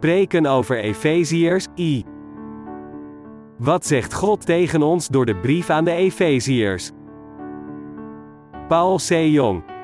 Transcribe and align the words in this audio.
Preken 0.00 0.46
over 0.46 0.78
Efeziërs, 0.78 1.66
I. 1.76 2.04
Wat 3.58 3.86
zegt 3.86 4.14
God 4.14 4.46
tegen 4.46 4.82
ons 4.82 5.08
door 5.08 5.26
de 5.26 5.36
brief 5.36 5.70
aan 5.70 5.84
de 5.84 5.90
Efeziërs? 5.90 6.90
Paul 8.68 8.96
C. 8.96 9.08
Jong. 9.10 9.74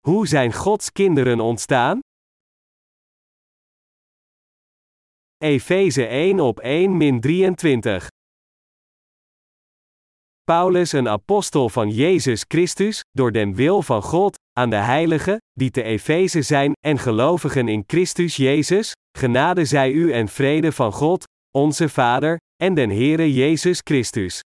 Hoe 0.00 0.26
zijn 0.26 0.52
Gods 0.52 0.92
kinderen 0.92 1.40
ontstaan? 1.40 2.00
Efeze 5.38 6.06
1 6.06 6.40
op 6.40 6.60
1 6.60 6.96
min 6.96 7.20
23. 7.20 8.08
Paulus, 10.44 10.92
een 10.92 11.08
apostel 11.08 11.68
van 11.68 11.90
Jezus 11.90 12.44
Christus, 12.48 13.00
door 13.10 13.32
den 13.32 13.54
wil 13.54 13.82
van 13.82 14.02
God, 14.02 14.38
aan 14.58 14.70
de 14.70 14.76
heiligen, 14.76 15.36
die 15.52 15.70
te 15.70 15.82
Efeze 15.82 16.42
zijn, 16.42 16.72
en 16.86 16.98
gelovigen 16.98 17.68
in 17.68 17.84
Christus 17.86 18.36
Jezus, 18.36 18.92
genade 19.18 19.64
zij 19.64 19.90
u 19.90 20.12
en 20.12 20.28
vrede 20.28 20.72
van 20.72 20.92
God, 20.92 21.24
onze 21.50 21.88
Vader, 21.88 22.36
en 22.62 22.74
den 22.74 22.90
Heere 22.90 23.32
Jezus 23.32 23.80
Christus. 23.84 24.40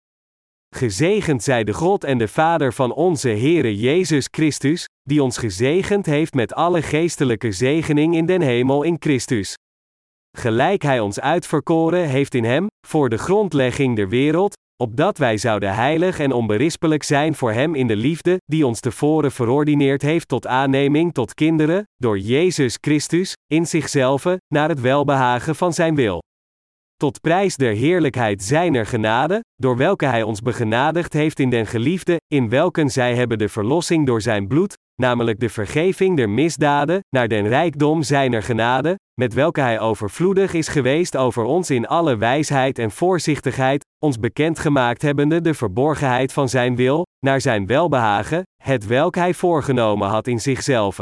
Gezegend 0.76 1.44
zij 1.44 1.64
de 1.64 1.74
God 1.74 2.04
en 2.04 2.18
de 2.18 2.28
Vader 2.28 2.73
van 2.73 2.94
onze 2.94 3.30
Heere 3.30 3.80
Jezus 3.80 4.28
Christus, 4.32 4.86
die 5.02 5.23
ons 5.23 5.38
gezegend 5.38 6.06
heeft 6.06 6.34
met 6.34 6.54
alle 6.54 6.82
geestelijke 6.82 7.52
zegening 7.52 8.16
in 8.16 8.26
den 8.26 8.42
hemel 8.42 8.84
in 8.84 8.96
Christus. 9.00 9.56
Gelijk 10.38 10.82
Hij 10.82 11.00
ons 11.00 11.20
uitverkoren 11.20 12.08
heeft 12.08 12.36
in 12.36 12.44
Hem, 12.44 12.67
voor 12.88 13.10
de 13.10 13.17
grondlegging 13.17 13.95
der 13.95 14.10
wereld, 14.10 14.56
opdat 14.84 15.17
wij 15.17 15.38
zouden 15.38 15.76
heilig 15.76 16.20
en 16.20 16.31
onberispelijk 16.31 17.03
zijn 17.03 17.36
voor 17.36 17.52
Hem 17.52 17.76
in 17.76 17.88
de 17.88 17.95
liefde, 17.95 18.38
die 18.45 18.66
ons 18.66 18.80
tevoren 18.80 19.31
verordineerd 19.31 20.02
heeft 20.02 20.28
tot 20.28 20.48
aanneming 20.48 21.14
tot 21.14 21.34
kinderen, 21.34 21.84
door 21.95 22.20
Jezus 22.20 22.78
Christus, 22.81 23.34
in 23.48 23.66
zichzelf, 23.66 24.26
naar 24.48 24.70
het 24.70 24.81
welbehagen 24.81 25.56
van 25.56 25.73
Zijn 25.73 25.95
wil. 25.95 26.22
Tot 26.95 27.22
prijs 27.22 27.56
der 27.56 27.73
heerlijkheid 27.73 28.44
Zijner 28.44 28.86
genade, 28.86 29.44
door 29.56 29.78
welke 29.78 30.06
Hij 30.06 30.23
ons 30.23 30.42
begenadigd 30.42 31.14
heeft 31.14 31.39
in 31.39 31.50
den 31.50 31.66
geliefde, 31.66 32.17
in 32.28 32.50
welken 32.50 32.89
zij 32.89 33.16
hebben 33.16 33.38
de 33.38 33.50
verlossing 33.50 34.06
door 34.06 34.22
Zijn 34.22 34.48
bloed, 34.48 34.78
namelijk 34.95 35.39
de 35.39 35.49
vergeving 35.49 36.17
der 36.17 36.30
misdaden, 36.30 36.99
naar 37.09 37.27
den 37.27 37.47
rijkdom 37.47 38.03
Zijner 38.03 38.44
genade, 38.44 38.99
met 39.13 39.33
welke 39.33 39.61
Hij 39.61 39.80
overvloedig 39.80 40.53
is 40.53 40.67
geweest 40.67 41.17
over 41.17 41.44
ons 41.44 41.69
in 41.69 41.88
alle 41.88 42.17
wijsheid 42.17 42.80
en 42.80 42.91
voorzichtigheid, 42.91 43.86
ons 43.99 44.19
bekendgemaakt 44.19 45.02
hebbende 45.02 45.41
de 45.41 45.53
verborgenheid 45.53 46.33
van 46.33 46.49
Zijn 46.49 46.75
wil, 46.75 47.05
naar 47.19 47.41
Zijn 47.41 47.66
welbehagen, 47.67 48.44
het 48.64 48.86
welk 48.86 49.16
Hij 49.16 49.33
voorgenomen 49.33 50.08
had 50.08 50.27
in 50.27 50.39
zichzelf. 50.39 50.99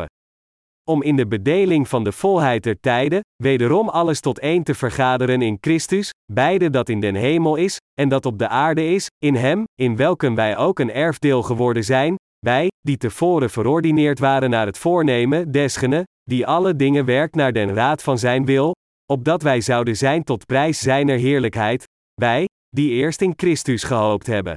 Om 0.89 1.03
in 1.03 1.15
de 1.15 1.27
bedeling 1.27 1.87
van 1.87 2.03
de 2.03 2.11
volheid 2.11 2.63
der 2.63 2.79
tijden, 2.79 3.19
wederom 3.43 3.89
alles 3.89 4.19
tot 4.19 4.39
één 4.39 4.63
te 4.63 4.73
vergaderen 4.73 5.41
in 5.41 5.57
Christus, 5.61 6.09
beide 6.31 6.69
dat 6.69 6.89
in 6.89 6.99
den 6.99 7.15
hemel 7.15 7.55
is, 7.55 7.77
en 7.99 8.09
dat 8.09 8.25
op 8.25 8.39
de 8.39 8.47
aarde 8.47 8.87
is, 8.87 9.07
in 9.17 9.35
Hem, 9.35 9.63
in 9.75 9.95
welken 9.95 10.35
wij 10.35 10.57
ook 10.57 10.79
een 10.79 10.91
erfdeel 10.91 11.43
geworden 11.43 11.83
zijn, 11.83 12.15
wij, 12.45 12.67
die 12.81 12.97
tevoren 12.97 13.49
verordineerd 13.49 14.19
waren 14.19 14.49
naar 14.49 14.65
het 14.65 14.77
voornemen 14.77 15.51
desgene, 15.51 16.03
die 16.23 16.47
alle 16.47 16.75
dingen 16.75 17.05
werkt 17.05 17.35
naar 17.35 17.53
den 17.53 17.73
raad 17.73 18.03
van 18.03 18.17
Zijn 18.17 18.45
wil, 18.45 18.71
opdat 19.11 19.41
wij 19.41 19.61
zouden 19.61 19.97
zijn 19.97 20.23
tot 20.23 20.45
prijs 20.45 20.79
Zijner 20.79 21.17
heerlijkheid, 21.17 21.83
wij, 22.21 22.45
die 22.69 22.91
eerst 22.91 23.21
in 23.21 23.33
Christus 23.35 23.83
gehoopt 23.83 24.27
hebben. 24.27 24.55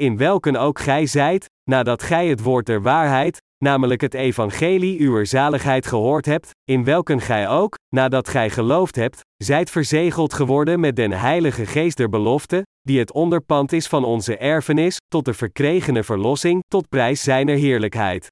In 0.00 0.16
welken 0.16 0.56
ook 0.56 0.78
gij 0.78 1.06
zijt, 1.06 1.46
nadat 1.70 2.02
gij 2.02 2.28
het 2.28 2.42
woord 2.42 2.66
der 2.66 2.82
waarheid, 2.82 3.38
namelijk 3.62 4.00
het 4.00 4.14
evangelie 4.14 5.00
uwer 5.00 5.26
zaligheid 5.26 5.86
gehoord 5.86 6.26
hebt, 6.26 6.50
in 6.64 6.84
welken 6.84 7.20
gij 7.20 7.48
ook, 7.48 7.74
nadat 7.94 8.28
gij 8.28 8.50
geloofd 8.50 8.96
hebt, 8.96 9.20
zijt 9.36 9.70
verzegeld 9.70 10.32
geworden 10.32 10.80
met 10.80 10.96
den 10.96 11.12
heilige 11.12 11.66
geest 11.66 11.96
der 11.96 12.08
belofte, 12.08 12.62
die 12.80 12.98
het 12.98 13.12
onderpand 13.12 13.72
is 13.72 13.86
van 13.86 14.04
onze 14.04 14.36
erfenis, 14.36 14.96
tot 15.08 15.24
de 15.24 15.34
verkregene 15.34 16.02
verlossing, 16.02 16.60
tot 16.68 16.88
prijs 16.88 17.22
zijner 17.22 17.56
heerlijkheid. 17.56 18.26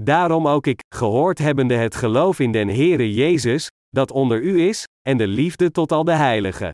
Daarom 0.00 0.48
ook 0.48 0.66
ik, 0.66 0.80
gehoord 0.94 1.38
hebbende 1.38 1.74
het 1.74 1.94
geloof 1.94 2.38
in 2.38 2.52
den 2.52 2.68
Heere 2.68 3.14
Jezus, 3.14 3.68
dat 3.88 4.10
onder 4.10 4.42
u 4.42 4.68
is, 4.68 4.84
en 5.08 5.16
de 5.16 5.26
liefde 5.26 5.70
tot 5.70 5.92
al 5.92 6.04
de 6.04 6.12
heiligen. 6.12 6.70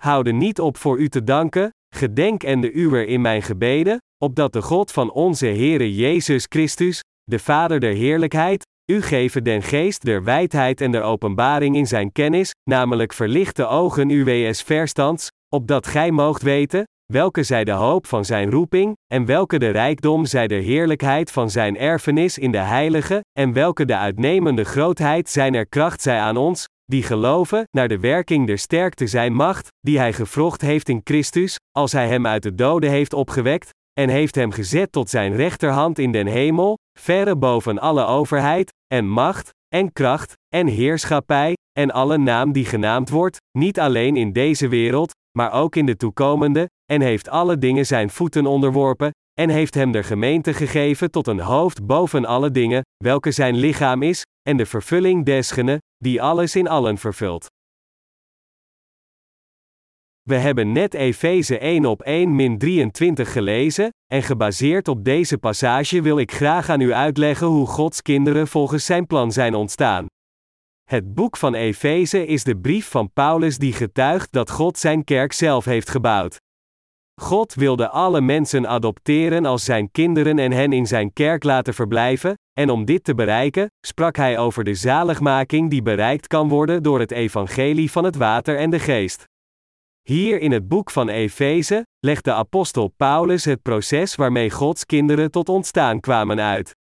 Houden 0.00 0.36
niet 0.36 0.60
op 0.60 0.76
voor 0.76 0.98
u 0.98 1.08
te 1.08 1.24
danken, 1.24 1.70
gedenk 1.96 2.42
en 2.42 2.60
de 2.60 2.72
uwer 2.72 3.06
in 3.06 3.20
mijn 3.20 3.42
gebeden, 3.42 3.98
opdat 4.18 4.52
de 4.52 4.62
God 4.62 4.92
van 4.92 5.12
onze 5.12 5.46
Heere 5.46 5.94
Jezus 5.94 6.46
Christus, 6.48 7.00
de 7.24 7.38
Vader 7.38 7.80
der 7.80 7.94
heerlijkheid, 7.94 8.66
u 8.90 9.02
geven 9.02 9.44
den 9.44 9.62
geest 9.62 10.04
der 10.04 10.24
wijdheid 10.24 10.80
en 10.80 10.90
der 10.90 11.02
openbaring 11.02 11.76
in 11.76 11.86
zijn 11.86 12.12
kennis, 12.12 12.54
namelijk 12.70 13.12
verlichte 13.12 13.66
ogen 13.66 14.10
uws 14.10 14.62
verstands, 14.62 15.28
opdat 15.54 15.86
gij 15.86 16.10
moogt 16.10 16.42
weten, 16.42 16.84
welke 17.12 17.42
zij 17.42 17.64
de 17.64 17.72
hoop 17.72 18.06
van 18.06 18.24
zijn 18.24 18.50
roeping, 18.50 18.96
en 19.06 19.24
welke 19.24 19.58
de 19.58 19.68
rijkdom 19.68 20.24
zij 20.26 20.46
de 20.46 20.54
heerlijkheid 20.54 21.30
van 21.30 21.50
zijn 21.50 21.76
erfenis 21.76 22.38
in 22.38 22.52
de 22.52 22.58
heilige, 22.58 23.20
en 23.38 23.52
welke 23.52 23.84
de 23.84 23.96
uitnemende 23.96 24.64
grootheid 24.64 25.28
zijner 25.28 25.66
kracht 25.66 26.02
zij 26.02 26.18
aan 26.18 26.36
ons, 26.36 26.66
die 26.90 27.02
geloven, 27.02 27.64
naar 27.70 27.88
de 27.88 27.98
werking 27.98 28.46
der 28.46 28.58
sterkte 28.58 29.06
zijn 29.06 29.32
macht, 29.32 29.68
die 29.80 29.98
hij 29.98 30.12
gevrocht 30.12 30.60
heeft 30.60 30.88
in 30.88 31.00
Christus, 31.04 31.58
als 31.76 31.92
hij 31.92 32.08
hem 32.08 32.26
uit 32.26 32.42
de 32.42 32.54
doden 32.54 32.90
heeft 32.90 33.12
opgewekt, 33.12 33.70
en 34.00 34.08
heeft 34.08 34.34
hem 34.34 34.50
gezet 34.50 34.92
tot 34.92 35.10
zijn 35.10 35.36
rechterhand 35.36 35.98
in 35.98 36.12
den 36.12 36.26
hemel, 36.26 36.78
verre 36.98 37.36
boven 37.36 37.78
alle 37.78 38.04
overheid, 38.04 38.72
en 38.94 39.08
macht, 39.08 39.50
en 39.74 39.92
kracht, 39.92 40.32
en 40.48 40.66
heerschappij, 40.66 41.56
en 41.78 41.90
alle 41.90 42.18
naam 42.18 42.52
die 42.52 42.64
genaamd 42.64 43.10
wordt, 43.10 43.36
niet 43.58 43.80
alleen 43.80 44.16
in 44.16 44.32
deze 44.32 44.68
wereld, 44.68 45.12
maar 45.38 45.52
ook 45.52 45.76
in 45.76 45.86
de 45.86 45.96
toekomende, 45.96 46.68
en 46.92 47.00
heeft 47.00 47.28
alle 47.28 47.58
dingen 47.58 47.86
zijn 47.86 48.10
voeten 48.10 48.46
onderworpen, 48.46 49.10
en 49.40 49.48
heeft 49.48 49.74
hem 49.74 49.92
de 49.92 50.02
gemeente 50.02 50.54
gegeven 50.54 51.10
tot 51.10 51.26
een 51.26 51.40
hoofd 51.40 51.86
boven 51.86 52.24
alle 52.24 52.50
dingen, 52.50 52.82
welke 53.04 53.30
zijn 53.30 53.56
lichaam 53.56 54.02
is, 54.02 54.24
en 54.50 54.56
de 54.56 54.66
vervulling 54.66 55.24
desgene, 55.24 55.78
die 55.96 56.22
alles 56.22 56.56
in 56.56 56.68
allen 56.68 56.98
vervult. 56.98 57.46
We 60.22 60.34
hebben 60.34 60.72
net 60.72 60.94
Efeze 60.94 61.58
1 61.58 61.84
op 61.84 62.02
1 62.02 62.36
min 62.36 62.58
23 62.58 63.32
gelezen, 63.32 63.88
en 64.12 64.22
gebaseerd 64.22 64.88
op 64.88 65.04
deze 65.04 65.38
passage 65.38 66.02
wil 66.02 66.18
ik 66.18 66.32
graag 66.32 66.68
aan 66.68 66.80
u 66.80 66.92
uitleggen 66.92 67.46
hoe 67.46 67.66
Gods 67.66 68.02
kinderen 68.02 68.48
volgens 68.48 68.84
zijn 68.84 69.06
plan 69.06 69.32
zijn 69.32 69.54
ontstaan. 69.54 70.06
Het 70.84 71.14
boek 71.14 71.36
van 71.36 71.54
Efeze 71.54 72.26
is 72.26 72.44
de 72.44 72.56
brief 72.56 72.88
van 72.88 73.12
Paulus 73.12 73.58
die 73.58 73.72
getuigt 73.72 74.32
dat 74.32 74.50
God 74.50 74.78
zijn 74.78 75.04
kerk 75.04 75.32
zelf 75.32 75.64
heeft 75.64 75.90
gebouwd. 75.90 76.36
God 77.20 77.54
wilde 77.54 77.88
alle 77.88 78.20
mensen 78.20 78.68
adopteren 78.68 79.44
als 79.44 79.64
zijn 79.64 79.90
kinderen 79.90 80.38
en 80.38 80.52
hen 80.52 80.72
in 80.72 80.86
zijn 80.86 81.12
kerk 81.12 81.44
laten 81.44 81.74
verblijven, 81.74 82.34
en 82.52 82.70
om 82.70 82.84
dit 82.84 83.04
te 83.04 83.14
bereiken, 83.14 83.70
sprak 83.86 84.16
hij 84.16 84.38
over 84.38 84.64
de 84.64 84.74
zaligmaking 84.74 85.70
die 85.70 85.82
bereikt 85.82 86.26
kan 86.26 86.48
worden 86.48 86.82
door 86.82 87.00
het 87.00 87.10
evangelie 87.10 87.90
van 87.90 88.04
het 88.04 88.16
water 88.16 88.56
en 88.56 88.70
de 88.70 88.78
geest. 88.78 89.24
Hier 90.02 90.40
in 90.40 90.52
het 90.52 90.68
boek 90.68 90.90
van 90.90 91.08
Efeze 91.08 91.86
legt 91.98 92.24
de 92.24 92.32
apostel 92.32 92.88
Paulus 92.88 93.44
het 93.44 93.62
proces 93.62 94.14
waarmee 94.14 94.50
Gods 94.50 94.86
kinderen 94.86 95.30
tot 95.30 95.48
ontstaan 95.48 96.00
kwamen 96.00 96.40
uit. 96.40 96.76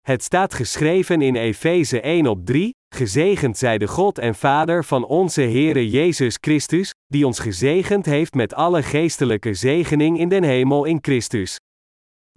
Het 0.00 0.22
staat 0.22 0.54
geschreven 0.54 1.22
in 1.22 1.36
Efeze 1.36 2.00
1 2.00 2.26
op 2.26 2.46
3, 2.46 2.74
Gezegend 2.94 3.58
zij 3.58 3.78
de 3.78 3.88
God 3.88 4.18
en 4.18 4.34
Vader 4.34 4.84
van 4.84 5.04
onze 5.04 5.40
Heere 5.40 5.90
Jezus 5.90 6.38
Christus, 6.40 6.94
die 7.06 7.26
ons 7.26 7.38
gezegend 7.38 8.06
heeft 8.06 8.34
met 8.34 8.54
alle 8.54 8.82
geestelijke 8.82 9.54
zegening 9.54 10.18
in 10.18 10.28
den 10.28 10.42
hemel 10.42 10.84
in 10.84 10.98
Christus. 11.00 11.56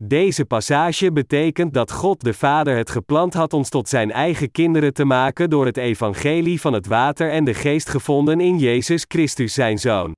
Deze 0.02 0.46
passage 0.46 1.12
betekent 1.12 1.74
dat 1.74 1.92
God 1.92 2.24
de 2.24 2.34
Vader 2.34 2.78
het 2.78 2.90
gepland 2.90 3.34
had 3.34 3.54
ons 3.54 3.70
tot 3.70 3.90
zijn 3.90 4.12
eigen 4.12 4.52
kinderen 4.52 4.94
te 4.94 5.06
maken 5.06 5.50
door 5.50 5.66
het 5.66 5.78
evangelie 5.78 6.62
van 6.62 6.74
het 6.74 6.88
water 6.88 7.32
en 7.32 7.44
de 7.44 7.54
geest 7.54 7.90
gevonden 7.90 8.40
in 8.40 8.58
Jezus 8.58 9.06
Christus 9.08 9.54
zijn 9.54 9.78
Zoon. 9.78 10.12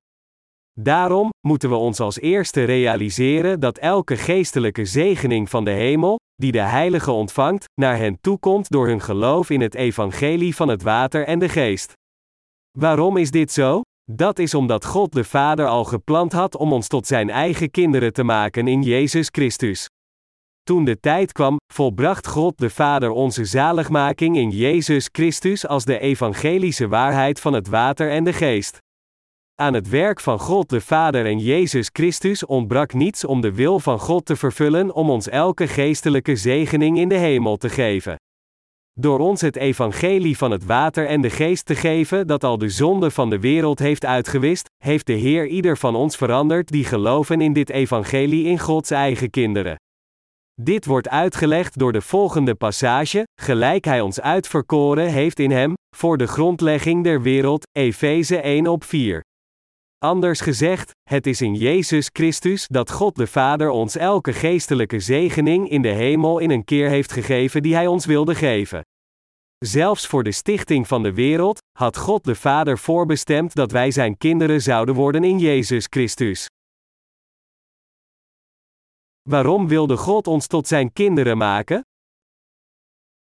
Daarom 0.79 1.29
moeten 1.47 1.69
we 1.69 1.75
ons 1.75 1.99
als 1.99 2.19
eerste 2.19 2.63
realiseren 2.63 3.59
dat 3.59 3.77
elke 3.77 4.17
geestelijke 4.17 4.85
zegening 4.85 5.49
van 5.49 5.65
de 5.65 5.71
hemel, 5.71 6.17
die 6.41 6.51
de 6.51 6.61
Heilige 6.61 7.11
ontvangt, 7.11 7.65
naar 7.81 7.97
hen 7.97 8.17
toekomt 8.21 8.69
door 8.69 8.87
hun 8.87 9.01
geloof 9.01 9.49
in 9.49 9.61
het 9.61 9.75
evangelie 9.75 10.55
van 10.55 10.67
het 10.67 10.81
water 10.81 11.25
en 11.25 11.39
de 11.39 11.49
geest. 11.49 11.93
Waarom 12.77 13.17
is 13.17 13.31
dit 13.31 13.51
zo? 13.51 13.81
Dat 14.11 14.39
is 14.39 14.53
omdat 14.53 14.85
God 14.85 15.11
de 15.11 15.23
Vader 15.23 15.67
al 15.67 15.83
gepland 15.83 16.31
had 16.31 16.55
om 16.55 16.73
ons 16.73 16.87
tot 16.87 17.07
zijn 17.07 17.29
eigen 17.29 17.71
kinderen 17.71 18.13
te 18.13 18.23
maken 18.23 18.67
in 18.67 18.81
Jezus 18.81 19.27
Christus. 19.31 19.87
Toen 20.63 20.85
de 20.85 20.99
tijd 20.99 21.31
kwam, 21.31 21.57
volbracht 21.73 22.27
God 22.27 22.57
de 22.57 22.69
Vader 22.69 23.09
onze 23.09 23.45
zaligmaking 23.45 24.37
in 24.37 24.49
Jezus 24.49 25.09
Christus 25.11 25.67
als 25.67 25.85
de 25.85 25.99
evangelische 25.99 26.87
waarheid 26.87 27.39
van 27.39 27.53
het 27.53 27.67
water 27.67 28.11
en 28.11 28.23
de 28.23 28.33
geest. 28.33 28.77
Aan 29.59 29.73
het 29.73 29.89
werk 29.89 30.19
van 30.19 30.39
God 30.39 30.69
de 30.69 30.81
Vader 30.81 31.25
en 31.25 31.39
Jezus 31.39 31.89
Christus 31.93 32.45
ontbrak 32.45 32.93
niets 32.93 33.25
om 33.25 33.41
de 33.41 33.53
wil 33.53 33.79
van 33.79 33.99
God 33.99 34.25
te 34.25 34.35
vervullen 34.35 34.93
om 34.93 35.09
ons 35.09 35.29
elke 35.29 35.67
geestelijke 35.67 36.35
zegening 36.35 36.97
in 36.97 37.09
de 37.09 37.15
hemel 37.15 37.57
te 37.57 37.69
geven. 37.69 38.15
Door 38.99 39.19
ons 39.19 39.41
het 39.41 39.55
evangelie 39.55 40.37
van 40.37 40.51
het 40.51 40.65
water 40.65 41.07
en 41.07 41.21
de 41.21 41.29
geest 41.29 41.65
te 41.65 41.75
geven 41.75 42.27
dat 42.27 42.43
al 42.43 42.57
de 42.57 42.69
zonde 42.69 43.11
van 43.11 43.29
de 43.29 43.39
wereld 43.39 43.79
heeft 43.79 44.05
uitgewist, 44.05 44.69
heeft 44.83 45.05
de 45.05 45.13
Heer 45.13 45.47
ieder 45.47 45.77
van 45.77 45.95
ons 45.95 46.15
veranderd 46.15 46.67
die 46.67 46.83
geloven 46.83 47.41
in 47.41 47.53
dit 47.53 47.69
evangelie 47.69 48.45
in 48.45 48.59
Gods 48.59 48.91
eigen 48.91 49.29
kinderen. 49.29 49.75
Dit 50.61 50.85
wordt 50.85 51.09
uitgelegd 51.09 51.79
door 51.79 51.91
de 51.91 52.01
volgende 52.01 52.55
passage, 52.55 53.23
gelijk 53.41 53.85
Hij 53.85 54.01
ons 54.01 54.21
uitverkoren 54.21 55.07
heeft 55.07 55.39
in 55.39 55.51
Hem, 55.51 55.73
voor 55.95 56.17
de 56.17 56.27
grondlegging 56.27 57.03
der 57.03 57.21
wereld, 57.21 57.67
Efeze 57.71 58.37
1 58.37 58.67
op 58.67 58.83
4. 58.83 59.25
Anders 59.99 60.41
gezegd, 60.41 60.91
het 61.09 61.27
is 61.27 61.41
in 61.41 61.55
Jezus 61.55 62.09
Christus 62.13 62.67
dat 62.67 62.91
God 62.91 63.15
de 63.15 63.27
Vader 63.27 63.69
ons 63.69 63.95
elke 63.95 64.33
geestelijke 64.33 64.99
zegening 64.99 65.69
in 65.69 65.81
de 65.81 65.91
hemel 65.91 66.39
in 66.39 66.49
een 66.49 66.63
keer 66.63 66.89
heeft 66.89 67.11
gegeven 67.11 67.63
die 67.63 67.73
Hij 67.73 67.87
ons 67.87 68.05
wilde 68.05 68.35
geven. 68.35 68.81
Zelfs 69.57 70.07
voor 70.07 70.23
de 70.23 70.31
stichting 70.31 70.87
van 70.87 71.03
de 71.03 71.13
wereld 71.13 71.59
had 71.77 71.97
God 71.97 72.23
de 72.23 72.35
Vader 72.35 72.77
voorbestemd 72.77 73.55
dat 73.55 73.71
wij 73.71 73.91
Zijn 73.91 74.17
kinderen 74.17 74.61
zouden 74.61 74.95
worden 74.95 75.23
in 75.23 75.39
Jezus 75.39 75.87
Christus. 75.89 76.47
Waarom 79.29 79.67
wilde 79.67 79.97
God 79.97 80.27
ons 80.27 80.47
tot 80.47 80.67
Zijn 80.67 80.93
kinderen 80.93 81.37
maken? 81.37 81.81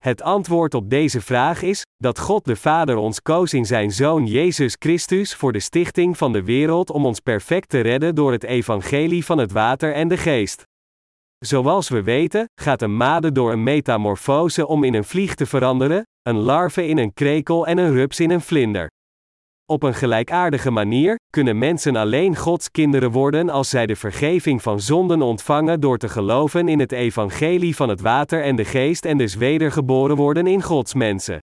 Het 0.04 0.22
antwoord 0.22 0.74
op 0.74 0.90
deze 0.90 1.20
vraag 1.20 1.62
is 1.62 1.86
dat 1.96 2.18
God 2.18 2.44
de 2.44 2.56
Vader 2.56 2.96
ons 2.96 3.22
koos 3.22 3.54
in 3.54 3.64
zijn 3.64 3.90
Zoon 3.90 4.26
Jezus 4.26 4.76
Christus 4.78 5.34
voor 5.34 5.52
de 5.52 5.60
stichting 5.60 6.16
van 6.16 6.32
de 6.32 6.42
wereld 6.42 6.90
om 6.90 7.06
ons 7.06 7.20
perfect 7.20 7.68
te 7.68 7.80
redden 7.80 8.14
door 8.14 8.32
het 8.32 8.44
evangelie 8.44 9.24
van 9.24 9.38
het 9.38 9.52
water 9.52 9.92
en 9.92 10.08
de 10.08 10.16
geest. 10.16 10.62
Zoals 11.38 11.88
we 11.88 12.02
weten, 12.02 12.48
gaat 12.60 12.82
een 12.82 12.96
made 12.96 13.32
door 13.32 13.52
een 13.52 13.62
metamorfose 13.62 14.66
om 14.66 14.84
in 14.84 14.94
een 14.94 15.04
vlieg 15.04 15.34
te 15.34 15.46
veranderen, 15.46 16.06
een 16.22 16.38
larve 16.38 16.86
in 16.86 16.98
een 16.98 17.12
krekel 17.12 17.66
en 17.66 17.78
een 17.78 17.92
rups 17.92 18.20
in 18.20 18.30
een 18.30 18.40
vlinder. 18.40 18.90
Op 19.66 19.82
een 19.82 19.94
gelijkaardige 19.94 20.70
manier 20.70 21.18
kunnen 21.30 21.58
mensen 21.58 21.96
alleen 21.96 22.36
Gods 22.36 22.70
kinderen 22.70 23.10
worden 23.10 23.50
als 23.50 23.68
zij 23.68 23.86
de 23.86 23.96
vergeving 23.96 24.62
van 24.62 24.80
zonden 24.80 25.22
ontvangen 25.22 25.80
door 25.80 25.98
te 25.98 26.08
geloven 26.08 26.68
in 26.68 26.80
het 26.80 26.92
evangelie 26.92 27.76
van 27.76 27.88
het 27.88 28.00
water 28.00 28.42
en 28.42 28.56
de 28.56 28.64
geest 28.64 29.04
en 29.04 29.18
dus 29.18 29.34
wedergeboren 29.34 30.16
worden 30.16 30.46
in 30.46 30.62
Gods 30.62 30.94
mensen. 30.94 31.38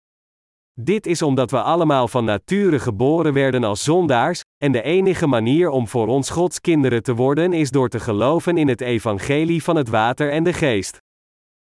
Dit 0.80 1.06
is 1.06 1.22
omdat 1.22 1.52
we 1.52 1.62
allemaal 1.62 2.08
van 2.08 2.26
nature 2.26 2.80
geboren 2.80 3.34
werden 3.34 3.64
als 3.64 3.84
zondaars, 3.84 4.42
en 4.58 4.72
de 4.72 4.82
enige 4.82 5.28
manier 5.28 5.70
om 5.70 5.88
voor 5.88 6.08
ons 6.08 6.30
Gods 6.30 6.62
kinderen 6.62 7.04
te 7.04 7.16
worden 7.16 7.54
is 7.54 7.70
door 7.70 7.90
te 7.90 8.00
geloven 8.00 8.58
in 8.58 8.68
het 8.68 8.82
evangelie 8.82 9.64
van 9.64 9.76
het 9.76 9.90
water 9.90 10.32
en 10.32 10.44
de 10.44 10.54
geest. 10.54 10.98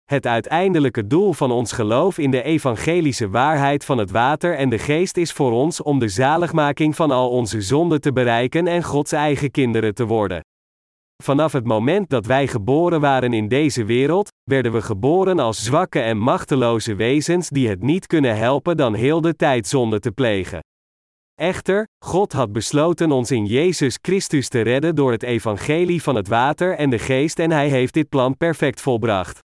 Het 0.10 0.28
uiteindelijke 0.28 1.08
doel 1.08 1.34
van 1.34 1.52
ons 1.52 1.72
geloof 1.72 2.18
in 2.18 2.32
de 2.32 2.44
evangelische 2.44 3.30
waarheid 3.30 3.86
van 3.86 3.98
het 3.98 4.12
water 4.12 4.56
en 4.56 4.70
de 4.70 4.78
geest 4.78 5.18
is 5.18 5.32
voor 5.32 5.52
ons 5.52 5.82
om 5.82 6.00
de 6.00 6.08
zaligmaking 6.08 6.96
van 6.96 7.12
al 7.12 7.30
onze 7.30 7.62
zonden 7.62 8.02
te 8.02 8.12
bereiken 8.12 8.68
en 8.68 8.84
Gods 8.84 9.12
eigen 9.12 9.52
kinderen 9.52 9.94
te 9.94 10.06
worden. 10.06 10.40
Vanaf 11.24 11.52
het 11.52 11.66
moment 11.66 12.10
dat 12.10 12.26
wij 12.26 12.48
geboren 12.48 13.02
waren 13.02 13.34
in 13.34 13.48
deze 13.48 13.86
wereld, 13.86 14.30
werden 14.44 14.72
we 14.72 14.82
geboren 14.82 15.40
als 15.40 15.64
zwakke 15.64 16.00
en 16.00 16.18
machteloze 16.18 16.96
wezens 16.96 17.50
die 17.50 17.70
het 17.70 17.82
niet 17.82 18.08
kunnen 18.08 18.38
helpen 18.38 18.78
dan 18.78 18.94
heel 18.94 19.22
de 19.22 19.36
tijd 19.36 19.68
zonde 19.68 20.00
te 20.00 20.12
plegen. 20.12 20.60
Echter, 21.36 21.88
God 22.06 22.34
had 22.34 22.52
besloten 22.52 23.12
ons 23.12 23.32
in 23.32 23.46
Jezus 23.46 23.98
Christus 24.02 24.48
te 24.48 24.62
redden 24.62 24.96
door 24.96 25.12
het 25.12 25.24
evangelie 25.24 26.02
van 26.02 26.16
het 26.16 26.28
water 26.28 26.76
en 26.76 26.90
de 26.90 27.00
geest 27.00 27.40
en 27.40 27.52
Hij 27.52 27.68
heeft 27.68 27.94
dit 27.94 28.10
plan 28.10 28.38
perfect 28.38 28.82
volbracht. 28.82 29.48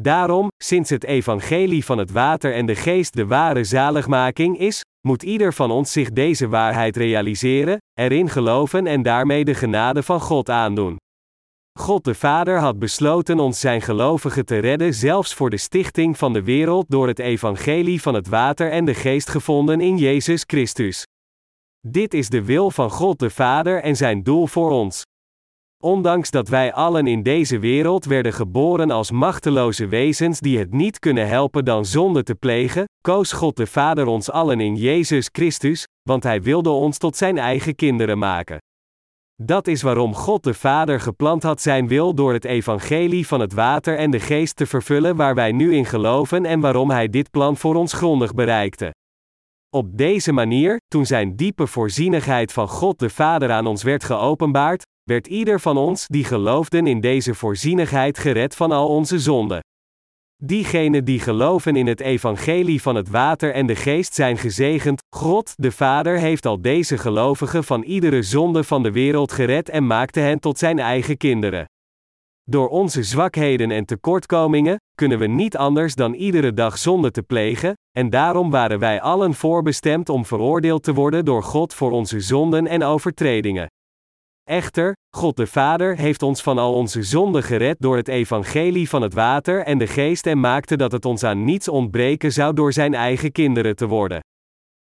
Daarom, 0.00 0.48
sinds 0.64 0.90
het 0.90 1.04
evangelie 1.04 1.84
van 1.84 1.98
het 1.98 2.10
water 2.10 2.54
en 2.54 2.66
de 2.66 2.74
geest 2.74 3.14
de 3.14 3.26
ware 3.26 3.64
zaligmaking 3.64 4.58
is, 4.58 4.80
moet 5.06 5.22
ieder 5.22 5.52
van 5.52 5.70
ons 5.70 5.92
zich 5.92 6.10
deze 6.10 6.48
waarheid 6.48 6.96
realiseren, 6.96 7.78
erin 7.92 8.28
geloven 8.28 8.86
en 8.86 9.02
daarmee 9.02 9.44
de 9.44 9.54
genade 9.54 10.02
van 10.02 10.20
God 10.20 10.50
aandoen. 10.50 10.96
God 11.78 12.04
de 12.04 12.14
Vader 12.14 12.58
had 12.58 12.78
besloten 12.78 13.38
ons 13.38 13.60
zijn 13.60 13.82
gelovigen 13.82 14.44
te 14.44 14.58
redden 14.58 14.94
zelfs 14.94 15.34
voor 15.34 15.50
de 15.50 15.56
stichting 15.56 16.18
van 16.18 16.32
de 16.32 16.42
wereld 16.42 16.84
door 16.88 17.08
het 17.08 17.18
evangelie 17.18 18.02
van 18.02 18.14
het 18.14 18.28
water 18.28 18.70
en 18.70 18.84
de 18.84 18.94
geest 18.94 19.28
gevonden 19.28 19.80
in 19.80 19.98
Jezus 19.98 20.44
Christus. 20.46 21.04
Dit 21.86 22.14
is 22.14 22.28
de 22.28 22.44
wil 22.44 22.70
van 22.70 22.90
God 22.90 23.18
de 23.18 23.30
Vader 23.30 23.82
en 23.82 23.96
zijn 23.96 24.22
doel 24.22 24.46
voor 24.46 24.70
ons. 24.70 25.02
Ondanks 25.84 26.30
dat 26.30 26.48
wij 26.48 26.72
allen 26.72 27.06
in 27.06 27.22
deze 27.22 27.58
wereld 27.58 28.04
werden 28.04 28.32
geboren 28.32 28.90
als 28.90 29.10
machteloze 29.10 29.86
wezens 29.86 30.40
die 30.40 30.58
het 30.58 30.72
niet 30.72 30.98
kunnen 30.98 31.28
helpen 31.28 31.64
dan 31.64 31.84
zonde 31.84 32.22
te 32.22 32.34
plegen, 32.34 32.84
koos 33.00 33.32
God 33.32 33.56
de 33.56 33.66
Vader 33.66 34.06
ons 34.06 34.30
allen 34.30 34.60
in 34.60 34.76
Jezus 34.76 35.28
Christus, 35.32 35.86
want 36.02 36.22
Hij 36.22 36.42
wilde 36.42 36.70
ons 36.70 36.98
tot 36.98 37.16
Zijn 37.16 37.38
eigen 37.38 37.74
kinderen 37.74 38.18
maken. 38.18 38.58
Dat 39.42 39.66
is 39.66 39.82
waarom 39.82 40.14
God 40.14 40.42
de 40.42 40.54
Vader 40.54 41.00
gepland 41.00 41.42
had 41.42 41.60
Zijn 41.60 41.88
wil 41.88 42.14
door 42.14 42.32
het 42.32 42.44
evangelie 42.44 43.26
van 43.26 43.40
het 43.40 43.52
water 43.52 43.96
en 43.96 44.10
de 44.10 44.20
geest 44.20 44.56
te 44.56 44.66
vervullen 44.66 45.16
waar 45.16 45.34
wij 45.34 45.52
nu 45.52 45.74
in 45.74 45.84
geloven 45.84 46.44
en 46.44 46.60
waarom 46.60 46.90
Hij 46.90 47.08
dit 47.08 47.30
plan 47.30 47.56
voor 47.56 47.74
ons 47.74 47.92
grondig 47.92 48.34
bereikte. 48.34 48.94
Op 49.70 49.96
deze 49.98 50.32
manier, 50.32 50.76
toen 50.86 51.06
Zijn 51.06 51.36
diepe 51.36 51.66
voorzienigheid 51.66 52.52
van 52.52 52.68
God 52.68 52.98
de 52.98 53.10
Vader 53.10 53.50
aan 53.50 53.66
ons 53.66 53.82
werd 53.82 54.04
geopenbaard, 54.04 54.84
werd 55.04 55.26
ieder 55.26 55.60
van 55.60 55.76
ons 55.76 56.06
die 56.06 56.24
geloofden 56.24 56.86
in 56.86 57.00
deze 57.00 57.34
voorzienigheid 57.34 58.18
gered 58.18 58.56
van 58.56 58.72
al 58.72 58.88
onze 58.88 59.18
zonden. 59.18 59.60
Diegenen 60.42 61.04
die 61.04 61.20
geloven 61.20 61.76
in 61.76 61.86
het 61.86 62.00
evangelie 62.00 62.82
van 62.82 62.94
het 62.94 63.08
water 63.08 63.52
en 63.52 63.66
de 63.66 63.76
geest 63.76 64.14
zijn 64.14 64.38
gezegend, 64.38 65.02
God, 65.16 65.52
de 65.56 65.72
Vader 65.72 66.18
heeft 66.18 66.46
al 66.46 66.60
deze 66.60 66.98
gelovigen 66.98 67.64
van 67.64 67.82
iedere 67.82 68.22
zonde 68.22 68.64
van 68.64 68.82
de 68.82 68.92
wereld 68.92 69.32
gered 69.32 69.68
en 69.68 69.86
maakte 69.86 70.20
hen 70.20 70.40
tot 70.40 70.58
zijn 70.58 70.78
eigen 70.78 71.16
kinderen. 71.16 71.64
Door 72.42 72.68
onze 72.68 73.02
zwakheden 73.02 73.70
en 73.70 73.84
tekortkomingen, 73.84 74.76
kunnen 74.94 75.18
we 75.18 75.26
niet 75.26 75.56
anders 75.56 75.94
dan 75.94 76.14
iedere 76.14 76.52
dag 76.52 76.78
zonde 76.78 77.10
te 77.10 77.22
plegen, 77.22 77.74
en 77.96 78.10
daarom 78.10 78.50
waren 78.50 78.78
wij 78.78 79.00
allen 79.00 79.34
voorbestemd 79.34 80.08
om 80.08 80.26
veroordeeld 80.26 80.82
te 80.82 80.94
worden 80.94 81.24
door 81.24 81.42
God 81.42 81.74
voor 81.74 81.90
onze 81.90 82.20
zonden 82.20 82.66
en 82.66 82.82
overtredingen. 82.82 83.66
Echter, 84.44 84.92
God 85.16 85.36
de 85.36 85.46
Vader 85.46 85.96
heeft 85.96 86.22
ons 86.22 86.42
van 86.42 86.58
al 86.58 86.74
onze 86.74 87.02
zonden 87.02 87.42
gered 87.42 87.76
door 87.78 87.96
het 87.96 88.08
evangelie 88.08 88.88
van 88.88 89.02
het 89.02 89.14
water 89.14 89.62
en 89.62 89.78
de 89.78 89.86
geest 89.86 90.26
en 90.26 90.40
maakte 90.40 90.76
dat 90.76 90.92
het 90.92 91.04
ons 91.04 91.22
aan 91.22 91.44
niets 91.44 91.68
ontbreken 91.68 92.32
zou 92.32 92.54
door 92.54 92.72
zijn 92.72 92.94
eigen 92.94 93.32
kinderen 93.32 93.76
te 93.76 93.86
worden. 93.86 94.20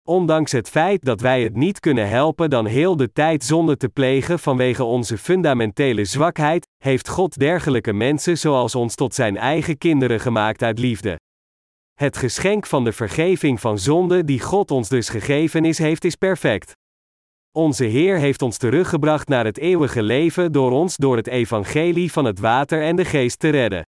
Ondanks 0.08 0.52
het 0.52 0.68
feit 0.68 1.04
dat 1.04 1.20
wij 1.20 1.42
het 1.42 1.56
niet 1.56 1.80
kunnen 1.80 2.08
helpen 2.08 2.50
dan 2.50 2.66
heel 2.66 2.96
de 2.96 3.12
tijd 3.12 3.44
zonde 3.44 3.76
te 3.76 3.88
plegen 3.88 4.38
vanwege 4.38 4.84
onze 4.84 5.18
fundamentele 5.18 6.04
zwakheid, 6.04 6.66
heeft 6.84 7.08
God 7.08 7.38
dergelijke 7.38 7.92
mensen 7.92 8.38
zoals 8.38 8.74
ons 8.74 8.94
tot 8.94 9.14
zijn 9.14 9.36
eigen 9.36 9.78
kinderen 9.78 10.20
gemaakt 10.20 10.62
uit 10.62 10.78
liefde. 10.78 11.18
Het 11.94 12.16
geschenk 12.16 12.66
van 12.66 12.84
de 12.84 12.92
vergeving 12.92 13.60
van 13.60 13.78
zonde 13.78 14.24
die 14.24 14.40
God 14.40 14.70
ons 14.70 14.88
dus 14.88 15.08
gegeven 15.08 15.64
is, 15.64 15.78
heeft 15.78 16.04
is 16.04 16.14
perfect. 16.14 16.78
Onze 17.56 17.84
Heer 17.84 18.18
heeft 18.18 18.42
ons 18.42 18.56
teruggebracht 18.56 19.28
naar 19.28 19.44
het 19.44 19.58
eeuwige 19.58 20.02
leven 20.02 20.52
door 20.52 20.70
ons 20.70 20.96
door 20.96 21.16
het 21.16 21.26
evangelie 21.26 22.12
van 22.12 22.24
het 22.24 22.38
water 22.38 22.82
en 22.82 22.96
de 22.96 23.04
geest 23.04 23.38
te 23.38 23.48
redden. 23.48 23.82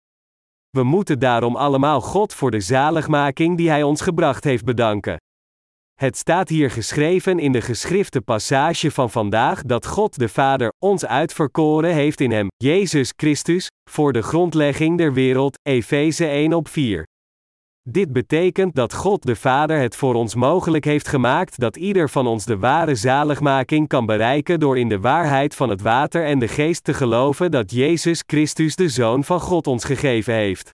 We 0.69 0.83
moeten 0.83 1.19
daarom 1.19 1.55
allemaal 1.55 2.01
God 2.01 2.33
voor 2.33 2.51
de 2.51 2.59
zaligmaking 2.59 3.57
die 3.57 3.69
Hij 3.69 3.83
ons 3.83 4.01
gebracht 4.01 4.43
heeft 4.43 4.65
bedanken. 4.65 5.17
Het 5.93 6.17
staat 6.17 6.49
hier 6.49 6.71
geschreven 6.71 7.39
in 7.39 7.51
de 7.51 7.61
geschrifte 7.61 8.21
passage 8.21 8.91
van 8.91 9.09
vandaag 9.09 9.61
dat 9.61 9.85
God 9.85 10.19
de 10.19 10.29
Vader 10.29 10.73
ons 10.79 11.05
uitverkoren 11.05 11.93
heeft 11.93 12.21
in 12.21 12.31
Hem, 12.31 12.47
Jezus 12.57 13.13
Christus, 13.15 13.67
voor 13.89 14.13
de 14.13 14.21
grondlegging 14.21 14.97
der 14.97 15.13
wereld, 15.13 15.59
Efeze 15.61 16.25
1 16.25 16.53
op 16.53 16.67
4. 16.67 17.03
Dit 17.89 18.13
betekent 18.13 18.75
dat 18.75 18.93
God 18.93 19.25
de 19.25 19.35
Vader 19.35 19.79
het 19.79 19.95
voor 19.95 20.13
ons 20.13 20.35
mogelijk 20.35 20.85
heeft 20.85 21.07
gemaakt 21.07 21.59
dat 21.59 21.77
ieder 21.77 22.09
van 22.09 22.27
ons 22.27 22.45
de 22.45 22.57
ware 22.57 22.95
zaligmaking 22.95 23.87
kan 23.87 24.05
bereiken 24.05 24.59
door 24.59 24.77
in 24.77 24.89
de 24.89 24.99
waarheid 24.99 25.55
van 25.55 25.69
het 25.69 25.81
water 25.81 26.25
en 26.25 26.39
de 26.39 26.47
geest 26.47 26.83
te 26.83 26.93
geloven 26.93 27.51
dat 27.51 27.71
Jezus 27.71 28.23
Christus 28.25 28.75
de 28.75 28.89
Zoon 28.89 29.23
van 29.23 29.39
God 29.39 29.67
ons 29.67 29.83
gegeven 29.83 30.33
heeft. 30.33 30.69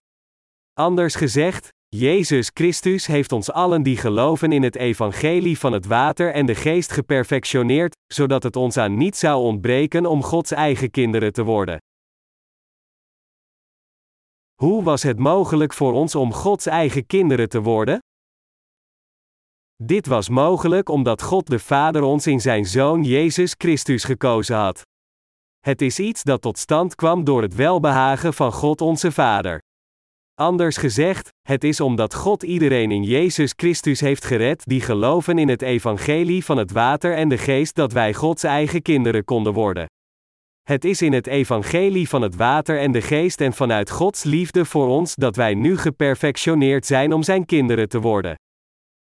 Anders 0.74 1.14
gezegd, 1.14 1.68
Jezus 1.88 2.50
Christus 2.54 3.06
heeft 3.06 3.32
ons 3.32 3.52
allen 3.52 3.82
die 3.82 3.96
geloven 3.96 4.52
in 4.52 4.62
het 4.62 4.76
evangelie 4.76 5.58
van 5.58 5.72
het 5.72 5.86
water 5.86 6.32
en 6.32 6.46
de 6.46 6.54
geest 6.54 6.92
geperfectioneerd, 6.92 7.96
zodat 8.06 8.42
het 8.42 8.56
ons 8.56 8.76
aan 8.76 8.96
niet 8.96 9.16
zou 9.16 9.42
ontbreken 9.42 10.06
om 10.06 10.22
Gods 10.22 10.52
eigen 10.52 10.90
kinderen 10.90 11.32
te 11.32 11.42
worden. 11.42 11.78
Hoe 14.62 14.82
was 14.82 15.02
het 15.02 15.18
mogelijk 15.18 15.72
voor 15.72 15.92
ons 15.92 16.14
om 16.14 16.32
Gods 16.32 16.66
eigen 16.66 17.06
kinderen 17.06 17.48
te 17.48 17.60
worden? 17.60 17.98
Dit 19.82 20.06
was 20.06 20.28
mogelijk 20.28 20.88
omdat 20.88 21.22
God 21.22 21.46
de 21.46 21.58
Vader 21.58 22.02
ons 22.02 22.26
in 22.26 22.40
zijn 22.40 22.66
Zoon 22.66 23.02
Jezus 23.02 23.54
Christus 23.58 24.04
gekozen 24.04 24.56
had. 24.56 24.82
Het 25.58 25.82
is 25.82 25.98
iets 25.98 26.22
dat 26.22 26.42
tot 26.42 26.58
stand 26.58 26.94
kwam 26.94 27.24
door 27.24 27.42
het 27.42 27.54
welbehagen 27.54 28.34
van 28.34 28.52
God 28.52 28.80
onze 28.80 29.12
Vader. 29.12 29.58
Anders 30.34 30.76
gezegd, 30.76 31.28
het 31.48 31.64
is 31.64 31.80
omdat 31.80 32.14
God 32.14 32.42
iedereen 32.42 32.90
in 32.90 33.02
Jezus 33.02 33.52
Christus 33.56 34.00
heeft 34.00 34.24
gered 34.24 34.64
die 34.64 34.80
geloven 34.80 35.38
in 35.38 35.48
het 35.48 35.62
evangelie 35.62 36.44
van 36.44 36.56
het 36.56 36.70
water 36.70 37.14
en 37.14 37.28
de 37.28 37.38
geest 37.38 37.74
dat 37.74 37.92
wij 37.92 38.14
Gods 38.14 38.42
eigen 38.42 38.82
kinderen 38.82 39.24
konden 39.24 39.52
worden. 39.52 39.86
Het 40.68 40.84
is 40.84 41.02
in 41.02 41.12
het 41.12 41.26
evangelie 41.26 42.08
van 42.08 42.22
het 42.22 42.36
water 42.36 42.80
en 42.80 42.92
de 42.92 43.00
geest 43.00 43.40
en 43.40 43.52
vanuit 43.52 43.90
Gods 43.90 44.24
liefde 44.24 44.64
voor 44.64 44.88
ons 44.88 45.14
dat 45.14 45.36
wij 45.36 45.54
nu 45.54 45.78
geperfectioneerd 45.78 46.86
zijn 46.86 47.12
om 47.12 47.22
zijn 47.22 47.46
kinderen 47.46 47.88
te 47.88 48.00
worden. 48.00 48.34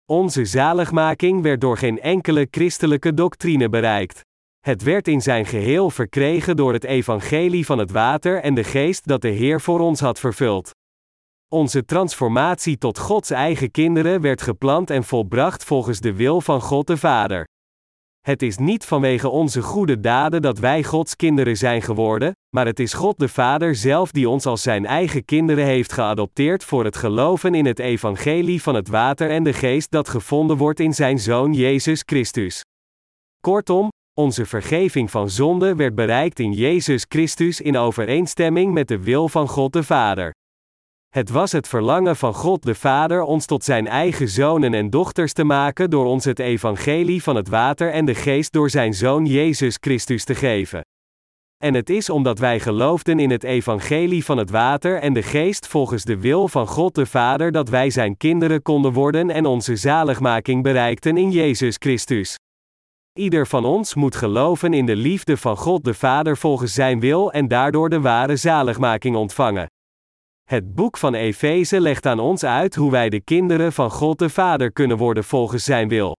Onze 0.05 0.45
zaligmaking 0.45 1.41
werd 1.41 1.61
door 1.61 1.77
geen 1.77 2.01
enkele 2.01 2.47
christelijke 2.51 3.13
doctrine 3.13 3.69
bereikt. 3.69 4.21
Het 4.59 4.83
werd 4.83 5.07
in 5.07 5.21
zijn 5.21 5.45
geheel 5.45 5.89
verkregen 5.89 6.55
door 6.55 6.73
het 6.73 6.83
evangelie 6.83 7.65
van 7.65 7.77
het 7.77 7.91
water 7.91 8.41
en 8.41 8.53
de 8.53 8.63
geest 8.63 9.07
dat 9.07 9.21
de 9.21 9.29
Heer 9.29 9.61
voor 9.61 9.79
ons 9.79 9.99
had 9.99 10.19
vervuld. 10.19 10.71
Onze 11.47 11.85
transformatie 11.85 12.77
tot 12.77 12.99
Gods 12.99 13.29
eigen 13.29 13.71
kinderen 13.71 14.21
werd 14.21 14.41
gepland 14.41 14.89
en 14.89 15.03
volbracht 15.03 15.63
volgens 15.63 15.99
de 15.99 16.13
wil 16.13 16.41
van 16.41 16.61
God 16.61 16.87
de 16.87 16.97
Vader. 16.97 17.48
Het 18.29 18.41
is 18.41 18.57
niet 18.57 18.85
vanwege 18.85 19.29
onze 19.29 19.61
goede 19.61 19.99
daden 19.99 20.41
dat 20.41 20.59
wij 20.59 20.83
Gods 20.83 21.15
kinderen 21.15 21.57
zijn 21.57 21.81
geworden, 21.81 22.31
maar 22.55 22.65
het 22.65 22.79
is 22.79 22.93
God 22.93 23.19
de 23.19 23.27
Vader 23.27 23.75
zelf 23.75 24.11
die 24.11 24.29
ons 24.29 24.45
als 24.45 24.61
zijn 24.61 24.85
eigen 24.85 25.25
kinderen 25.25 25.65
heeft 25.65 25.91
geadopteerd 25.91 26.63
voor 26.63 26.83
het 26.83 26.97
geloven 26.97 27.55
in 27.55 27.65
het 27.65 27.79
evangelie 27.79 28.61
van 28.61 28.75
het 28.75 28.87
water 28.87 29.29
en 29.29 29.43
de 29.43 29.53
geest 29.53 29.91
dat 29.91 30.09
gevonden 30.09 30.57
wordt 30.57 30.79
in 30.79 30.93
zijn 30.93 31.19
Zoon 31.19 31.53
Jezus 31.53 32.03
Christus. 32.05 32.63
Kortom, 33.41 33.87
onze 34.13 34.45
vergeving 34.45 35.11
van 35.11 35.29
zonde 35.29 35.75
werd 35.75 35.95
bereikt 35.95 36.39
in 36.39 36.51
Jezus 36.51 37.05
Christus 37.07 37.61
in 37.61 37.77
overeenstemming 37.77 38.73
met 38.73 38.87
de 38.87 38.99
wil 38.99 39.29
van 39.29 39.47
God 39.47 39.73
de 39.73 39.83
Vader. 39.83 40.31
Het 41.09 41.29
was 41.29 41.51
het 41.51 41.67
verlangen 41.67 42.15
van 42.15 42.33
God 42.33 42.63
de 42.63 42.75
Vader 42.75 43.21
ons 43.21 43.45
tot 43.45 43.63
zijn 43.63 43.87
eigen 43.87 44.29
zonen 44.29 44.73
en 44.73 44.89
dochters 44.89 45.33
te 45.33 45.43
maken 45.43 45.89
door 45.89 46.05
ons 46.05 46.25
het 46.25 46.39
evangelie 46.39 47.23
van 47.23 47.35
het 47.35 47.47
water 47.47 47.91
en 47.91 48.05
de 48.05 48.15
geest 48.15 48.51
door 48.53 48.69
zijn 48.69 48.93
zoon 48.93 49.25
Jezus 49.25 49.77
Christus 49.79 50.23
te 50.23 50.35
geven. 50.35 50.81
En 51.63 51.73
het 51.73 51.89
is 51.89 52.09
omdat 52.09 52.39
wij 52.39 52.59
geloofden 52.59 53.19
in 53.19 53.29
het 53.29 53.43
evangelie 53.43 54.25
van 54.25 54.37
het 54.37 54.49
water 54.49 54.99
en 54.99 55.13
de 55.13 55.23
geest 55.23 55.67
volgens 55.67 56.03
de 56.03 56.19
wil 56.19 56.47
van 56.47 56.67
God 56.67 56.95
de 56.95 57.05
Vader 57.05 57.51
dat 57.51 57.69
wij 57.69 57.89
zijn 57.89 58.17
kinderen 58.17 58.61
konden 58.61 58.93
worden 58.93 59.29
en 59.29 59.45
onze 59.45 59.75
zaligmaking 59.75 60.63
bereikten 60.63 61.17
in 61.17 61.31
Jezus 61.31 61.75
Christus. 61.79 62.35
Ieder 63.13 63.47
van 63.47 63.65
ons 63.65 63.95
moet 63.95 64.15
geloven 64.15 64.73
in 64.73 64.85
de 64.85 64.95
liefde 64.95 65.37
van 65.37 65.57
God 65.57 65.83
de 65.83 65.93
Vader 65.93 66.37
volgens 66.37 66.73
zijn 66.73 66.99
wil 66.99 67.31
en 67.31 67.47
daardoor 67.47 67.89
de 67.89 68.01
ware 68.01 68.35
zaligmaking 68.35 69.15
ontvangen. 69.15 69.67
Het 70.49 70.75
boek 70.75 70.97
van 70.97 71.13
Efeze 71.13 71.81
legt 71.81 72.05
aan 72.05 72.19
ons 72.19 72.43
uit 72.43 72.75
hoe 72.75 72.91
wij 72.91 73.09
de 73.09 73.21
kinderen 73.21 73.73
van 73.73 73.91
God 73.91 74.19
de 74.19 74.29
Vader 74.29 74.71
kunnen 74.71 74.97
worden 74.97 75.23
volgens 75.23 75.63
Zijn 75.63 75.87
wil. 75.87 76.15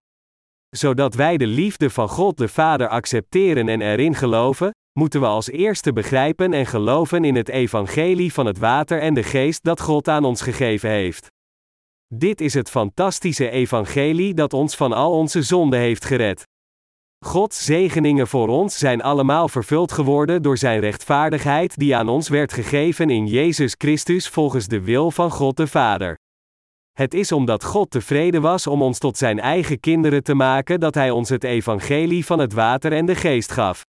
Zodat 0.76 1.14
wij 1.14 1.36
de 1.36 1.46
liefde 1.46 1.90
van 1.90 2.08
God 2.08 2.36
de 2.36 2.48
Vader 2.48 2.88
accepteren 2.88 3.68
en 3.68 3.80
erin 3.80 4.14
geloven, 4.14 4.70
moeten 4.98 5.20
we 5.20 5.26
als 5.26 5.50
eerste 5.50 5.92
begrijpen 5.92 6.52
en 6.52 6.66
geloven 6.66 7.24
in 7.24 7.34
het 7.34 7.48
evangelie 7.48 8.32
van 8.32 8.46
het 8.46 8.58
water 8.58 9.00
en 9.00 9.14
de 9.14 9.22
geest 9.22 9.62
dat 9.62 9.80
God 9.80 10.08
aan 10.08 10.24
ons 10.24 10.40
gegeven 10.40 10.90
heeft. 10.90 11.26
Dit 12.14 12.40
is 12.40 12.54
het 12.54 12.70
fantastische 12.70 13.50
evangelie 13.50 14.34
dat 14.34 14.52
ons 14.52 14.76
van 14.76 14.92
al 14.92 15.12
onze 15.12 15.42
zonden 15.42 15.80
heeft 15.80 16.04
gered. 16.04 16.44
Gods 17.24 17.64
zegeningen 17.64 18.28
voor 18.28 18.48
ons 18.48 18.78
zijn 18.78 19.02
allemaal 19.02 19.48
vervuld 19.48 19.92
geworden 19.92 20.42
door 20.42 20.56
Zijn 20.56 20.80
rechtvaardigheid 20.80 21.78
die 21.78 21.96
aan 21.96 22.08
ons 22.08 22.28
werd 22.28 22.52
gegeven 22.52 23.10
in 23.10 23.26
Jezus 23.26 23.74
Christus 23.78 24.28
volgens 24.28 24.66
de 24.66 24.80
wil 24.80 25.10
van 25.10 25.30
God 25.30 25.56
de 25.56 25.66
Vader. 25.66 26.18
Het 26.92 27.14
is 27.14 27.32
omdat 27.32 27.64
God 27.64 27.90
tevreden 27.90 28.42
was 28.42 28.66
om 28.66 28.82
ons 28.82 28.98
tot 28.98 29.16
Zijn 29.16 29.40
eigen 29.40 29.80
kinderen 29.80 30.22
te 30.22 30.34
maken 30.34 30.80
dat 30.80 30.94
Hij 30.94 31.10
ons 31.10 31.28
het 31.28 31.44
evangelie 31.44 32.26
van 32.26 32.38
het 32.38 32.52
water 32.52 32.92
en 32.92 33.06
de 33.06 33.14
geest 33.14 33.52
gaf. 33.52 33.84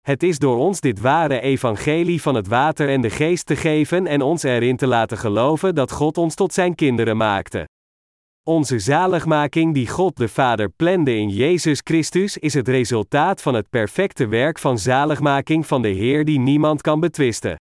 Het 0.00 0.22
is 0.22 0.38
door 0.38 0.58
ons 0.58 0.80
dit 0.80 1.00
ware 1.00 1.40
evangelie 1.40 2.22
van 2.22 2.34
het 2.34 2.48
water 2.48 2.88
en 2.88 3.00
de 3.00 3.10
geest 3.10 3.46
te 3.46 3.56
geven 3.56 4.06
en 4.06 4.22
ons 4.22 4.42
erin 4.42 4.76
te 4.76 4.86
laten 4.86 5.18
geloven 5.18 5.74
dat 5.74 5.92
God 5.92 6.18
ons 6.18 6.34
tot 6.34 6.52
Zijn 6.52 6.74
kinderen 6.74 7.16
maakte. 7.16 7.66
Onze 8.44 8.78
zaligmaking 8.78 9.74
die 9.74 9.88
God 9.88 10.16
de 10.16 10.28
Vader 10.28 10.68
plande 10.68 11.16
in 11.16 11.28
Jezus 11.28 11.80
Christus 11.84 12.38
is 12.38 12.54
het 12.54 12.68
resultaat 12.68 13.42
van 13.42 13.54
het 13.54 13.70
perfecte 13.70 14.26
werk 14.26 14.58
van 14.58 14.78
zaligmaking 14.78 15.66
van 15.66 15.82
de 15.82 15.88
Heer 15.88 16.24
die 16.24 16.38
niemand 16.38 16.80
kan 16.80 17.00
betwisten. 17.00 17.56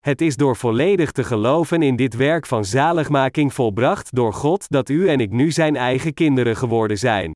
Het 0.00 0.20
is 0.20 0.36
door 0.36 0.56
volledig 0.56 1.12
te 1.12 1.24
geloven 1.24 1.82
in 1.82 1.96
dit 1.96 2.16
werk 2.16 2.46
van 2.46 2.64
zaligmaking 2.64 3.54
volbracht 3.54 4.14
door 4.14 4.32
God 4.32 4.68
dat 4.68 4.88
u 4.88 5.08
en 5.08 5.20
ik 5.20 5.30
nu 5.30 5.50
zijn 5.50 5.76
eigen 5.76 6.14
kinderen 6.14 6.56
geworden 6.56 6.98
zijn. 6.98 7.32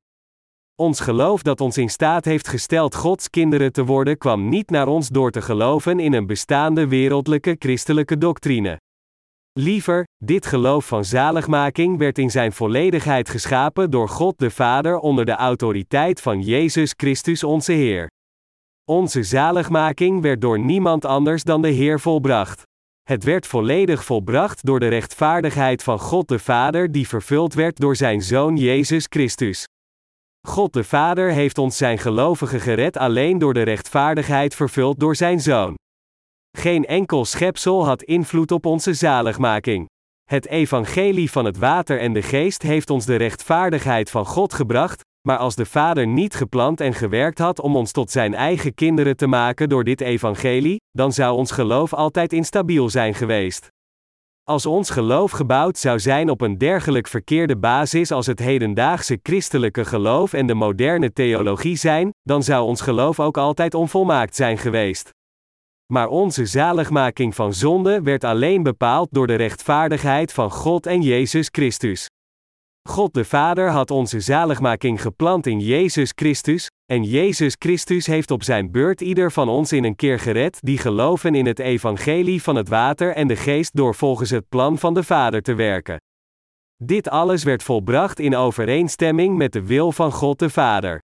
Ons 0.75 1.01
geloof 1.01 1.43
dat 1.43 1.61
ons 1.61 1.79
in 1.79 1.91
staat 1.91 2.25
heeft 2.25 2.49
gesteld 2.49 2.95
Gods 2.95 3.31
kinderen 3.31 3.73
te 3.73 3.85
worden 3.85 4.19
kwam 4.19 4.49
niet 4.49 4.71
naar 4.71 4.89
ons 4.89 5.09
door 5.09 5.31
te 5.31 5.43
geloven 5.43 6.01
in 6.01 6.13
een 6.13 6.27
bestaande 6.27 6.89
wereldlijke 6.89 7.57
christelijke 7.59 8.19
doctrine. 8.19 8.79
Liever, 9.59 10.05
dit 10.25 10.47
geloof 10.47 10.87
van 10.87 11.05
zaligmaking 11.05 11.99
werd 11.99 12.19
in 12.19 12.31
zijn 12.31 12.53
volledigheid 12.53 13.29
geschapen 13.29 13.91
door 13.91 14.09
God 14.09 14.39
de 14.39 14.51
Vader 14.51 14.99
onder 14.99 15.25
de 15.25 15.35
autoriteit 15.35 16.21
van 16.21 16.41
Jezus 16.41 16.95
Christus 16.97 17.45
onze 17.45 17.73
Heer. 17.73 18.11
Onze 18.85 19.23
zaligmaking 19.23 20.23
werd 20.23 20.41
door 20.41 20.59
niemand 20.59 21.05
anders 21.05 21.43
dan 21.43 21.63
de 21.63 21.69
Heer 21.69 22.01
volbracht. 22.01 22.63
Het 23.03 23.25
werd 23.25 23.47
volledig 23.47 24.05
volbracht 24.05 24.67
door 24.67 24.81
de 24.81 24.89
rechtvaardigheid 24.89 25.83
van 25.83 25.99
God 25.99 26.29
de 26.29 26.39
Vader 26.39 26.93
die 26.93 27.09
vervuld 27.09 27.55
werd 27.55 27.77
door 27.77 27.97
zijn 27.97 28.23
Zoon 28.23 28.57
Jezus 28.57 29.07
Christus. 29.09 29.65
God 30.47 30.73
de 30.73 30.85
Vader 30.85 31.31
heeft 31.31 31.59
ons 31.59 31.77
zijn 31.77 31.99
gelovigen 31.99 32.61
gered 32.61 32.97
alleen 32.97 33.39
door 33.39 33.55
de 33.55 33.63
rechtvaardigheid 33.63 34.55
vervuld 34.55 35.01
door 35.01 35.17
zijn 35.17 35.41
Zoon. 35.41 35.75
Geen 36.59 36.85
enkel 36.85 37.25
schepsel 37.25 37.85
had 37.85 38.03
invloed 38.03 38.53
op 38.53 38.67
onze 38.67 38.95
zaligmaking. 38.95 39.89
Het 40.25 40.47
evangelie 40.47 41.31
van 41.31 41.45
het 41.45 41.59
water 41.59 42.01
en 42.01 42.13
de 42.13 42.23
geest 42.23 42.63
heeft 42.63 42.91
ons 42.91 43.05
de 43.05 43.17
rechtvaardigheid 43.17 44.11
van 44.11 44.27
God 44.27 44.53
gebracht, 44.53 45.01
maar 45.29 45.37
als 45.37 45.55
de 45.55 45.67
Vader 45.67 46.07
niet 46.07 46.35
gepland 46.35 46.81
en 46.81 46.95
gewerkt 46.95 47.39
had 47.39 47.61
om 47.61 47.77
ons 47.77 47.93
tot 47.93 48.11
zijn 48.11 48.35
eigen 48.35 48.75
kinderen 48.75 49.17
te 49.17 49.27
maken 49.27 49.69
door 49.69 49.85
dit 49.85 50.01
evangelie, 50.01 50.81
dan 50.91 51.13
zou 51.13 51.37
ons 51.37 51.51
geloof 51.51 51.93
altijd 51.95 52.33
instabiel 52.33 52.89
zijn 52.89 53.15
geweest. 53.15 53.69
Als 54.45 54.67
ons 54.67 54.91
geloof 54.91 55.31
gebouwd 55.31 55.79
zou 55.79 55.99
zijn 55.99 56.31
op 56.31 56.41
een 56.41 56.59
dergelijk 56.59 57.07
verkeerde 57.07 57.57
basis 57.57 58.11
als 58.11 58.27
het 58.27 58.39
hedendaagse 58.39 59.19
christelijke 59.23 59.85
geloof 59.85 60.33
en 60.33 60.47
de 60.47 60.55
moderne 60.55 61.13
theologie 61.13 61.77
zijn, 61.77 62.11
dan 62.23 62.43
zou 62.43 62.65
ons 62.65 62.81
geloof 62.81 63.21
ook 63.21 63.37
altijd 63.37 63.75
onvolmaakt 63.75 64.37
zijn 64.37 64.59
geweest. 64.59 65.11
Maar 65.93 66.09
onze 66.09 66.47
zaligmaking 66.47 67.35
van 67.35 67.55
zonde 67.55 68.03
werd 68.03 68.25
alleen 68.25 68.63
bepaald 68.63 69.09
door 69.11 69.27
de 69.27 69.35
rechtvaardigheid 69.35 70.33
van 70.33 70.51
God 70.51 70.87
en 70.87 71.03
Jezus 71.03 71.49
Christus. 71.51 72.07
God 72.89 73.15
de 73.15 73.25
Vader 73.25 73.69
had 73.71 73.91
onze 73.91 74.21
zaligmaking 74.21 75.03
geplant 75.03 75.47
in 75.47 75.61
Jezus 75.61 76.13
Christus, 76.15 76.71
en 76.93 77.03
Jezus 77.03 77.57
Christus 77.59 78.07
heeft 78.07 78.31
op 78.31 78.43
zijn 78.43 78.71
beurt 78.71 79.01
ieder 79.01 79.33
van 79.33 79.49
ons 79.49 79.73
in 79.73 79.85
een 79.85 79.97
keer 79.97 80.19
gered 80.19 80.59
die 80.61 80.79
geloven 80.79 81.35
in 81.35 81.47
het 81.47 81.59
evangelie 81.59 82.43
van 82.43 82.57
het 82.57 82.69
water 82.69 83.15
en 83.15 83.29
de 83.29 83.37
geest 83.37 83.77
door 83.77 83.95
volgens 83.95 84.31
het 84.31 84.49
plan 84.49 84.79
van 84.79 84.95
de 84.95 85.03
Vader 85.03 85.43
te 85.43 85.55
werken. 85.55 86.01
Dit 86.77 87.09
alles 87.09 87.45
werd 87.45 87.63
volbracht 87.63 88.19
in 88.19 88.37
overeenstemming 88.37 89.37
met 89.37 89.53
de 89.53 89.67
wil 89.67 89.93
van 89.93 90.13
God 90.13 90.39
de 90.39 90.51
Vader. 90.51 91.01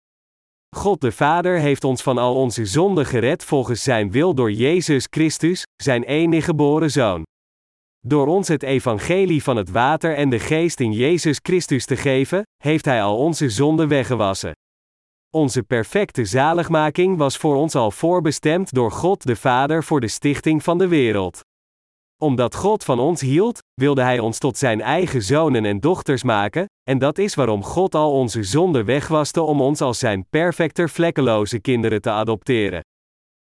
God 0.75 1.01
de 1.01 1.11
Vader 1.11 1.59
heeft 1.59 1.83
ons 1.83 2.01
van 2.01 2.17
al 2.17 2.35
onze 2.35 2.65
zonden 2.65 3.05
gered 3.05 3.43
volgens 3.43 3.83
Zijn 3.83 4.11
wil 4.11 4.33
door 4.35 4.51
Jezus 4.51 5.07
Christus, 5.09 5.63
Zijn 5.75 6.03
enige 6.03 6.45
geboren 6.45 6.91
Zoon. 6.91 7.23
Door 7.99 8.27
ons 8.27 8.47
het 8.47 8.63
evangelie 8.63 9.43
van 9.43 9.55
het 9.57 9.71
water 9.71 10.15
en 10.15 10.29
de 10.29 10.39
geest 10.39 10.79
in 10.79 10.91
Jezus 10.91 11.39
Christus 11.41 11.85
te 11.85 11.95
geven, 11.95 12.41
heeft 12.63 12.85
Hij 12.85 13.03
al 13.03 13.17
onze 13.17 13.49
zonden 13.49 13.87
weggewassen. 13.87 14.51
Onze 15.29 15.63
perfecte 15.63 16.25
zaligmaking 16.25 17.17
was 17.17 17.37
voor 17.37 17.55
ons 17.55 17.75
al 17.75 17.91
voorbestemd 17.91 18.73
door 18.73 18.91
God 18.91 19.25
de 19.25 19.35
Vader 19.35 19.83
voor 19.83 19.99
de 19.99 20.07
stichting 20.07 20.63
van 20.63 20.77
de 20.77 20.87
wereld 20.87 21.41
omdat 22.21 22.55
God 22.55 22.83
van 22.83 22.99
ons 22.99 23.21
hield, 23.21 23.59
wilde 23.73 24.01
Hij 24.01 24.19
ons 24.19 24.37
tot 24.37 24.57
Zijn 24.57 24.81
eigen 24.81 25.21
zonen 25.21 25.65
en 25.65 25.79
dochters 25.79 26.23
maken, 26.23 26.65
en 26.83 26.97
dat 26.97 27.17
is 27.17 27.35
waarom 27.35 27.63
God 27.63 27.95
al 27.95 28.11
onze 28.11 28.43
zonden 28.43 28.85
wegwaste 28.85 29.41
om 29.41 29.61
ons 29.61 29.81
als 29.81 29.99
Zijn 29.99 30.25
perfecter 30.29 30.89
vlekkeloze 30.89 31.59
kinderen 31.59 32.01
te 32.01 32.09
adopteren. 32.09 32.81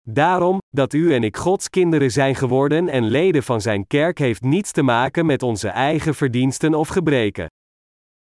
Daarom, 0.07 0.57
dat 0.69 0.93
u 0.93 1.13
en 1.13 1.23
ik 1.23 1.37
Gods 1.37 1.69
kinderen 1.69 2.11
zijn 2.11 2.35
geworden 2.35 2.89
en 2.89 3.03
leden 3.03 3.43
van 3.43 3.61
Zijn 3.61 3.87
kerk 3.87 4.17
heeft 4.17 4.41
niets 4.41 4.71
te 4.71 4.81
maken 4.81 5.25
met 5.25 5.43
onze 5.43 5.67
eigen 5.67 6.15
verdiensten 6.15 6.73
of 6.73 6.87
gebreken. 6.87 7.47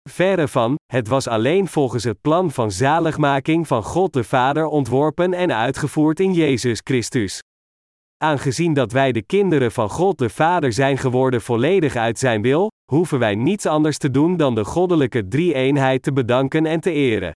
Verre 0.09 0.47
van, 0.47 0.75
het 0.85 1.07
was 1.07 1.27
alleen 1.27 1.67
volgens 1.67 2.03
het 2.03 2.21
plan 2.21 2.51
van 2.51 2.71
zaligmaking 2.71 3.67
van 3.67 3.83
God 3.83 4.13
de 4.13 4.23
Vader 4.23 4.65
ontworpen 4.65 5.33
en 5.33 5.53
uitgevoerd 5.53 6.19
in 6.19 6.33
Jezus 6.33 6.81
Christus. 6.83 7.39
Aangezien 8.21 8.73
dat 8.73 8.91
wij 8.91 9.11
de 9.11 9.21
kinderen 9.21 9.71
van 9.71 9.89
God 9.89 10.17
de 10.17 10.29
Vader 10.29 10.73
zijn 10.73 10.97
geworden 10.97 11.41
volledig 11.41 11.95
uit 11.95 12.19
Zijn 12.19 12.41
wil, 12.41 12.71
hoeven 12.91 13.19
wij 13.19 13.35
niets 13.35 13.65
anders 13.65 13.97
te 13.97 14.11
doen 14.11 14.37
dan 14.37 14.55
de 14.55 14.65
goddelijke 14.65 15.27
drie-eenheid 15.27 16.03
te 16.03 16.13
bedanken 16.13 16.65
en 16.65 16.79
te 16.79 16.91
eren. 16.91 17.31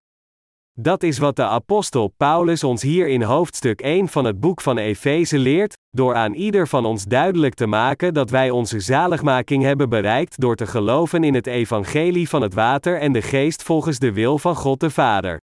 Dat 0.79 1.03
is 1.03 1.17
wat 1.17 1.35
de 1.35 1.43
apostel 1.43 2.13
Paulus 2.17 2.63
ons 2.63 2.81
hier 2.81 3.07
in 3.07 3.21
hoofdstuk 3.21 3.81
1 3.81 4.07
van 4.07 4.25
het 4.25 4.39
boek 4.39 4.61
van 4.61 4.77
Efeze 4.77 5.37
leert, 5.37 5.77
door 5.89 6.15
aan 6.15 6.33
ieder 6.33 6.67
van 6.67 6.85
ons 6.85 7.03
duidelijk 7.03 7.53
te 7.53 7.67
maken 7.67 8.13
dat 8.13 8.29
wij 8.29 8.49
onze 8.49 8.79
zaligmaking 8.79 9.63
hebben 9.63 9.89
bereikt 9.89 10.39
door 10.39 10.55
te 10.55 10.67
geloven 10.67 11.23
in 11.23 11.33
het 11.33 11.47
evangelie 11.47 12.29
van 12.29 12.41
het 12.41 12.53
water 12.53 12.99
en 12.99 13.11
de 13.11 13.21
geest 13.21 13.63
volgens 13.63 13.99
de 13.99 14.13
wil 14.13 14.37
van 14.37 14.55
God 14.55 14.79
de 14.79 14.89
Vader. 14.89 15.37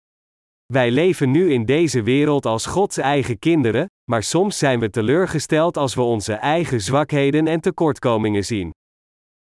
Wij 0.73 0.90
leven 0.90 1.30
nu 1.30 1.52
in 1.52 1.64
deze 1.64 2.02
wereld 2.02 2.46
als 2.46 2.66
Gods 2.66 2.96
eigen 2.96 3.38
kinderen, 3.38 3.90
maar 4.11 4.23
soms 4.23 4.58
zijn 4.58 4.80
we 4.80 4.90
teleurgesteld 4.90 5.76
als 5.76 5.94
we 5.94 6.02
onze 6.02 6.32
eigen 6.32 6.80
zwakheden 6.80 7.46
en 7.46 7.61
tekortkomingen 7.61 8.44
zien. 8.44 8.70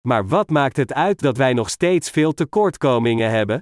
Maar 0.08 0.28
wat 0.28 0.50
maakt 0.50 0.76
het 0.76 0.92
uit 0.94 1.20
dat 1.20 1.36
wij 1.36 1.52
nog 1.52 1.70
steeds 1.70 2.10
veel 2.10 2.32
tekortkomingen 2.32 3.30
hebben? 3.30 3.60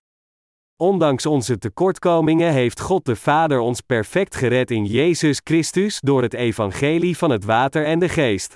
Ondanks 0.77 1.27
onze 1.27 1.59
tekortkomingen 1.59 2.53
heeft 2.53 2.81
God 2.81 3.05
de 3.05 3.17
Vader 3.17 3.59
ons 3.59 3.81
perfect 3.81 4.37
gered 4.37 4.71
in 4.71 4.85
Jezus 4.85 5.41
Christus 5.45 6.01
door 6.01 6.23
het 6.23 6.35
evangelie 6.35 7.17
van 7.17 7.31
het 7.31 7.45
water 7.45 7.85
en 7.85 7.99
de 7.99 8.09
geest. 8.09 8.55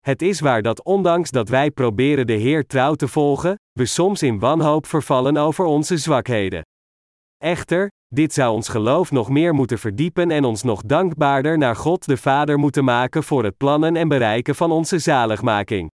Het 0.00 0.22
is 0.22 0.40
waar 0.40 0.62
dat 0.62 0.84
ondanks 0.84 1.30
dat 1.30 1.48
wij 1.48 1.70
proberen 1.70 2.26
de 2.26 2.32
Heer 2.32 2.66
trouw 2.66 2.94
te 2.94 3.08
volgen, 3.08 3.54
we 3.72 3.86
soms 3.86 4.22
in 4.22 4.38
wanhoop 4.38 4.86
vervallen 4.86 5.36
over 5.36 5.64
onze 5.64 5.96
zwakheden. 5.96 6.62
Echter, 7.46 7.90
dit 8.14 8.32
zou 8.32 8.54
ons 8.54 8.68
geloof 8.68 9.10
nog 9.10 9.28
meer 9.28 9.54
moeten 9.54 9.78
verdiepen 9.78 10.30
en 10.30 10.44
ons 10.44 10.62
nog 10.62 10.82
dankbaarder 10.82 11.58
naar 11.58 11.76
God 11.76 12.06
de 12.06 12.16
Vader 12.16 12.58
moeten 12.58 12.84
maken 12.84 13.22
voor 13.22 13.44
het 13.44 13.56
plannen 13.56 13.96
en 13.96 14.08
bereiken 14.08 14.54
van 14.54 14.70
onze 14.70 14.98
zaligmaking. 14.98 15.90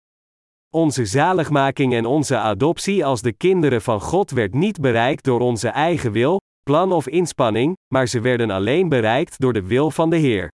Onze 0.76 1.06
zaligmaking 1.06 1.94
en 1.94 2.06
onze 2.06 2.38
adoptie 2.38 3.06
als 3.06 3.22
de 3.22 3.32
kinderen 3.32 3.82
van 3.82 4.02
God 4.02 4.32
werd 4.32 4.54
niet 4.54 4.80
bereikt 4.82 5.24
door 5.24 5.40
onze 5.40 5.68
eigen 5.68 6.12
wil, 6.12 6.40
plan 6.64 6.92
of 6.92 7.08
inspanning, 7.08 7.76
maar 7.94 8.08
ze 8.08 8.20
werden 8.20 8.50
alleen 8.50 8.90
bereikt 8.90 9.40
door 9.40 9.54
de 9.54 9.68
wil 9.68 9.92
van 9.92 10.10
de 10.10 10.18
Heer. 10.18 10.48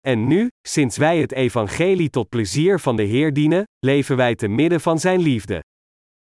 En 0.00 0.26
nu, 0.26 0.48
sinds 0.68 0.96
wij 0.96 1.20
het 1.20 1.32
evangelie 1.32 2.10
tot 2.10 2.28
plezier 2.28 2.80
van 2.80 2.96
de 2.96 3.02
Heer 3.02 3.32
dienen, 3.32 3.64
leven 3.78 4.16
wij 4.16 4.34
te 4.34 4.48
midden 4.48 4.80
van 4.80 4.98
Zijn 4.98 5.20
liefde. 5.20 5.60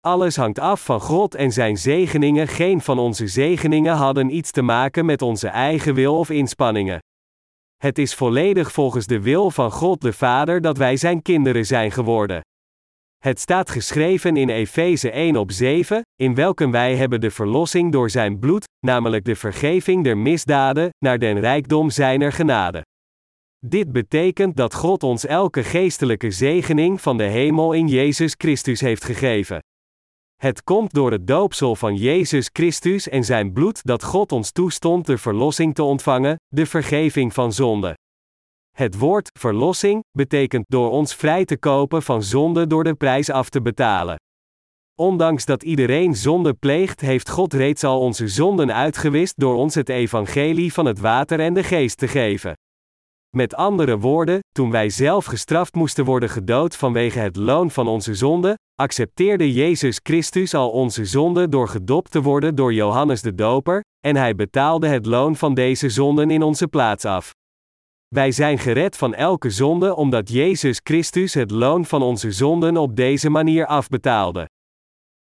Alles 0.01 0.35
hangt 0.35 0.59
af 0.59 0.85
van 0.85 1.01
God 1.01 1.35
en 1.35 1.51
Zijn 1.51 1.77
zegeningen. 1.77 2.47
Geen 2.47 2.81
van 2.81 2.99
onze 2.99 3.27
zegeningen 3.27 3.95
hadden 3.95 4.35
iets 4.35 4.51
te 4.51 4.61
maken 4.61 5.05
met 5.05 5.21
onze 5.21 5.47
eigen 5.47 5.93
wil 5.93 6.17
of 6.17 6.29
inspanningen. 6.29 6.99
Het 7.77 7.97
is 7.97 8.15
volledig 8.15 8.71
volgens 8.71 9.05
de 9.05 9.21
wil 9.21 9.51
van 9.51 9.71
God 9.71 10.01
de 10.01 10.13
Vader 10.13 10.61
dat 10.61 10.77
wij 10.77 10.97
Zijn 10.97 11.21
kinderen 11.21 11.65
zijn 11.65 11.91
geworden. 11.91 12.41
Het 13.17 13.39
staat 13.39 13.69
geschreven 13.69 14.37
in 14.37 14.49
Efeze 14.49 15.11
1 15.11 15.35
op 15.35 15.51
7, 15.51 16.01
in 16.15 16.35
welken 16.35 16.71
wij 16.71 16.95
hebben 16.95 17.21
de 17.21 17.31
verlossing 17.31 17.91
door 17.91 18.09
zijn 18.09 18.39
bloed, 18.39 18.67
namelijk 18.85 19.25
de 19.25 19.35
vergeving 19.35 20.03
der 20.03 20.17
misdaden, 20.17 20.89
naar 20.97 21.19
den 21.19 21.39
rijkdom 21.39 21.89
zijner 21.89 22.31
genade. 22.31 22.81
Dit 23.65 23.91
betekent 23.91 24.57
dat 24.57 24.73
God 24.73 25.03
ons 25.03 25.25
elke 25.25 25.63
geestelijke 25.63 26.31
zegening 26.31 27.01
van 27.01 27.17
de 27.17 27.23
hemel 27.23 27.73
in 27.73 27.87
Jezus 27.87 28.33
Christus 28.37 28.81
heeft 28.81 29.03
gegeven. 29.03 29.59
Het 30.39 30.63
komt 30.63 30.93
door 30.93 31.11
het 31.11 31.27
doopsel 31.27 31.75
van 31.75 31.95
Jezus 31.95 32.49
Christus 32.53 33.09
en 33.09 33.23
zijn 33.23 33.53
bloed 33.53 33.83
dat 33.83 34.03
God 34.03 34.31
ons 34.31 34.51
toestond 34.51 35.05
de 35.05 35.17
verlossing 35.17 35.75
te 35.75 35.83
ontvangen, 35.83 36.35
de 36.47 36.65
vergeving 36.65 37.33
van 37.33 37.53
zonde. 37.53 37.97
Het 38.75 38.97
woord 38.97 39.29
verlossing 39.39 40.03
betekent 40.11 40.65
door 40.67 40.91
ons 40.91 41.15
vrij 41.15 41.45
te 41.45 41.57
kopen 41.57 42.03
van 42.03 42.23
zonde 42.23 42.67
door 42.67 42.83
de 42.83 42.93
prijs 42.93 43.29
af 43.29 43.49
te 43.49 43.61
betalen. 43.61 44.15
Ondanks 44.95 45.45
dat 45.45 45.63
iedereen 45.63 46.15
zonde 46.15 46.53
pleegt, 46.53 47.01
heeft 47.01 47.29
God 47.29 47.53
reeds 47.53 47.83
al 47.83 47.99
onze 47.99 48.27
zonden 48.27 48.73
uitgewist 48.73 49.33
door 49.37 49.55
ons 49.55 49.75
het 49.75 49.89
evangelie 49.89 50.73
van 50.73 50.85
het 50.85 50.99
water 50.99 51.39
en 51.39 51.53
de 51.53 51.63
geest 51.63 51.97
te 51.97 52.07
geven. 52.07 52.53
Met 53.37 53.55
andere 53.55 53.99
woorden, 53.99 54.39
toen 54.51 54.71
wij 54.71 54.89
zelf 54.89 55.25
gestraft 55.25 55.75
moesten 55.75 56.05
worden 56.05 56.29
gedood 56.29 56.75
vanwege 56.75 57.19
het 57.19 57.35
loon 57.35 57.71
van 57.71 57.87
onze 57.87 58.15
zonde, 58.15 58.57
accepteerde 58.75 59.53
Jezus 59.53 59.99
Christus 60.03 60.53
al 60.53 60.69
onze 60.69 61.05
zonde 61.05 61.49
door 61.49 61.67
gedoopt 61.67 62.11
te 62.11 62.21
worden 62.21 62.55
door 62.55 62.73
Johannes 62.73 63.21
de 63.21 63.35
Doper, 63.35 63.83
en 63.99 64.15
hij 64.15 64.35
betaalde 64.35 64.87
het 64.87 65.05
loon 65.05 65.35
van 65.35 65.53
deze 65.53 65.89
zonden 65.89 66.31
in 66.31 66.41
onze 66.41 66.67
plaats 66.67 67.05
af. 67.05 67.31
Wij 68.07 68.31
zijn 68.31 68.57
gered 68.57 68.97
van 68.97 69.13
elke 69.13 69.49
zonde 69.49 69.95
omdat 69.95 70.29
Jezus 70.29 70.79
Christus 70.83 71.33
het 71.33 71.51
loon 71.51 71.85
van 71.85 72.01
onze 72.01 72.31
zonden 72.31 72.77
op 72.77 72.95
deze 72.95 73.29
manier 73.29 73.65
afbetaalde. 73.65 74.47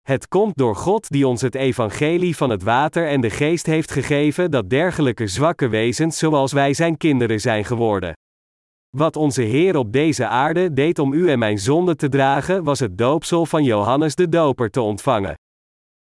Het 0.09 0.29
komt 0.29 0.57
door 0.57 0.77
God 0.77 1.09
die 1.09 1.27
ons 1.27 1.41
het 1.41 1.55
evangelie 1.55 2.37
van 2.37 2.51
het 2.51 2.63
water 2.63 3.09
en 3.09 3.21
de 3.21 3.31
geest 3.31 3.67
heeft 3.67 3.91
gegeven 3.91 4.51
dat 4.51 4.71
dergelijke 4.71 5.27
zwakke 5.27 5.69
wezens 5.69 6.19
zoals 6.19 6.53
wij 6.53 6.75
zijn 6.75 6.97
kinderen 6.97 7.41
zijn 7.41 7.65
geworden. 7.65 8.13
Wat 8.97 9.17
onze 9.17 9.43
Heer 9.43 9.77
op 9.77 9.93
deze 9.93 10.27
aarde 10.27 10.73
deed 10.73 10.99
om 10.99 11.13
u 11.13 11.31
en 11.31 11.39
mijn 11.39 11.59
zonde 11.59 11.97
te 11.97 12.09
dragen, 12.09 12.65
was 12.65 12.79
het 12.79 12.99
doopsel 12.99 13.47
van 13.47 13.65
Johannes 13.65 14.15
de 14.15 14.29
Doper 14.29 14.71
te 14.71 14.81
ontvangen. 14.81 15.35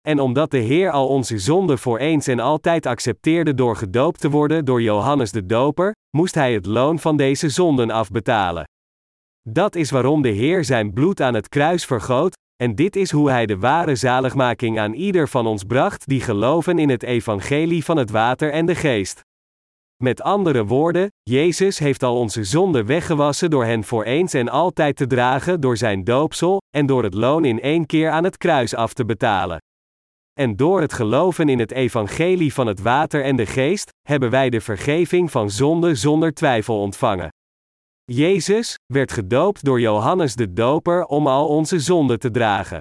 En 0.07 0.19
omdat 0.19 0.51
de 0.51 0.57
Heer 0.57 0.91
al 0.91 1.07
onze 1.07 1.37
zonde 1.37 1.77
voor 1.77 1.97
eens 1.97 2.27
en 2.27 2.39
altijd 2.39 2.85
accepteerde 2.85 3.53
door 3.53 3.75
gedoopt 3.75 4.19
te 4.19 4.29
worden 4.29 4.65
door 4.65 4.81
Johannes 4.81 5.31
de 5.31 5.45
Doper, 5.45 5.95
moest 6.17 6.35
hij 6.35 6.53
het 6.53 6.65
loon 6.65 6.99
van 6.99 7.17
deze 7.17 7.49
zonden 7.49 7.91
afbetalen. 7.91 8.63
Dat 9.49 9.75
is 9.75 9.91
waarom 9.91 10.21
de 10.21 10.29
Heer 10.29 10.63
zijn 10.63 10.93
bloed 10.93 11.21
aan 11.21 11.33
het 11.33 11.49
kruis 11.49 11.85
vergoot, 11.85 12.37
en 12.61 12.75
dit 12.75 12.95
is 12.95 13.11
hoe 13.11 13.29
hij 13.29 13.45
de 13.45 13.57
ware 13.57 13.95
zaligmaking 13.95 14.79
aan 14.79 14.93
ieder 14.93 15.27
van 15.27 15.47
ons 15.47 15.63
bracht 15.63 16.07
die 16.07 16.21
geloven 16.21 16.79
in 16.79 16.89
het 16.89 17.03
evangelie 17.03 17.83
van 17.83 17.97
het 17.97 18.09
water 18.09 18.51
en 18.51 18.65
de 18.65 18.75
geest. 18.75 19.21
Met 20.03 20.21
andere 20.21 20.65
woorden, 20.65 21.11
Jezus 21.23 21.79
heeft 21.79 22.03
al 22.03 22.17
onze 22.17 22.43
zonden 22.43 22.85
weggewassen 22.85 23.49
door 23.49 23.65
hen 23.65 23.83
voor 23.83 24.03
eens 24.03 24.33
en 24.33 24.49
altijd 24.49 24.95
te 24.95 25.07
dragen 25.07 25.61
door 25.61 25.77
zijn 25.77 26.03
doopsel, 26.03 26.61
en 26.75 26.85
door 26.85 27.03
het 27.03 27.13
loon 27.13 27.45
in 27.45 27.61
één 27.61 27.85
keer 27.85 28.09
aan 28.09 28.23
het 28.23 28.37
kruis 28.37 28.75
af 28.75 28.93
te 28.93 29.05
betalen. 29.05 29.57
En 30.39 30.55
door 30.55 30.81
het 30.81 30.93
geloven 30.93 31.49
in 31.49 31.59
het 31.59 31.71
evangelie 31.71 32.53
van 32.53 32.67
het 32.67 32.81
water 32.81 33.23
en 33.23 33.35
de 33.35 33.45
geest, 33.45 33.89
hebben 34.07 34.29
wij 34.29 34.49
de 34.49 34.61
vergeving 34.61 35.31
van 35.31 35.49
zonde 35.49 35.95
zonder 35.95 36.33
twijfel 36.33 36.81
ontvangen. 36.81 37.29
Jezus 38.11 38.75
werd 38.85 39.11
gedoopt 39.11 39.63
door 39.63 39.79
Johannes 39.79 40.35
de 40.35 40.53
Doper 40.53 41.05
om 41.05 41.27
al 41.27 41.47
onze 41.47 41.79
zonden 41.79 42.19
te 42.19 42.31
dragen. 42.31 42.79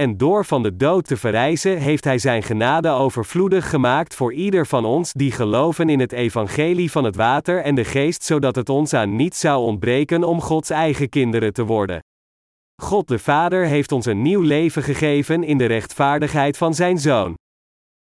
En 0.00 0.16
door 0.16 0.44
van 0.44 0.62
de 0.62 0.76
dood 0.76 1.06
te 1.06 1.16
verrijzen 1.16 1.78
heeft 1.78 2.04
Hij 2.04 2.18
Zijn 2.18 2.42
genade 2.42 2.88
overvloedig 2.88 3.70
gemaakt 3.70 4.14
voor 4.14 4.32
ieder 4.32 4.66
van 4.66 4.84
ons 4.84 5.12
die 5.12 5.32
geloven 5.32 5.88
in 5.88 6.00
het 6.00 6.12
evangelie 6.12 6.90
van 6.90 7.04
het 7.04 7.16
water 7.16 7.62
en 7.62 7.74
de 7.74 7.84
geest, 7.84 8.22
zodat 8.22 8.56
het 8.56 8.68
ons 8.68 8.94
aan 8.94 9.16
niets 9.16 9.40
zou 9.40 9.64
ontbreken 9.64 10.24
om 10.24 10.40
Gods 10.40 10.70
eigen 10.70 11.08
kinderen 11.08 11.52
te 11.52 11.64
worden. 11.64 12.00
God 12.82 13.08
de 13.08 13.18
Vader 13.18 13.66
heeft 13.66 13.92
ons 13.92 14.06
een 14.06 14.22
nieuw 14.22 14.42
leven 14.42 14.82
gegeven 14.82 15.44
in 15.44 15.58
de 15.58 15.66
rechtvaardigheid 15.66 16.56
van 16.56 16.74
Zijn 16.74 16.98
Zoon. 16.98 17.34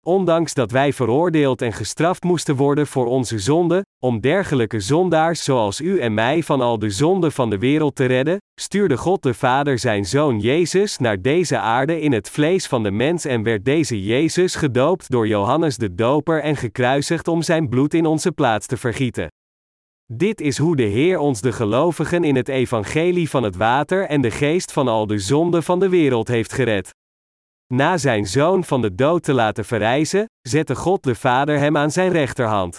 Ondanks 0.07 0.55
dat 0.55 0.71
wij 0.71 0.92
veroordeeld 0.92 1.62
en 1.62 1.73
gestraft 1.73 2.25
moesten 2.25 2.57
worden 2.57 2.87
voor 2.87 3.07
onze 3.07 3.38
zonde, 3.38 3.85
om 4.05 4.21
dergelijke 4.21 4.81
zondaars 4.81 5.45
zoals 5.45 5.81
u 5.81 5.99
en 6.01 6.14
mij 6.14 6.42
van 6.42 6.61
al 6.61 6.79
de 6.79 6.90
zonden 6.90 7.33
van 7.33 7.51
de 7.51 7.59
wereld 7.59 7.95
te 7.95 8.05
redden, 8.05 8.37
stuurde 8.61 8.97
God 8.97 9.23
de 9.23 9.35
Vader 9.35 9.79
zijn 9.79 10.05
Zoon 10.05 10.40
Jezus 10.40 10.99
naar 10.99 11.23
deze 11.23 11.59
aarde 11.59 12.01
in 12.01 12.12
het 12.12 12.31
vlees 12.31 12.66
van 12.66 12.83
de 12.83 12.90
mens 12.90 13.25
en 13.25 13.42
werd 13.42 13.64
deze 13.64 14.05
Jezus 14.05 14.55
gedoopt 14.55 15.11
door 15.11 15.29
Johannes 15.29 15.77
de 15.77 15.95
Doper 15.95 16.42
en 16.42 16.57
gekruisigd 16.57 17.29
om 17.29 17.42
zijn 17.42 17.69
bloed 17.69 17.95
in 17.95 18.07
onze 18.07 18.33
plaats 18.33 18.66
te 18.66 18.77
vergieten. 18.77 19.29
Dit 20.12 20.40
is 20.40 20.59
hoe 20.59 20.77
de 20.77 20.83
Heer 20.83 21.19
ons 21.19 21.40
de 21.40 21.53
gelovigen 21.53 22.25
in 22.25 22.37
het 22.37 22.49
evangelie 22.49 23.31
van 23.31 23.42
het 23.42 23.57
water 23.57 24.07
en 24.07 24.21
de 24.21 24.31
geest 24.31 24.73
van 24.73 24.88
al 24.88 25.07
de 25.07 25.19
zonden 25.19 25.62
van 25.62 25.81
de 25.81 25.88
wereld 25.88 26.29
heeft 26.29 26.53
gered. 26.53 26.90
Na 27.74 27.96
zijn 27.96 28.26
zoon 28.26 28.64
van 28.64 28.81
de 28.81 28.94
dood 28.94 29.22
te 29.22 29.33
laten 29.33 29.64
verrijzen, 29.64 30.24
zette 30.42 30.74
God 30.74 31.02
de 31.02 31.14
Vader 31.14 31.59
hem 31.59 31.76
aan 31.76 31.90
zijn 31.90 32.12
rechterhand. 32.12 32.79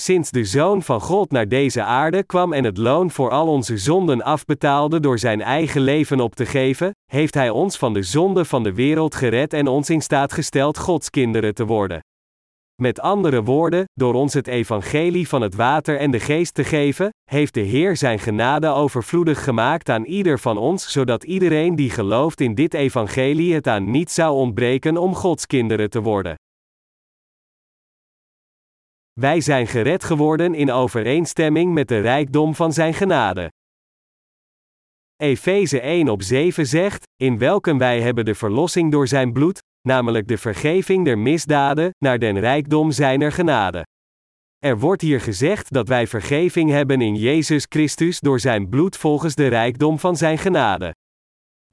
Sinds 0.00 0.30
de 0.30 0.44
Zoon 0.44 0.82
van 0.82 1.00
God 1.00 1.30
naar 1.30 1.48
deze 1.48 1.82
aarde 1.82 2.24
kwam 2.24 2.52
en 2.52 2.64
het 2.64 2.76
loon 2.76 3.10
voor 3.10 3.30
al 3.30 3.48
onze 3.48 3.78
zonden 3.78 4.22
afbetaalde 4.22 5.00
door 5.00 5.18
zijn 5.18 5.42
eigen 5.42 5.80
leven 5.80 6.20
op 6.20 6.34
te 6.34 6.46
geven, 6.46 6.90
heeft 7.12 7.34
Hij 7.34 7.50
ons 7.50 7.78
van 7.78 7.92
de 7.92 8.02
zonde 8.02 8.44
van 8.44 8.62
de 8.62 8.72
wereld 8.72 9.14
gered 9.14 9.52
en 9.52 9.66
ons 9.66 9.90
in 9.90 10.02
staat 10.02 10.32
gesteld 10.32 10.78
Gods 10.78 11.10
kinderen 11.10 11.54
te 11.54 11.64
worden. 11.64 12.00
Met 12.82 13.00
andere 13.00 13.42
woorden, 13.42 13.84
door 13.92 14.14
ons 14.14 14.34
het 14.34 14.46
evangelie 14.46 15.28
van 15.28 15.42
het 15.42 15.54
water 15.54 15.98
en 15.98 16.10
de 16.10 16.20
geest 16.20 16.54
te 16.54 16.64
geven, 16.64 17.08
heeft 17.30 17.54
de 17.54 17.60
Heer 17.60 17.96
zijn 17.96 18.18
genade 18.18 18.68
overvloedig 18.68 19.44
gemaakt 19.44 19.88
aan 19.88 20.04
ieder 20.04 20.38
van 20.38 20.56
ons, 20.56 20.92
zodat 20.92 21.24
iedereen 21.24 21.76
die 21.76 21.90
gelooft 21.90 22.40
in 22.40 22.54
dit 22.54 22.74
evangelie 22.74 23.54
het 23.54 23.66
aan 23.66 23.90
niet 23.90 24.10
zou 24.10 24.34
ontbreken 24.34 24.96
om 24.96 25.14
Gods 25.14 25.46
kinderen 25.46 25.90
te 25.90 26.00
worden. 26.00 26.34
Wij 29.12 29.40
zijn 29.40 29.66
gered 29.66 30.04
geworden 30.04 30.54
in 30.54 30.70
overeenstemming 30.70 31.72
met 31.72 31.88
de 31.88 32.00
rijkdom 32.00 32.54
van 32.54 32.72
zijn 32.72 32.94
genade. 32.94 33.50
Efeze 35.16 35.80
1 35.80 36.08
op 36.08 36.22
7 36.22 36.66
zegt, 36.66 37.04
in 37.16 37.38
welken 37.38 37.78
wij 37.78 38.00
hebben 38.00 38.24
de 38.24 38.34
verlossing 38.34 38.92
door 38.92 39.08
zijn 39.08 39.32
bloed, 39.32 39.62
namelijk 39.86 40.28
de 40.28 40.38
vergeving 40.38 41.04
der 41.04 41.18
misdaden, 41.18 41.90
naar 41.98 42.18
den 42.18 42.40
rijkdom 42.40 42.90
zijner 42.90 43.32
genade. 43.32 43.84
Er 44.58 44.78
wordt 44.78 45.02
hier 45.02 45.20
gezegd 45.20 45.72
dat 45.72 45.88
wij 45.88 46.06
vergeving 46.06 46.70
hebben 46.70 47.00
in 47.00 47.16
Jezus 47.16 47.66
Christus 47.68 48.20
door 48.20 48.40
zijn 48.40 48.68
bloed 48.68 48.96
volgens 48.96 49.34
de 49.34 49.46
rijkdom 49.46 49.98
van 49.98 50.16
zijn 50.16 50.38
genade. 50.38 50.94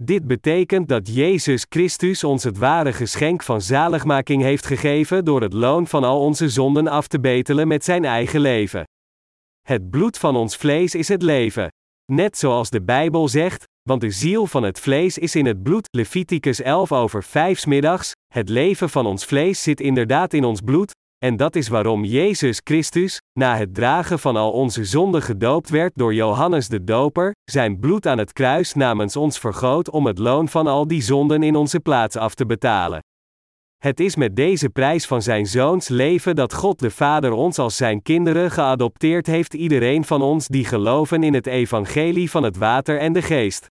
Dit 0.03 0.27
betekent 0.27 0.87
dat 0.87 1.13
Jezus 1.13 1.65
Christus 1.69 2.23
ons 2.23 2.43
het 2.43 2.57
ware 2.57 2.93
geschenk 2.93 3.43
van 3.43 3.61
zaligmaking 3.61 4.41
heeft 4.41 4.65
gegeven 4.65 5.25
door 5.25 5.41
het 5.41 5.53
loon 5.53 5.87
van 5.87 6.03
al 6.03 6.19
onze 6.19 6.49
zonden 6.49 6.87
af 6.87 7.07
te 7.07 7.19
betelen 7.19 7.67
met 7.67 7.83
zijn 7.83 8.05
eigen 8.05 8.39
leven. 8.39 8.83
Het 9.61 9.89
bloed 9.89 10.17
van 10.17 10.35
ons 10.35 10.55
vlees 10.55 10.95
is 10.95 11.07
het 11.07 11.21
leven. 11.21 11.67
Net 12.11 12.37
zoals 12.37 12.69
de 12.69 12.81
Bijbel 12.81 13.27
zegt, 13.27 13.63
want 13.83 14.01
de 14.01 14.11
ziel 14.11 14.47
van 14.47 14.63
het 14.63 14.79
vlees 14.79 15.17
is 15.17 15.35
in 15.35 15.45
het 15.45 15.63
bloed, 15.63 15.87
Leviticus 15.91 16.61
11 16.61 16.91
over 16.91 17.23
5 17.23 17.65
middags, 17.65 18.11
het 18.33 18.49
leven 18.49 18.89
van 18.89 19.05
ons 19.05 19.25
vlees 19.25 19.63
zit 19.63 19.81
inderdaad 19.81 20.33
in 20.33 20.43
ons 20.43 20.61
bloed, 20.61 20.91
en 21.17 21.37
dat 21.37 21.55
is 21.55 21.67
waarom 21.67 22.03
Jezus 22.03 22.61
Christus, 22.63 23.21
na 23.39 23.57
het 23.57 23.73
dragen 23.73 24.19
van 24.19 24.35
al 24.35 24.51
onze 24.51 24.85
zonden 24.85 25.21
gedoopt 25.21 25.69
werd 25.69 25.91
door 25.95 26.13
Johannes 26.13 26.67
de 26.67 26.83
Doper, 26.83 27.31
zijn 27.43 27.79
bloed 27.79 28.07
aan 28.07 28.17
het 28.17 28.33
kruis 28.33 28.73
namens 28.73 29.15
ons 29.15 29.39
vergoot 29.39 29.89
om 29.89 30.05
het 30.05 30.17
loon 30.17 30.47
van 30.47 30.67
al 30.67 30.87
die 30.87 31.01
zonden 31.01 31.43
in 31.43 31.55
onze 31.55 31.79
plaats 31.79 32.15
af 32.15 32.33
te 32.33 32.45
betalen. 32.45 32.99
Het 33.81 33.99
is 33.99 34.15
met 34.15 34.35
deze 34.35 34.69
prijs 34.69 35.05
van 35.05 35.21
zijn 35.21 35.45
zoons 35.45 35.87
leven 35.87 36.35
dat 36.35 36.53
God 36.53 36.79
de 36.79 36.91
Vader 36.91 37.31
ons 37.31 37.57
als 37.57 37.77
zijn 37.77 38.01
kinderen 38.01 38.51
geadopteerd 38.51 39.27
heeft, 39.27 39.53
iedereen 39.53 40.05
van 40.05 40.21
ons 40.21 40.47
die 40.47 40.65
geloven 40.65 41.23
in 41.23 41.33
het 41.33 41.47
evangelie 41.47 42.29
van 42.29 42.43
het 42.43 42.57
water 42.57 42.99
en 42.99 43.13
de 43.13 43.21
geest. 43.21 43.67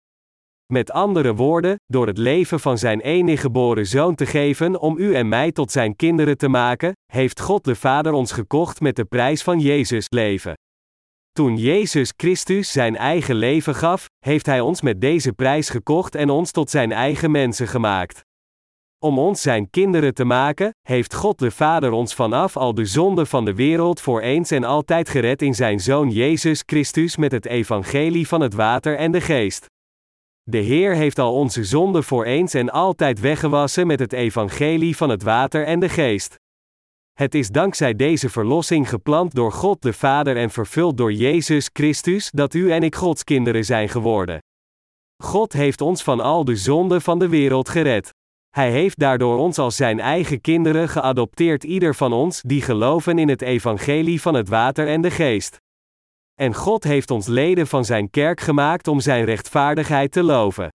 Met 0.73 0.91
andere 0.91 1.35
woorden, 1.35 1.75
door 1.85 2.07
het 2.07 2.17
leven 2.17 2.59
van 2.59 2.77
zijn 2.77 2.99
enige 2.99 3.41
geboren 3.41 3.85
zoon 3.85 4.15
te 4.15 4.25
geven 4.25 4.79
om 4.79 4.97
u 4.97 5.15
en 5.15 5.27
mij 5.27 5.51
tot 5.51 5.71
zijn 5.71 5.95
kinderen 5.95 6.37
te 6.37 6.47
maken, 6.47 6.93
heeft 7.11 7.39
God 7.39 7.63
de 7.63 7.75
Vader 7.75 8.13
ons 8.13 8.31
gekocht 8.31 8.81
met 8.81 8.95
de 8.95 9.05
prijs 9.05 9.43
van 9.43 9.59
Jezus 9.59 10.05
leven. 10.09 10.53
Toen 11.31 11.57
Jezus 11.57 12.13
Christus 12.17 12.71
zijn 12.71 12.95
eigen 12.95 13.35
leven 13.35 13.75
gaf, 13.75 14.05
heeft 14.19 14.45
hij 14.45 14.59
ons 14.59 14.81
met 14.81 15.01
deze 15.01 15.33
prijs 15.33 15.69
gekocht 15.69 16.15
en 16.15 16.29
ons 16.29 16.51
tot 16.51 16.69
zijn 16.69 16.91
eigen 16.91 17.31
mensen 17.31 17.67
gemaakt. 17.67 18.23
Om 18.99 19.19
ons 19.19 19.41
zijn 19.41 19.69
kinderen 19.69 20.13
te 20.13 20.25
maken, 20.25 20.73
heeft 20.81 21.13
God 21.13 21.39
de 21.39 21.51
Vader 21.51 21.91
ons 21.91 22.13
vanaf 22.13 22.58
al 22.58 22.73
de 22.73 22.86
zonde 22.86 23.25
van 23.25 23.45
de 23.45 23.53
wereld 23.53 24.01
voor 24.01 24.21
eens 24.21 24.51
en 24.51 24.63
altijd 24.63 25.10
gered 25.10 25.41
in 25.41 25.53
zijn 25.53 25.79
Zoon 25.79 26.10
Jezus 26.10 26.63
Christus 26.65 27.17
met 27.17 27.31
het 27.31 27.45
evangelie 27.45 28.27
van 28.27 28.41
het 28.41 28.53
water 28.53 28.97
en 28.97 29.12
de 29.12 29.21
geest. 29.21 29.65
De 30.43 30.58
Heer 30.58 30.95
heeft 30.95 31.19
al 31.19 31.34
onze 31.34 31.63
zonden 31.63 32.03
voor 32.03 32.25
eens 32.25 32.53
en 32.53 32.69
altijd 32.69 33.19
weggewassen 33.19 33.88
met 33.88 33.99
het 33.99 34.13
evangelie 34.13 34.97
van 34.97 35.10
het 35.10 35.23
water 35.23 35.65
en 35.65 35.79
de 35.79 35.89
geest. 35.89 36.36
Het 37.13 37.36
is 37.36 37.49
dankzij 37.49 37.93
deze 37.95 38.29
verlossing 38.29 38.89
gepland 38.89 39.36
door 39.36 39.51
God 39.51 39.81
de 39.81 39.93
Vader 39.93 40.38
en 40.38 40.49
vervuld 40.49 40.97
door 40.97 41.13
Jezus 41.13 41.69
Christus 41.73 42.31
dat 42.31 42.53
u 42.53 42.71
en 42.71 42.84
ik 42.84 42.95
Gods 42.95 43.23
kinderen 43.23 43.65
zijn 43.65 43.89
geworden. 43.89 44.39
God 45.23 45.53
heeft 45.53 45.81
ons 45.81 46.03
van 46.03 46.19
al 46.19 46.45
de 46.45 46.55
zonden 46.55 47.01
van 47.01 47.19
de 47.19 47.29
wereld 47.29 47.69
gered. 47.69 48.13
Hij 48.55 48.71
heeft 48.71 48.99
daardoor 48.99 49.37
ons 49.37 49.57
als 49.57 49.75
zijn 49.75 49.99
eigen 49.99 50.41
kinderen 50.41 50.89
geadopteerd, 50.89 51.63
ieder 51.63 51.95
van 51.95 52.13
ons 52.13 52.41
die 52.41 52.61
geloven 52.61 53.19
in 53.19 53.29
het 53.29 53.41
evangelie 53.41 54.21
van 54.21 54.33
het 54.33 54.49
water 54.49 54.87
en 54.87 55.01
de 55.01 55.11
geest. 55.11 55.57
En 56.33 56.53
God 56.53 56.83
heeft 56.83 57.11
ons 57.11 57.27
leden 57.27 57.67
van 57.67 57.85
zijn 57.85 58.09
kerk 58.09 58.39
gemaakt 58.39 58.87
om 58.87 58.99
zijn 58.99 59.25
rechtvaardigheid 59.25 60.11
te 60.11 60.23
loven. 60.23 60.69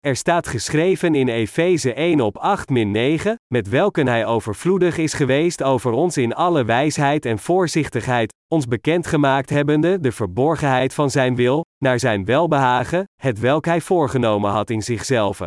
Er 0.00 0.16
staat 0.16 0.48
geschreven 0.48 1.14
in 1.14 1.28
Efeze 1.28 1.94
1 1.94 2.20
op 2.20 2.36
8 2.36 2.68
9, 2.68 3.34
met 3.46 3.68
welken 3.68 4.06
hij 4.06 4.26
overvloedig 4.26 4.98
is 4.98 5.14
geweest 5.14 5.62
over 5.62 5.92
ons 5.92 6.16
in 6.16 6.34
alle 6.34 6.64
wijsheid 6.64 7.26
en 7.26 7.38
voorzichtigheid, 7.38 8.34
ons 8.48 8.66
bekendgemaakt 8.66 9.50
hebbende 9.50 10.00
de 10.00 10.12
verborgenheid 10.12 10.94
van 10.94 11.10
zijn 11.10 11.34
wil, 11.34 11.64
naar 11.84 11.98
zijn 11.98 12.24
welbehagen, 12.24 13.04
het 13.22 13.38
welk 13.38 13.64
hij 13.64 13.80
voorgenomen 13.80 14.50
had 14.50 14.70
in 14.70 14.82
zichzelf. 14.82 15.40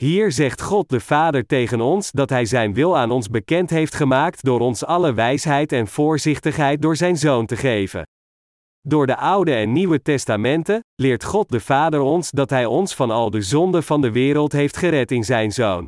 Hier 0.00 0.32
zegt 0.32 0.62
God 0.62 0.88
de 0.88 1.00
Vader 1.00 1.46
tegen 1.46 1.80
ons 1.80 2.10
dat 2.10 2.30
Hij 2.30 2.44
Zijn 2.44 2.74
wil 2.74 2.96
aan 2.96 3.10
ons 3.10 3.28
bekend 3.28 3.70
heeft 3.70 3.94
gemaakt 3.94 4.44
door 4.44 4.60
ons 4.60 4.84
alle 4.84 5.14
wijsheid 5.14 5.72
en 5.72 5.86
voorzichtigheid 5.86 6.82
door 6.82 6.96
Zijn 6.96 7.16
Zoon 7.16 7.46
te 7.46 7.56
geven. 7.56 8.02
Door 8.80 9.06
de 9.06 9.16
Oude 9.16 9.54
en 9.54 9.72
Nieuwe 9.72 10.02
Testamenten 10.02 10.80
leert 10.94 11.24
God 11.24 11.48
de 11.48 11.60
Vader 11.60 12.00
ons 12.00 12.30
dat 12.30 12.50
Hij 12.50 12.66
ons 12.66 12.94
van 12.94 13.10
al 13.10 13.30
de 13.30 13.42
zonden 13.42 13.82
van 13.82 14.00
de 14.00 14.12
wereld 14.12 14.52
heeft 14.52 14.76
gered 14.76 15.10
in 15.10 15.24
Zijn 15.24 15.52
Zoon. 15.52 15.86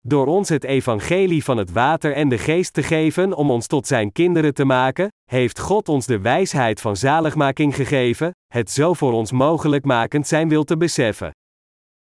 Door 0.00 0.26
ons 0.26 0.48
het 0.48 0.64
evangelie 0.64 1.44
van 1.44 1.56
het 1.56 1.72
water 1.72 2.12
en 2.12 2.28
de 2.28 2.38
geest 2.38 2.72
te 2.72 2.82
geven 2.82 3.34
om 3.34 3.50
ons 3.50 3.66
tot 3.66 3.86
Zijn 3.86 4.12
kinderen 4.12 4.54
te 4.54 4.64
maken, 4.64 5.08
heeft 5.30 5.58
God 5.58 5.88
ons 5.88 6.06
de 6.06 6.20
wijsheid 6.20 6.80
van 6.80 6.96
zaligmaking 6.96 7.74
gegeven, 7.74 8.30
het 8.46 8.70
zo 8.70 8.92
voor 8.92 9.12
ons 9.12 9.32
mogelijk 9.32 9.84
makend 9.84 10.26
Zijn 10.26 10.48
wil 10.48 10.64
te 10.64 10.76
beseffen. 10.76 11.30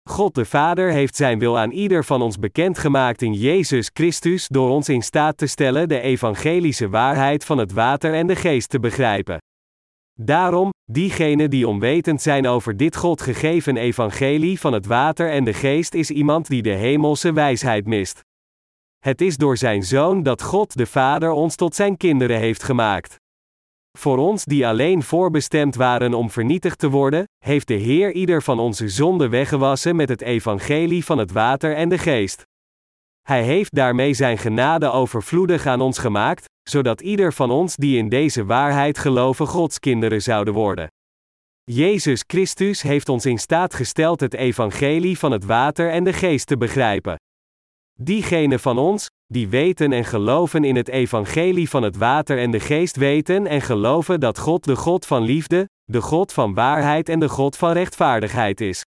God 0.10 0.36
de 0.36 0.46
Vader 0.46 0.92
heeft 0.92 1.16
Zijn 1.16 1.40
wil 1.40 1.58
aan 1.58 1.72
ieder 1.72 2.06
van 2.06 2.22
ons 2.22 2.40
bekendgemaakt 2.40 3.22
in 3.22 3.34
Jezus 3.34 3.90
Christus 3.94 4.48
door 4.48 4.70
ons 4.70 4.90
in 4.90 5.02
staat 5.02 5.38
te 5.38 5.48
stellen 5.48 5.88
de 5.88 6.00
evangelische 6.00 6.90
waarheid 6.90 7.46
van 7.46 7.58
het 7.58 7.72
water 7.72 8.14
en 8.14 8.28
de 8.28 8.36
geest 8.36 8.70
te 8.70 8.80
begrijpen. 8.80 9.38
Daarom, 10.20 10.70
diegenen 10.92 11.50
die 11.50 11.68
onwetend 11.68 12.22
zijn 12.22 12.48
over 12.48 12.78
dit 12.78 12.96
God 12.96 13.22
gegeven 13.22 13.78
evangelie 13.78 14.60
van 14.60 14.74
het 14.74 14.86
water 14.86 15.32
en 15.32 15.44
de 15.44 15.54
geest 15.54 15.94
is 15.94 16.10
iemand 16.10 16.48
die 16.48 16.62
de 16.62 16.74
hemelse 16.74 17.34
wijsheid 17.34 17.86
mist. 17.86 18.22
Het 19.00 19.22
is 19.22 19.38
door 19.38 19.58
Zijn 19.58 19.84
Zoon 19.84 20.24
dat 20.24 20.42
God 20.42 20.78
de 20.78 20.86
Vader 20.86 21.32
ons 21.32 21.56
tot 21.56 21.76
Zijn 21.76 21.98
kinderen 21.98 22.40
heeft 22.40 22.64
gemaakt. 22.64 23.22
Voor 23.98 24.18
ons 24.18 24.46
die 24.46 24.68
alleen 24.68 25.04
voorbestemd 25.04 25.76
waren 25.76 26.14
om 26.14 26.30
vernietigd 26.30 26.80
te 26.80 26.90
worden, 26.90 27.24
heeft 27.38 27.68
de 27.68 27.74
Heer 27.74 28.12
ieder 28.12 28.42
van 28.42 28.60
onze 28.60 28.90
zonden 28.90 29.30
weggewassen 29.30 29.96
met 29.96 30.10
het 30.10 30.22
evangelie 30.22 31.06
van 31.06 31.18
het 31.18 31.32
water 31.32 31.76
en 31.76 31.90
de 31.90 31.98
geest. 31.98 32.46
Hij 33.22 33.44
heeft 33.44 33.76
daarmee 33.76 34.14
zijn 34.14 34.38
genade 34.38 34.90
overvloedig 34.90 35.66
aan 35.66 35.82
ons 35.82 35.98
gemaakt, 35.98 36.46
zodat 36.70 37.02
ieder 37.02 37.34
van 37.34 37.52
ons 37.52 37.76
die 37.76 37.98
in 37.98 38.10
deze 38.10 38.46
waarheid 38.46 38.98
geloven 38.98 39.48
Gods 39.48 39.80
kinderen 39.80 40.22
zouden 40.22 40.54
worden. 40.54 40.88
Jezus 41.64 42.24
Christus 42.28 42.82
heeft 42.82 43.10
ons 43.10 43.26
in 43.26 43.40
staat 43.40 43.74
gesteld 43.74 44.20
het 44.20 44.34
evangelie 44.34 45.20
van 45.20 45.32
het 45.32 45.46
water 45.46 45.90
en 45.90 46.04
de 46.04 46.14
geest 46.14 46.48
te 46.48 46.58
begrijpen. 46.58 47.16
Diegenen 48.00 48.60
van 48.60 48.78
ons, 48.78 49.08
die 49.26 49.48
weten 49.48 49.92
en 49.92 50.06
geloven 50.06 50.64
in 50.64 50.76
het 50.76 50.88
evangelie 50.88 51.70
van 51.70 51.84
het 51.84 51.98
water 51.98 52.38
en 52.38 52.52
de 52.52 52.60
geest 52.60 52.96
weten 52.96 53.48
en 53.48 53.62
geloven 53.62 54.20
dat 54.20 54.38
God 54.38 54.64
de 54.64 54.76
God 54.76 55.06
van 55.06 55.24
liefde, 55.24 55.70
de 55.84 56.02
God 56.02 56.34
van 56.34 56.54
waarheid 56.54 57.10
en 57.10 57.20
de 57.20 57.30
God 57.30 57.58
van 57.58 57.72
rechtvaardigheid 57.72 58.62
is. 58.62 58.86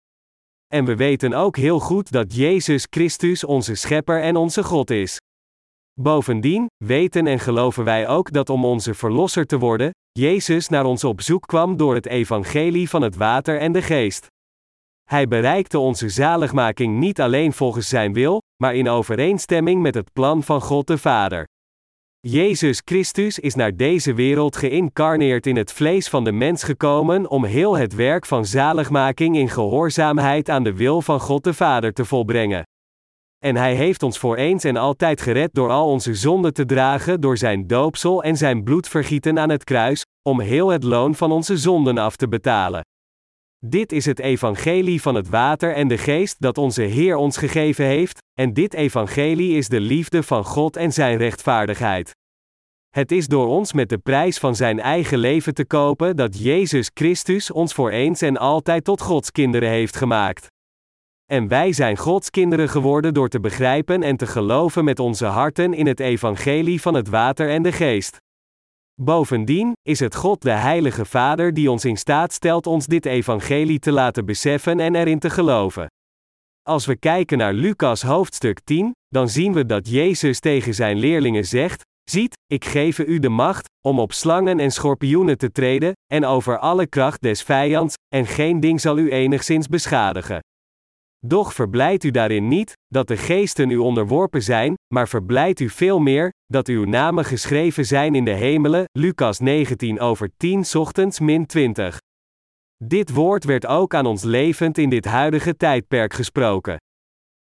En 0.68 0.86
we 0.86 0.96
weten 0.96 1.34
ook 1.34 1.58
heel 1.58 1.80
goed 1.80 2.12
dat 2.12 2.36
Jezus 2.36 2.88
Christus 2.90 3.44
onze 3.44 3.76
Schepper 3.76 4.22
en 4.22 4.36
onze 4.36 4.64
God 4.64 4.90
is. 4.90 5.18
Bovendien, 6.02 6.66
weten 6.84 7.28
en 7.28 7.40
geloven 7.40 7.84
wij 7.84 8.08
ook 8.08 8.32
dat 8.32 8.50
om 8.50 8.66
onze 8.66 8.94
Verlosser 8.94 9.46
te 9.46 9.58
worden, 9.58 9.92
Jezus 10.12 10.68
naar 10.68 10.86
ons 10.86 11.04
op 11.04 11.22
zoek 11.22 11.48
kwam 11.48 11.78
door 11.78 11.96
het 11.96 12.06
evangelie 12.06 12.90
van 12.90 13.02
het 13.02 13.16
water 13.16 13.60
en 13.60 13.72
de 13.72 13.82
geest. 13.82 14.28
Hij 15.12 15.28
bereikte 15.28 15.80
onze 15.80 16.10
zaligmaking 16.10 17.00
niet 17.00 17.22
alleen 17.22 17.54
volgens 17.54 17.90
Zijn 17.90 18.14
wil, 18.14 18.42
maar 18.64 18.76
in 18.76 18.90
overeenstemming 18.90 19.82
met 19.82 19.96
het 19.96 20.14
plan 20.14 20.44
van 20.44 20.62
God 20.62 20.88
de 20.88 20.98
Vader. 20.98 21.48
Jezus 22.20 22.82
Christus 22.86 23.40
is 23.40 23.56
naar 23.56 23.76
deze 23.76 24.14
wereld 24.14 24.56
geïncarneerd 24.56 25.46
in 25.46 25.56
het 25.56 25.72
vlees 25.72 26.10
van 26.10 26.24
de 26.24 26.32
mens 26.32 26.64
gekomen 26.64 27.30
om 27.30 27.44
heel 27.44 27.78
het 27.78 27.96
werk 27.96 28.26
van 28.26 28.46
zaligmaking 28.46 29.38
in 29.38 29.50
gehoorzaamheid 29.50 30.50
aan 30.50 30.64
de 30.64 30.76
wil 30.76 31.02
van 31.02 31.20
God 31.20 31.44
de 31.44 31.54
Vader 31.54 31.94
te 31.94 32.06
volbrengen. 32.06 32.64
En 33.46 33.56
Hij 33.56 33.76
heeft 33.76 34.04
ons 34.04 34.20
voor 34.20 34.36
eens 34.36 34.64
en 34.64 34.78
altijd 34.78 35.22
gered 35.22 35.54
door 35.54 35.70
al 35.70 35.88
onze 35.88 36.16
zonden 36.16 36.54
te 36.54 36.66
dragen 36.66 37.22
door 37.22 37.38
Zijn 37.38 37.68
doopsel 37.68 38.24
en 38.24 38.38
Zijn 38.38 38.64
bloedvergieten 38.64 39.40
aan 39.40 39.50
het 39.50 39.64
kruis, 39.64 40.06
om 40.30 40.40
heel 40.40 40.70
het 40.70 40.84
loon 40.84 41.16
van 41.16 41.32
onze 41.32 41.58
zonden 41.58 41.98
af 41.98 42.16
te 42.16 42.28
betalen. 42.28 42.82
Dit 43.66 43.92
is 43.92 44.06
het 44.06 44.20
evangelie 44.20 45.02
van 45.02 45.16
het 45.16 45.30
water 45.30 45.74
en 45.74 45.88
de 45.88 45.98
geest 45.98 46.36
dat 46.40 46.58
onze 46.58 46.82
Heer 46.82 47.16
ons 47.16 47.38
gegeven 47.38 47.86
heeft, 47.86 48.18
en 48.34 48.54
dit 48.54 48.74
evangelie 48.74 49.58
is 49.58 49.68
de 49.68 49.80
liefde 49.80 50.24
van 50.24 50.46
God 50.46 50.76
en 50.76 50.94
zijn 50.94 51.18
rechtvaardigheid. 51.18 52.16
Het 52.90 53.12
is 53.12 53.28
door 53.28 53.48
ons 53.48 53.74
met 53.74 53.90
de 53.90 53.98
prijs 53.98 54.38
van 54.38 54.56
zijn 54.56 54.80
eigen 54.80 55.18
leven 55.18 55.54
te 55.54 55.66
kopen 55.66 56.16
dat 56.16 56.40
Jezus 56.40 56.92
Christus 56.94 57.52
ons 57.52 57.74
voor 57.74 57.90
eens 57.90 58.22
en 58.22 58.38
altijd 58.38 58.84
tot 58.84 59.02
Gods 59.02 59.32
kinderen 59.32 59.70
heeft 59.70 59.96
gemaakt. 59.96 60.48
En 61.26 61.48
wij 61.48 61.74
zijn 61.74 61.98
Gods 61.98 62.30
kinderen 62.30 62.70
geworden 62.70 63.14
door 63.14 63.30
te 63.30 63.40
begrijpen 63.40 64.04
en 64.04 64.18
te 64.18 64.28
geloven 64.28 64.84
met 64.84 65.00
onze 65.00 65.26
harten 65.26 65.74
in 65.74 65.88
het 65.88 66.00
evangelie 66.00 66.82
van 66.82 66.94
het 66.94 67.08
water 67.08 67.50
en 67.50 67.64
de 67.64 67.72
geest. 67.72 68.18
Bovendien 69.02 69.72
is 69.82 70.00
het 70.00 70.16
God 70.16 70.42
de 70.42 70.52
Heilige 70.52 71.06
Vader 71.06 71.54
die 71.54 71.72
ons 71.72 71.86
in 71.86 71.98
staat 71.98 72.34
stelt 72.34 72.68
ons 72.68 72.86
dit 72.86 73.06
evangelie 73.06 73.80
te 73.80 73.92
laten 73.92 74.26
beseffen 74.26 74.80
en 74.80 74.96
erin 74.96 75.20
te 75.20 75.30
geloven. 75.30 75.88
Als 76.62 76.86
we 76.86 76.96
kijken 76.96 77.38
naar 77.38 77.54
Lucas 77.54 78.02
hoofdstuk 78.02 78.60
10, 78.64 78.92
dan 79.08 79.30
zien 79.30 79.54
we 79.54 79.66
dat 79.66 79.90
Jezus 79.90 80.40
tegen 80.40 80.74
zijn 80.74 80.98
leerlingen 80.98 81.46
zegt: 81.46 81.82
Ziet, 82.10 82.34
ik 82.48 82.66
geef 82.66 83.00
u 83.00 83.20
de 83.20 83.30
macht 83.30 83.70
om 83.86 84.00
op 84.00 84.14
slangen 84.14 84.60
en 84.60 84.72
schorpioenen 84.72 85.38
te 85.38 85.52
treden, 85.52 85.94
en 86.14 86.26
over 86.26 86.58
alle 86.58 86.88
kracht 86.88 87.22
des 87.22 87.42
vijands, 87.44 87.94
en 88.08 88.26
geen 88.26 88.60
ding 88.60 88.82
zal 88.82 88.98
u 88.98 89.12
enigszins 89.12 89.68
beschadigen. 89.68 90.40
Doch 91.26 91.54
verblijdt 91.54 92.04
u 92.04 92.12
daarin 92.12 92.48
niet, 92.48 92.74
dat 92.88 93.08
de 93.08 93.18
geesten 93.18 93.70
u 93.70 93.78
onderworpen 93.78 94.44
zijn, 94.44 94.74
maar 94.94 95.08
verblijdt 95.08 95.60
u 95.60 95.70
veel 95.70 96.00
meer, 96.00 96.30
dat 96.46 96.68
uw 96.68 96.86
namen 96.86 97.26
geschreven 97.26 97.86
zijn 97.86 98.16
in 98.16 98.26
de 98.26 98.32
hemelen, 98.32 98.84
Lucas 98.92 99.40
19 99.40 100.00
over 100.00 100.30
10 100.38 100.66
ochtends 100.74 101.20
min 101.20 101.46
20. 101.46 101.98
Dit 102.84 103.14
woord 103.14 103.44
werd 103.44 103.66
ook 103.66 103.94
aan 103.94 104.06
ons 104.06 104.24
levend 104.24 104.78
in 104.78 104.90
dit 104.90 105.06
huidige 105.06 105.58
tijdperk 105.58 106.14
gesproken. 106.14 106.78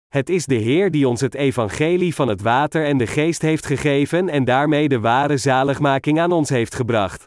Het 0.08 0.28
is 0.28 0.46
de 0.46 0.54
Heer 0.54 0.90
die 0.90 1.08
ons 1.08 1.20
het 1.20 1.34
evangelie 1.34 2.14
van 2.14 2.28
het 2.28 2.42
water 2.42 2.84
en 2.84 2.98
de 2.98 3.06
geest 3.06 3.42
heeft 3.42 3.66
gegeven 3.66 4.28
en 4.28 4.44
daarmee 4.44 4.88
de 4.88 5.00
ware 5.00 5.37
zaligmaking 5.37 6.20
aan 6.20 6.32
ons 6.32 6.48
heeft 6.48 6.74
gebracht. 6.74 7.24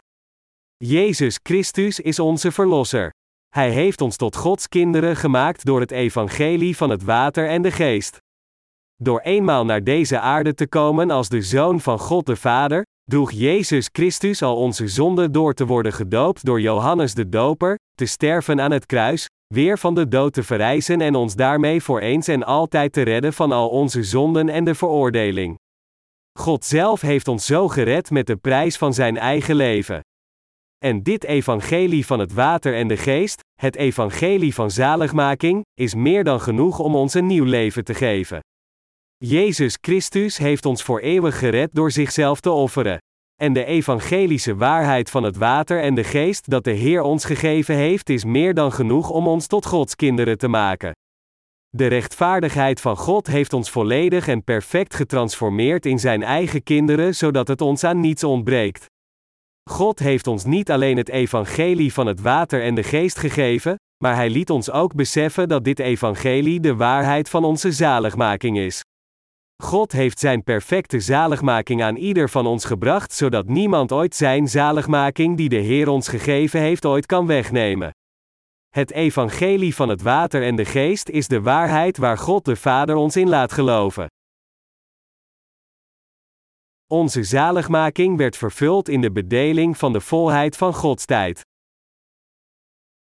Jezus 0.76 1.38
Christus 1.42 2.00
is 2.00 2.18
onze 2.18 2.52
Verlosser. 2.52 3.10
Hij 3.58 3.70
heeft 3.70 4.00
ons 4.00 4.16
tot 4.16 4.36
Gods 4.36 4.68
kinderen 4.68 5.16
gemaakt 5.16 5.64
door 5.64 5.80
het 5.80 5.90
evangelie 5.90 6.76
van 6.76 6.90
het 6.90 7.02
water 7.02 7.48
en 7.48 7.62
de 7.62 7.70
geest. 7.70 8.18
Door 8.96 9.20
eenmaal 9.20 9.64
naar 9.64 9.84
deze 9.84 10.20
aarde 10.20 10.54
te 10.54 10.68
komen 10.68 11.10
als 11.10 11.28
de 11.28 11.42
Zoon 11.42 11.80
van 11.80 11.98
God 11.98 12.26
de 12.26 12.36
Vader, 12.36 12.82
droeg 13.04 13.30
Jezus 13.30 13.88
Christus 13.92 14.42
al 14.42 14.56
onze 14.56 14.88
zonden 14.88 15.32
door 15.32 15.54
te 15.54 15.66
worden 15.66 15.92
gedoopt 15.92 16.44
door 16.44 16.60
Johannes 16.60 17.14
de 17.14 17.28
Doper, 17.28 17.78
te 17.94 18.06
sterven 18.06 18.60
aan 18.60 18.70
het 18.70 18.86
kruis, 18.86 19.26
weer 19.54 19.78
van 19.78 19.94
de 19.94 20.08
dood 20.08 20.32
te 20.32 20.42
verrijzen 20.42 21.00
en 21.00 21.14
ons 21.14 21.34
daarmee 21.34 21.82
voor 21.82 22.00
eens 22.00 22.28
en 22.28 22.44
altijd 22.44 22.92
te 22.92 23.02
redden 23.02 23.32
van 23.32 23.52
al 23.52 23.68
onze 23.68 24.02
zonden 24.02 24.48
en 24.48 24.64
de 24.64 24.74
veroordeling. 24.74 25.58
God 26.38 26.64
zelf 26.64 27.00
heeft 27.00 27.28
ons 27.28 27.46
zo 27.46 27.68
gered 27.68 28.10
met 28.10 28.26
de 28.26 28.36
prijs 28.36 28.76
van 28.76 28.94
zijn 28.94 29.16
eigen 29.16 29.54
leven. 29.54 30.00
En 30.84 31.02
dit 31.02 31.24
evangelie 31.24 32.06
van 32.06 32.18
het 32.18 32.32
water 32.32 32.74
en 32.74 32.88
de 32.88 32.96
geest, 32.96 33.46
het 33.60 33.76
evangelie 33.76 34.54
van 34.54 34.70
zaligmaking, 34.70 35.64
is 35.74 35.94
meer 35.94 36.24
dan 36.24 36.40
genoeg 36.40 36.78
om 36.78 36.94
ons 36.94 37.14
een 37.14 37.26
nieuw 37.26 37.44
leven 37.44 37.84
te 37.84 37.94
geven. 37.94 38.40
Jezus 39.16 39.78
Christus 39.80 40.38
heeft 40.38 40.66
ons 40.66 40.82
voor 40.82 41.00
eeuwig 41.00 41.38
gered 41.38 41.70
door 41.72 41.90
zichzelf 41.90 42.40
te 42.40 42.50
offeren. 42.50 42.98
En 43.40 43.52
de 43.52 43.64
evangelische 43.64 44.56
waarheid 44.56 45.10
van 45.10 45.22
het 45.22 45.36
water 45.36 45.80
en 45.80 45.94
de 45.94 46.04
geest 46.04 46.50
dat 46.50 46.64
de 46.64 46.70
Heer 46.70 47.02
ons 47.02 47.24
gegeven 47.24 47.74
heeft, 47.74 48.08
is 48.10 48.24
meer 48.24 48.54
dan 48.54 48.72
genoeg 48.72 49.10
om 49.10 49.26
ons 49.26 49.46
tot 49.46 49.66
Gods 49.66 49.96
kinderen 49.96 50.38
te 50.38 50.48
maken. 50.48 50.92
De 51.68 51.86
rechtvaardigheid 51.86 52.80
van 52.80 52.96
God 52.96 53.26
heeft 53.26 53.52
ons 53.52 53.70
volledig 53.70 54.28
en 54.28 54.44
perfect 54.44 54.94
getransformeerd 54.94 55.86
in 55.86 55.98
Zijn 55.98 56.22
eigen 56.22 56.62
kinderen, 56.62 57.14
zodat 57.14 57.48
het 57.48 57.60
ons 57.60 57.84
aan 57.84 58.00
niets 58.00 58.24
ontbreekt. 58.24 58.86
God 59.68 59.98
heeft 59.98 60.26
ons 60.26 60.44
niet 60.44 60.70
alleen 60.70 60.96
het 60.96 61.08
evangelie 61.08 61.92
van 61.92 62.06
het 62.06 62.20
water 62.20 62.62
en 62.62 62.74
de 62.74 62.82
geest 62.82 63.18
gegeven, 63.18 63.76
maar 64.04 64.14
Hij 64.14 64.30
liet 64.30 64.50
ons 64.50 64.70
ook 64.70 64.94
beseffen 64.94 65.48
dat 65.48 65.64
dit 65.64 65.78
evangelie 65.78 66.60
de 66.60 66.74
waarheid 66.74 67.28
van 67.28 67.44
onze 67.44 67.72
zaligmaking 67.72 68.58
is. 68.58 68.82
God 69.62 69.92
heeft 69.92 70.18
Zijn 70.18 70.42
perfecte 70.42 71.00
zaligmaking 71.00 71.82
aan 71.82 71.96
ieder 71.96 72.28
van 72.28 72.46
ons 72.46 72.64
gebracht, 72.64 73.12
zodat 73.12 73.48
niemand 73.48 73.92
ooit 73.92 74.14
Zijn 74.14 74.48
zaligmaking 74.48 75.36
die 75.36 75.48
de 75.48 75.56
Heer 75.56 75.88
ons 75.88 76.08
gegeven 76.08 76.60
heeft 76.60 76.84
ooit 76.84 77.06
kan 77.06 77.26
wegnemen. 77.26 77.90
Het 78.68 78.90
evangelie 78.92 79.74
van 79.74 79.88
het 79.88 80.02
water 80.02 80.42
en 80.42 80.56
de 80.56 80.64
geest 80.64 81.08
is 81.08 81.28
de 81.28 81.42
waarheid 81.42 81.96
waar 81.96 82.18
God 82.18 82.44
de 82.44 82.56
Vader 82.56 82.96
ons 82.96 83.16
in 83.16 83.28
laat 83.28 83.52
geloven. 83.52 84.06
Onze 86.90 87.22
zaligmaking 87.22 88.16
werd 88.16 88.36
vervuld 88.36 88.88
in 88.88 89.00
de 89.00 89.12
bedeling 89.12 89.76
van 89.76 89.92
de 89.92 90.00
volheid 90.00 90.56
van 90.56 90.74
Gods 90.74 91.04
tijd. 91.04 91.40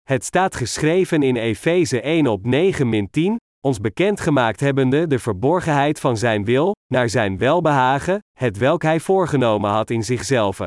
Het 0.03 0.25
staat 0.25 0.55
geschreven 0.55 1.23
in 1.23 1.37
Efeze 1.37 2.01
1 2.01 2.27
op 2.27 2.47
9 2.47 2.89
min 2.89 3.11
10, 3.11 3.37
ons 3.61 3.81
bekendgemaakt 3.81 4.61
hebbende 4.61 5.07
de 5.07 5.19
verborgenheid 5.19 6.01
van 6.01 6.17
zijn 6.17 6.45
wil, 6.45 6.75
naar 6.87 7.09
zijn 7.09 7.39
welbehagen, 7.39 8.19
het 8.39 8.59
welk 8.59 8.83
hij 8.83 9.01
voorgenomen 9.01 9.71
had 9.71 9.91
in 9.91 10.05
zichzelf. 10.05 10.61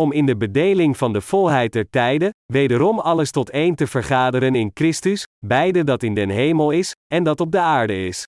Om 0.00 0.12
in 0.12 0.26
de 0.26 0.36
bedeling 0.36 0.96
van 0.96 1.12
de 1.12 1.20
volheid 1.20 1.72
der 1.72 1.90
tijden, 1.90 2.30
wederom 2.52 2.98
alles 2.98 3.30
tot 3.30 3.50
één 3.50 3.74
te 3.74 3.86
vergaderen 3.86 4.54
in 4.54 4.70
Christus, 4.74 5.24
beide 5.46 5.84
dat 5.84 6.02
in 6.02 6.14
den 6.14 6.28
hemel 6.28 6.70
is, 6.70 6.92
en 7.06 7.24
dat 7.24 7.40
op 7.40 7.52
de 7.52 7.60
aarde 7.60 8.06
is. 8.06 8.24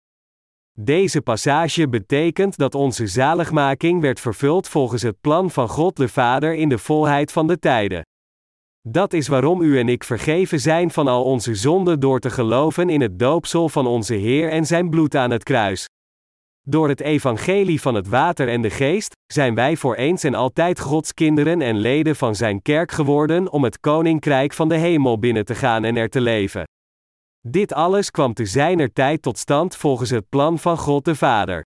Deze 0.80 1.22
passage 1.22 1.88
betekent 1.88 2.56
dat 2.56 2.74
onze 2.74 3.06
zaligmaking 3.06 4.00
werd 4.00 4.20
vervuld 4.20 4.68
volgens 4.68 5.02
het 5.02 5.20
plan 5.20 5.50
van 5.50 5.68
God 5.68 5.96
de 5.96 6.08
Vader 6.08 6.54
in 6.54 6.68
de 6.68 6.78
volheid 6.78 7.32
van 7.32 7.46
de 7.46 7.58
tijden. 7.58 8.02
Dat 8.88 9.12
is 9.12 9.28
waarom 9.28 9.60
u 9.60 9.78
en 9.78 9.88
ik 9.88 10.04
vergeven 10.04 10.60
zijn 10.60 10.90
van 10.90 11.08
al 11.08 11.24
onze 11.24 11.54
zonden 11.54 12.00
door 12.00 12.20
te 12.20 12.30
geloven 12.30 12.90
in 12.90 13.00
het 13.00 13.18
doopsel 13.18 13.68
van 13.68 13.86
onze 13.86 14.14
Heer 14.14 14.50
en 14.50 14.66
zijn 14.66 14.90
bloed 14.90 15.14
aan 15.14 15.30
het 15.30 15.42
kruis. 15.42 15.86
Door 16.62 16.88
het 16.88 17.00
evangelie 17.00 17.80
van 17.80 17.94
het 17.94 18.08
water 18.08 18.48
en 18.48 18.62
de 18.62 18.70
geest, 18.70 19.12
zijn 19.32 19.54
wij 19.54 19.76
voor 19.76 19.94
eens 19.94 20.24
en 20.24 20.34
altijd 20.34 20.80
Gods 20.80 21.14
kinderen 21.14 21.62
en 21.62 21.76
leden 21.78 22.16
van 22.16 22.34
zijn 22.34 22.62
kerk 22.62 22.92
geworden 22.92 23.52
om 23.52 23.64
het 23.64 23.80
koninkrijk 23.80 24.52
van 24.52 24.68
de 24.68 24.76
hemel 24.76 25.18
binnen 25.18 25.44
te 25.44 25.54
gaan 25.54 25.84
en 25.84 25.96
er 25.96 26.08
te 26.08 26.20
leven. 26.20 26.64
Dit 27.50 27.72
alles 27.72 28.10
kwam 28.10 28.34
te 28.34 28.46
zijner 28.46 28.92
tijd 28.92 29.22
tot 29.22 29.38
stand 29.38 29.76
volgens 29.76 30.10
het 30.10 30.28
plan 30.28 30.58
van 30.58 30.78
God 30.78 31.04
de 31.04 31.14
Vader. 31.14 31.64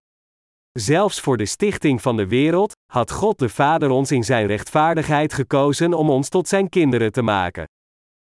Zelfs 0.73 1.21
voor 1.21 1.37
de 1.37 1.47
stichting 1.47 2.03
van 2.03 2.17
de 2.17 2.27
wereld, 2.27 2.73
had 2.93 3.11
God 3.11 3.39
de 3.39 3.49
Vader 3.49 3.91
ons 3.91 4.11
in 4.11 4.25
zijn 4.25 4.47
rechtvaardigheid 4.47 5.33
gekozen 5.33 5.95
om 5.95 6.11
ons 6.11 6.29
tot 6.29 6.49
zijn 6.49 6.69
kinderen 6.69 7.13
te 7.13 7.23
maken. 7.23 7.65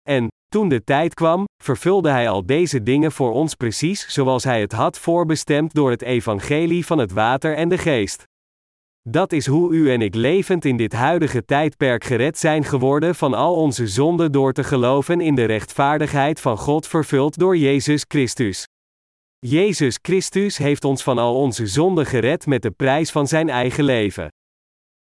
En, 0.02 0.28
toen 0.48 0.68
de 0.68 0.84
tijd 0.84 1.14
kwam, 1.14 1.44
vervulde 1.62 2.10
Hij 2.10 2.28
al 2.28 2.46
deze 2.46 2.82
dingen 2.82 3.12
voor 3.12 3.32
ons 3.32 3.54
precies 3.54 4.08
zoals 4.08 4.44
Hij 4.44 4.60
het 4.60 4.72
had 4.72 4.98
voorbestemd 4.98 5.74
door 5.74 5.90
het 5.90 6.02
evangelie 6.02 6.86
van 6.86 6.98
het 6.98 7.12
water 7.12 7.56
en 7.56 7.68
de 7.68 7.78
geest. 7.78 8.24
Dat 9.08 9.32
is 9.32 9.46
hoe 9.46 9.72
u 9.72 9.92
en 9.92 10.02
ik 10.02 10.14
levend 10.14 10.64
in 10.64 10.76
dit 10.76 10.92
huidige 10.92 11.44
tijdperk 11.44 12.04
gered 12.04 12.38
zijn 12.38 12.64
geworden 12.64 13.14
van 13.14 13.34
al 13.34 13.54
onze 13.54 13.86
zonden 13.86 14.32
door 14.32 14.52
te 14.52 14.64
geloven 14.64 15.20
in 15.20 15.34
de 15.34 15.44
rechtvaardigheid 15.44 16.40
van 16.40 16.58
God 16.58 16.86
vervuld 16.86 17.38
door 17.38 17.56
Jezus 17.56 18.04
Christus. 18.08 18.66
Jezus 19.38 19.98
Christus 20.02 20.58
heeft 20.58 20.84
ons 20.84 21.02
van 21.02 21.18
al 21.18 21.34
onze 21.34 21.66
zonden 21.66 22.06
gered 22.06 22.46
met 22.46 22.62
de 22.62 22.70
prijs 22.70 23.10
van 23.10 23.26
zijn 23.26 23.48
eigen 23.48 23.84
leven. 23.84 24.28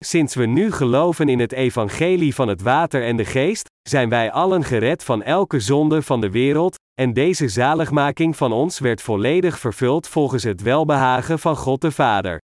Sinds 0.04 0.34
we 0.34 0.46
nu 0.46 0.72
geloven 0.72 1.28
in 1.28 1.38
het 1.38 1.52
evangelie 1.52 2.34
van 2.34 2.48
het 2.48 2.62
water 2.62 3.04
en 3.04 3.16
de 3.16 3.24
geest, 3.24 3.66
zijn 3.88 4.08
wij 4.08 4.30
allen 4.32 4.64
gered 4.64 5.04
van 5.04 5.22
elke 5.22 5.60
zonde 5.60 6.02
van 6.02 6.20
de 6.20 6.30
wereld, 6.30 6.76
en 7.00 7.12
deze 7.12 7.48
zaligmaking 7.48 8.36
van 8.36 8.52
ons 8.52 8.78
werd 8.78 9.02
volledig 9.02 9.58
vervuld 9.58 10.08
volgens 10.08 10.42
het 10.42 10.62
welbehagen 10.62 11.38
van 11.38 11.56
God 11.56 11.80
de 11.80 11.90
Vader. 11.90 12.40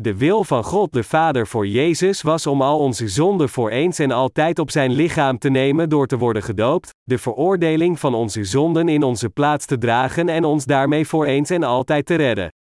De 0.00 0.16
wil 0.16 0.44
van 0.44 0.64
God 0.64 0.92
de 0.92 1.02
Vader 1.04 1.46
voor 1.46 1.66
Jezus 1.66 2.22
was 2.22 2.46
om 2.46 2.62
al 2.62 2.78
onze 2.78 3.08
zonden 3.08 3.48
voor 3.48 3.70
eens 3.70 3.98
en 3.98 4.10
altijd 4.10 4.58
op 4.58 4.70
zijn 4.70 4.90
lichaam 4.90 5.38
te 5.38 5.50
nemen 5.50 5.88
door 5.88 6.06
te 6.06 6.18
worden 6.18 6.42
gedoopt, 6.42 6.90
de 7.02 7.18
veroordeling 7.18 7.98
van 7.98 8.14
onze 8.14 8.44
zonden 8.44 8.88
in 8.88 9.02
onze 9.02 9.28
plaats 9.28 9.66
te 9.66 9.78
dragen 9.78 10.28
en 10.28 10.44
ons 10.44 10.64
daarmee 10.64 11.06
voor 11.06 11.26
eens 11.26 11.50
en 11.50 11.62
altijd 11.62 12.06
te 12.06 12.14
redden. 12.14 12.52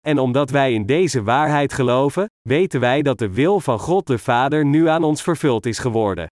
En 0.00 0.18
omdat 0.18 0.50
wij 0.50 0.72
in 0.72 0.86
deze 0.86 1.22
waarheid 1.22 1.72
geloven, 1.72 2.30
weten 2.48 2.80
wij 2.80 3.02
dat 3.02 3.18
de 3.18 3.32
wil 3.32 3.60
van 3.60 3.78
God 3.78 4.06
de 4.06 4.18
Vader 4.18 4.64
nu 4.64 4.88
aan 4.88 5.04
ons 5.04 5.22
vervuld 5.22 5.66
is 5.66 5.78
geworden. 5.78 6.26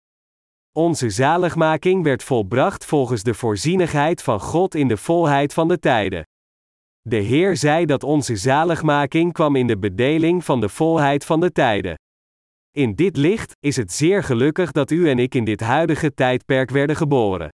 Onze 0.72 1.10
zaligmaking 1.10 2.04
werd 2.04 2.22
volbracht 2.22 2.84
volgens 2.84 3.22
de 3.22 3.34
voorzienigheid 3.34 4.22
van 4.22 4.40
God 4.40 4.74
in 4.74 4.88
de 4.88 4.96
volheid 4.96 5.54
van 5.54 5.68
de 5.68 5.78
tijden. 5.78 6.24
De 7.08 7.16
Heer 7.16 7.56
zei 7.56 7.86
dat 7.86 8.02
onze 8.02 8.36
zaligmaking 8.36 9.32
kwam 9.32 9.56
in 9.56 9.66
de 9.66 9.78
bedeling 9.78 10.44
van 10.44 10.60
de 10.60 10.68
volheid 10.68 11.24
van 11.24 11.40
de 11.40 11.52
tijden. 11.52 11.94
In 12.76 12.94
dit 12.94 13.16
licht 13.16 13.56
is 13.60 13.76
het 13.76 13.92
zeer 13.92 14.22
gelukkig 14.22 14.72
dat 14.72 14.90
u 14.90 15.08
en 15.08 15.18
ik 15.18 15.34
in 15.34 15.44
dit 15.44 15.60
huidige 15.60 16.14
tijdperk 16.14 16.70
werden 16.70 16.96
geboren. 16.96 17.48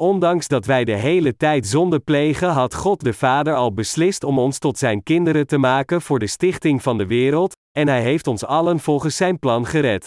Ondanks 0.00 0.48
dat 0.48 0.66
wij 0.66 0.84
de 0.84 0.96
hele 0.96 1.36
tijd 1.36 1.66
zonde 1.66 1.98
plegen, 1.98 2.48
had 2.48 2.74
God 2.74 3.00
de 3.00 3.12
Vader 3.12 3.54
al 3.54 3.72
beslist 3.74 4.24
om 4.24 4.38
ons 4.38 4.58
tot 4.58 4.78
zijn 4.78 5.02
kinderen 5.02 5.46
te 5.46 5.58
maken 5.58 6.02
voor 6.02 6.18
de 6.18 6.26
stichting 6.26 6.82
van 6.82 6.98
de 6.98 7.06
wereld, 7.06 7.52
en 7.78 7.88
Hij 7.88 8.02
heeft 8.02 8.26
ons 8.26 8.44
allen 8.44 8.78
volgens 8.78 9.16
zijn 9.16 9.38
plan 9.38 9.66
gered. 9.66 10.06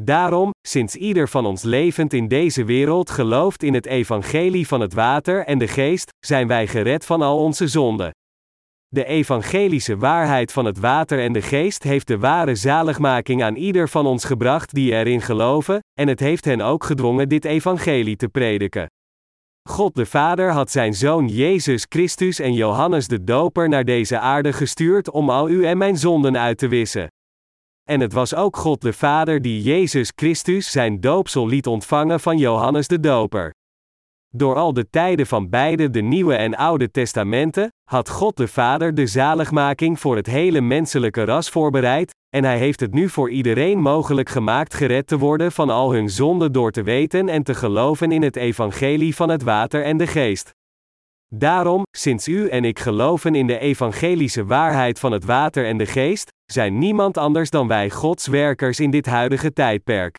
Daarom, 0.00 0.50
sinds 0.68 0.96
ieder 0.96 1.28
van 1.28 1.46
ons 1.46 1.62
levend 1.62 2.12
in 2.12 2.28
deze 2.28 2.64
wereld 2.64 3.10
gelooft 3.10 3.62
in 3.62 3.74
het 3.74 3.86
evangelie 3.86 4.66
van 4.66 4.80
het 4.80 4.94
water 4.94 5.44
en 5.44 5.58
de 5.58 5.68
geest, 5.68 6.10
zijn 6.26 6.46
wij 6.46 6.66
gered 6.66 7.06
van 7.06 7.22
al 7.22 7.38
onze 7.38 7.66
zonden. 7.66 8.10
De 8.88 9.04
evangelische 9.04 9.96
waarheid 9.96 10.52
van 10.52 10.64
het 10.64 10.78
water 10.78 11.20
en 11.20 11.32
de 11.32 11.42
geest 11.42 11.82
heeft 11.82 12.06
de 12.06 12.18
ware 12.18 12.54
zaligmaking 12.54 13.42
aan 13.42 13.56
ieder 13.56 13.88
van 13.88 14.06
ons 14.06 14.24
gebracht 14.24 14.74
die 14.74 14.92
erin 14.92 15.20
geloven, 15.20 15.78
en 16.00 16.08
het 16.08 16.20
heeft 16.20 16.44
hen 16.44 16.60
ook 16.60 16.84
gedwongen 16.84 17.28
dit 17.28 17.44
evangelie 17.44 18.16
te 18.16 18.28
prediken. 18.28 18.86
God 19.68 19.94
de 19.94 20.06
Vader 20.06 20.52
had 20.52 20.70
zijn 20.70 20.94
Zoon 20.94 21.28
Jezus 21.28 21.86
Christus 21.88 22.38
en 22.38 22.52
Johannes 22.52 23.08
de 23.08 23.24
Doper 23.24 23.68
naar 23.68 23.84
deze 23.84 24.18
aarde 24.18 24.52
gestuurd 24.52 25.10
om 25.10 25.30
al 25.30 25.46
uw 25.46 25.62
en 25.62 25.78
mijn 25.78 25.96
zonden 25.96 26.38
uit 26.38 26.58
te 26.58 26.68
wissen. 26.68 27.08
En 27.88 28.00
het 28.00 28.12
was 28.12 28.34
ook 28.34 28.56
God 28.56 28.80
de 28.80 28.92
Vader 28.92 29.42
die 29.42 29.62
Jezus 29.62 30.12
Christus 30.14 30.70
zijn 30.70 31.00
doopsel 31.00 31.48
liet 31.48 31.66
ontvangen 31.66 32.20
van 32.20 32.38
Johannes 32.38 32.88
de 32.88 33.00
Doper. 33.00 33.54
Door 34.28 34.54
al 34.54 34.72
de 34.72 34.90
tijden 34.90 35.26
van 35.26 35.48
beide 35.48 35.90
de 35.90 36.00
Nieuwe 36.00 36.34
en 36.34 36.56
Oude 36.56 36.90
Testamenten, 36.90 37.72
had 37.84 38.08
God 38.08 38.36
de 38.36 38.48
Vader 38.48 38.94
de 38.94 39.06
zaligmaking 39.06 40.00
voor 40.00 40.16
het 40.16 40.26
hele 40.26 40.60
menselijke 40.60 41.24
ras 41.24 41.48
voorbereid, 41.48 42.14
en 42.28 42.44
Hij 42.44 42.58
heeft 42.58 42.80
het 42.80 42.92
nu 42.92 43.08
voor 43.08 43.30
iedereen 43.30 43.80
mogelijk 43.80 44.28
gemaakt 44.28 44.74
gered 44.74 45.06
te 45.06 45.18
worden 45.18 45.52
van 45.52 45.70
al 45.70 45.92
hun 45.92 46.10
zonden 46.10 46.52
door 46.52 46.70
te 46.70 46.82
weten 46.82 47.28
en 47.28 47.42
te 47.42 47.54
geloven 47.54 48.12
in 48.12 48.22
het 48.22 48.36
evangelie 48.36 49.14
van 49.14 49.28
het 49.28 49.42
water 49.42 49.84
en 49.84 49.96
de 49.96 50.06
geest. 50.06 50.57
Daarom, 51.34 51.82
sinds 51.96 52.28
u 52.28 52.48
en 52.48 52.64
ik 52.64 52.78
geloven 52.78 53.34
in 53.34 53.46
de 53.46 53.58
evangelische 53.58 54.44
waarheid 54.44 54.98
van 54.98 55.12
het 55.12 55.24
water 55.24 55.66
en 55.66 55.78
de 55.78 55.86
geest, 55.86 56.28
zijn 56.44 56.78
niemand 56.78 57.16
anders 57.16 57.50
dan 57.50 57.68
wij 57.68 57.90
Gods 57.90 58.26
werkers 58.26 58.80
in 58.80 58.90
dit 58.90 59.06
huidige 59.06 59.52
tijdperk. 59.52 60.16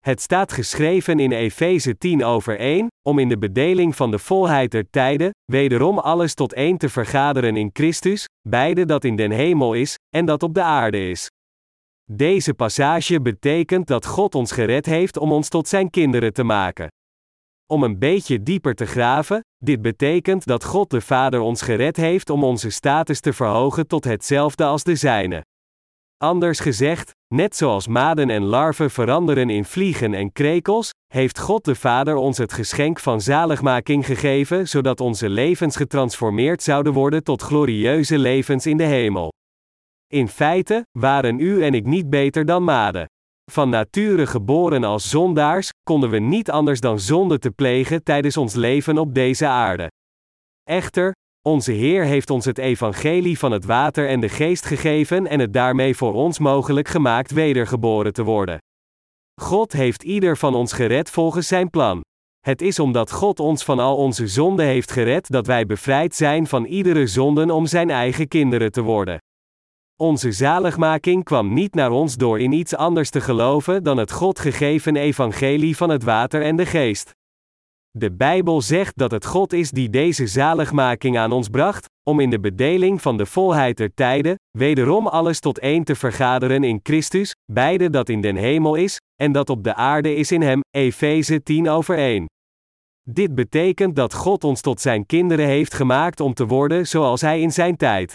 Het 0.00 0.20
staat 0.20 0.52
geschreven 0.52 1.18
in 1.18 1.32
Efeze 1.32 1.98
10 1.98 2.24
over 2.24 2.58
1, 2.58 2.86
om 3.02 3.18
in 3.18 3.28
de 3.28 3.38
bedeling 3.38 3.96
van 3.96 4.10
de 4.10 4.18
volheid 4.18 4.70
der 4.70 4.90
tijden, 4.90 5.30
wederom 5.44 5.98
alles 5.98 6.34
tot 6.34 6.52
één 6.52 6.78
te 6.78 6.88
vergaderen 6.88 7.56
in 7.56 7.70
Christus, 7.72 8.26
beide 8.48 8.84
dat 8.84 9.04
in 9.04 9.16
den 9.16 9.30
hemel 9.30 9.74
is, 9.74 9.94
en 10.16 10.24
dat 10.24 10.42
op 10.42 10.54
de 10.54 10.62
aarde 10.62 11.08
is. 11.08 11.28
Deze 12.10 12.54
passage 12.54 13.20
betekent 13.20 13.86
dat 13.86 14.06
God 14.06 14.34
ons 14.34 14.52
gered 14.52 14.86
heeft 14.86 15.16
om 15.16 15.32
ons 15.32 15.48
tot 15.48 15.68
zijn 15.68 15.90
kinderen 15.90 16.32
te 16.32 16.42
maken. 16.42 16.88
Om 17.66 17.82
een 17.82 17.98
beetje 17.98 18.42
dieper 18.42 18.74
te 18.74 18.86
graven, 18.86 19.44
dit 19.56 19.82
betekent 19.82 20.46
dat 20.46 20.64
God 20.64 20.90
de 20.90 21.00
Vader 21.00 21.40
ons 21.40 21.62
gered 21.62 21.96
heeft 21.96 22.30
om 22.30 22.44
onze 22.44 22.70
status 22.70 23.20
te 23.20 23.32
verhogen 23.32 23.86
tot 23.86 24.04
hetzelfde 24.04 24.64
als 24.64 24.82
de 24.82 24.96
zijne. 24.96 25.44
Anders 26.16 26.60
gezegd, 26.60 27.12
net 27.34 27.56
zoals 27.56 27.86
maden 27.86 28.30
en 28.30 28.42
larven 28.42 28.90
veranderen 28.90 29.50
in 29.50 29.64
vliegen 29.64 30.14
en 30.14 30.32
krekels, 30.32 30.90
heeft 31.12 31.38
God 31.38 31.64
de 31.64 31.74
Vader 31.74 32.16
ons 32.16 32.38
het 32.38 32.52
geschenk 32.52 33.00
van 33.00 33.20
zaligmaking 33.20 34.06
gegeven, 34.06 34.68
zodat 34.68 35.00
onze 35.00 35.28
levens 35.28 35.76
getransformeerd 35.76 36.62
zouden 36.62 36.92
worden 36.92 37.22
tot 37.22 37.42
glorieuze 37.42 38.18
levens 38.18 38.66
in 38.66 38.76
de 38.76 38.84
hemel. 38.84 39.32
In 40.06 40.28
feite 40.28 40.86
waren 40.98 41.38
u 41.38 41.64
en 41.64 41.74
ik 41.74 41.84
niet 41.84 42.10
beter 42.10 42.44
dan 42.44 42.64
maden. 42.64 43.06
Van 43.52 43.68
nature 43.68 44.26
geboren 44.26 44.84
als 44.84 45.10
zondaars, 45.10 45.70
konden 45.82 46.10
we 46.10 46.18
niet 46.18 46.50
anders 46.50 46.80
dan 46.80 47.00
zonde 47.00 47.38
te 47.38 47.50
plegen 47.50 48.02
tijdens 48.02 48.36
ons 48.36 48.54
leven 48.54 48.98
op 48.98 49.14
deze 49.14 49.46
aarde. 49.46 49.90
Echter, 50.62 51.12
onze 51.42 51.72
Heer 51.72 52.04
heeft 52.04 52.30
ons 52.30 52.44
het 52.44 52.58
evangelie 52.58 53.38
van 53.38 53.52
het 53.52 53.64
water 53.64 54.08
en 54.08 54.20
de 54.20 54.28
geest 54.28 54.66
gegeven 54.66 55.26
en 55.26 55.40
het 55.40 55.52
daarmee 55.52 55.96
voor 55.96 56.12
ons 56.12 56.38
mogelijk 56.38 56.88
gemaakt 56.88 57.30
wedergeboren 57.30 58.12
te 58.12 58.22
worden. 58.22 58.58
God 59.40 59.72
heeft 59.72 60.02
ieder 60.02 60.36
van 60.36 60.54
ons 60.54 60.72
gered 60.72 61.10
volgens 61.10 61.46
zijn 61.46 61.70
plan. 61.70 62.00
Het 62.40 62.62
is 62.62 62.78
omdat 62.78 63.12
God 63.12 63.40
ons 63.40 63.64
van 63.64 63.78
al 63.78 63.96
onze 63.96 64.26
zonden 64.26 64.66
heeft 64.66 64.90
gered 64.90 65.30
dat 65.30 65.46
wij 65.46 65.66
bevrijd 65.66 66.14
zijn 66.14 66.46
van 66.46 66.64
iedere 66.64 67.06
zonden 67.06 67.50
om 67.50 67.66
zijn 67.66 67.90
eigen 67.90 68.28
kinderen 68.28 68.72
te 68.72 68.82
worden. 68.82 69.18
Onze 69.96 70.32
zaligmaking 70.32 71.24
kwam 71.24 71.52
niet 71.52 71.74
naar 71.74 71.90
ons 71.90 72.16
door 72.16 72.40
in 72.40 72.52
iets 72.52 72.76
anders 72.76 73.10
te 73.10 73.20
geloven 73.20 73.82
dan 73.82 73.96
het 73.96 74.12
God 74.12 74.38
gegeven 74.38 74.96
evangelie 74.96 75.76
van 75.76 75.88
het 75.88 76.02
water 76.02 76.42
en 76.42 76.56
de 76.56 76.66
geest. 76.66 77.10
De 77.90 78.12
Bijbel 78.12 78.60
zegt 78.60 78.96
dat 78.96 79.10
het 79.10 79.26
God 79.26 79.52
is 79.52 79.70
die 79.70 79.90
deze 79.90 80.26
zaligmaking 80.26 81.18
aan 81.18 81.32
ons 81.32 81.48
bracht, 81.48 81.88
om 82.02 82.20
in 82.20 82.30
de 82.30 82.40
bedeling 82.40 83.02
van 83.02 83.16
de 83.16 83.26
volheid 83.26 83.76
der 83.76 83.94
tijden, 83.94 84.34
wederom 84.58 85.06
alles 85.06 85.40
tot 85.40 85.58
één 85.58 85.84
te 85.84 85.94
vergaderen 85.94 86.64
in 86.64 86.80
Christus, 86.82 87.34
beide 87.52 87.90
dat 87.90 88.08
in 88.08 88.20
den 88.20 88.36
hemel 88.36 88.74
is, 88.74 89.00
en 89.22 89.32
dat 89.32 89.50
op 89.50 89.64
de 89.64 89.74
aarde 89.74 90.14
is 90.14 90.32
in 90.32 90.42
hem, 90.42 90.60
Efeze 90.70 91.42
10 91.42 91.68
over 91.68 91.98
1. 91.98 92.26
Dit 93.10 93.34
betekent 93.34 93.96
dat 93.96 94.14
God 94.14 94.44
ons 94.44 94.60
tot 94.60 94.80
zijn 94.80 95.06
kinderen 95.06 95.46
heeft 95.46 95.74
gemaakt 95.74 96.20
om 96.20 96.34
te 96.34 96.46
worden 96.46 96.86
zoals 96.86 97.20
hij 97.20 97.40
in 97.40 97.52
zijn 97.52 97.76
tijd. 97.76 98.14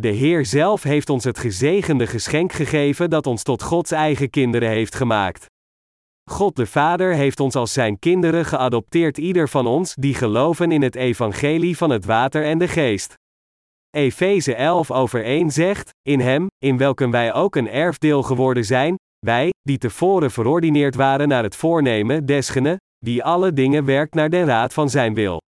De 0.00 0.08
Heer 0.08 0.46
zelf 0.46 0.82
heeft 0.82 1.10
ons 1.10 1.24
het 1.24 1.38
gezegende 1.38 2.06
geschenk 2.06 2.52
gegeven 2.52 3.10
dat 3.10 3.26
ons 3.26 3.42
tot 3.42 3.62
Gods 3.62 3.90
eigen 3.90 4.30
kinderen 4.30 4.68
heeft 4.68 4.94
gemaakt. 4.94 5.46
God 6.30 6.56
de 6.56 6.66
Vader 6.66 7.14
heeft 7.14 7.40
ons 7.40 7.54
als 7.54 7.72
zijn 7.72 7.98
kinderen 7.98 8.44
geadopteerd, 8.44 9.18
ieder 9.18 9.48
van 9.48 9.66
ons 9.66 9.94
die 9.94 10.14
geloven 10.14 10.72
in 10.72 10.82
het 10.82 10.94
evangelie 10.94 11.76
van 11.76 11.90
het 11.90 12.04
water 12.04 12.44
en 12.44 12.58
de 12.58 12.68
geest. 12.68 13.14
Efeze 13.90 14.54
11 14.54 14.90
over 14.90 15.24
1 15.24 15.50
zegt: 15.50 15.90
In 16.02 16.20
hem, 16.20 16.46
in 16.58 16.76
welken 16.76 17.10
wij 17.10 17.32
ook 17.32 17.56
een 17.56 17.68
erfdeel 17.68 18.22
geworden 18.22 18.64
zijn, 18.64 18.94
wij, 19.26 19.50
die 19.62 19.78
tevoren 19.78 20.30
verordineerd 20.30 20.94
waren 20.94 21.28
naar 21.28 21.42
het 21.42 21.56
voornemen 21.56 22.26
desgene, 22.26 22.76
die 22.98 23.24
alle 23.24 23.52
dingen 23.52 23.84
werkt 23.84 24.14
naar 24.14 24.30
de 24.30 24.44
raad 24.44 24.72
van 24.72 24.90
zijn 24.90 25.14
wil. 25.14 25.40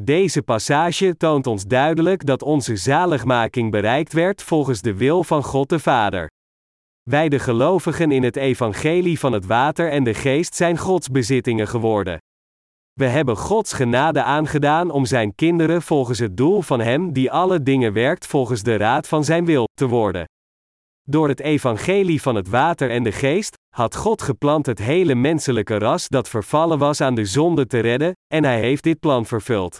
Deze 0.00 0.42
passage 0.42 1.16
toont 1.16 1.46
ons 1.46 1.64
duidelijk 1.64 2.26
dat 2.26 2.42
onze 2.42 2.76
zaligmaking 2.76 3.70
bereikt 3.70 4.12
werd 4.12 4.42
volgens 4.42 4.80
de 4.80 4.94
wil 4.94 5.24
van 5.24 5.42
God 5.42 5.68
de 5.68 5.78
Vader. 5.78 6.30
Wij 7.02 7.28
de 7.28 7.38
gelovigen 7.38 8.10
in 8.12 8.22
het 8.22 8.36
evangelie 8.36 9.18
van 9.18 9.32
het 9.32 9.46
water 9.46 9.90
en 9.90 10.04
de 10.04 10.14
geest 10.14 10.54
zijn 10.54 10.78
Gods 10.78 11.08
bezittingen 11.08 11.68
geworden. 11.68 12.18
We 12.92 13.04
hebben 13.04 13.36
Gods 13.36 13.72
genade 13.72 14.22
aangedaan 14.22 14.90
om 14.90 15.04
zijn 15.04 15.34
kinderen 15.34 15.82
volgens 15.82 16.18
het 16.18 16.36
doel 16.36 16.62
van 16.62 16.80
Hem 16.80 17.12
die 17.12 17.30
alle 17.30 17.62
dingen 17.62 17.92
werkt 17.92 18.26
volgens 18.26 18.62
de 18.62 18.76
raad 18.76 19.08
van 19.08 19.24
Zijn 19.24 19.44
wil 19.44 19.64
te 19.74 19.86
worden. 19.86 20.24
Door 21.06 21.28
het 21.28 21.40
evangelie 21.40 22.22
van 22.22 22.34
het 22.34 22.48
water 22.48 22.90
en 22.90 23.02
de 23.02 23.12
geest 23.12 23.56
had 23.74 23.96
God 23.96 24.22
gepland 24.22 24.66
het 24.66 24.78
hele 24.78 25.14
menselijke 25.14 25.78
ras 25.78 26.08
dat 26.08 26.28
vervallen 26.28 26.78
was 26.78 27.00
aan 27.00 27.14
de 27.14 27.24
zonde 27.24 27.66
te 27.66 27.78
redden, 27.78 28.12
en 28.26 28.44
Hij 28.44 28.60
heeft 28.60 28.82
dit 28.82 29.00
plan 29.00 29.26
vervuld. 29.26 29.78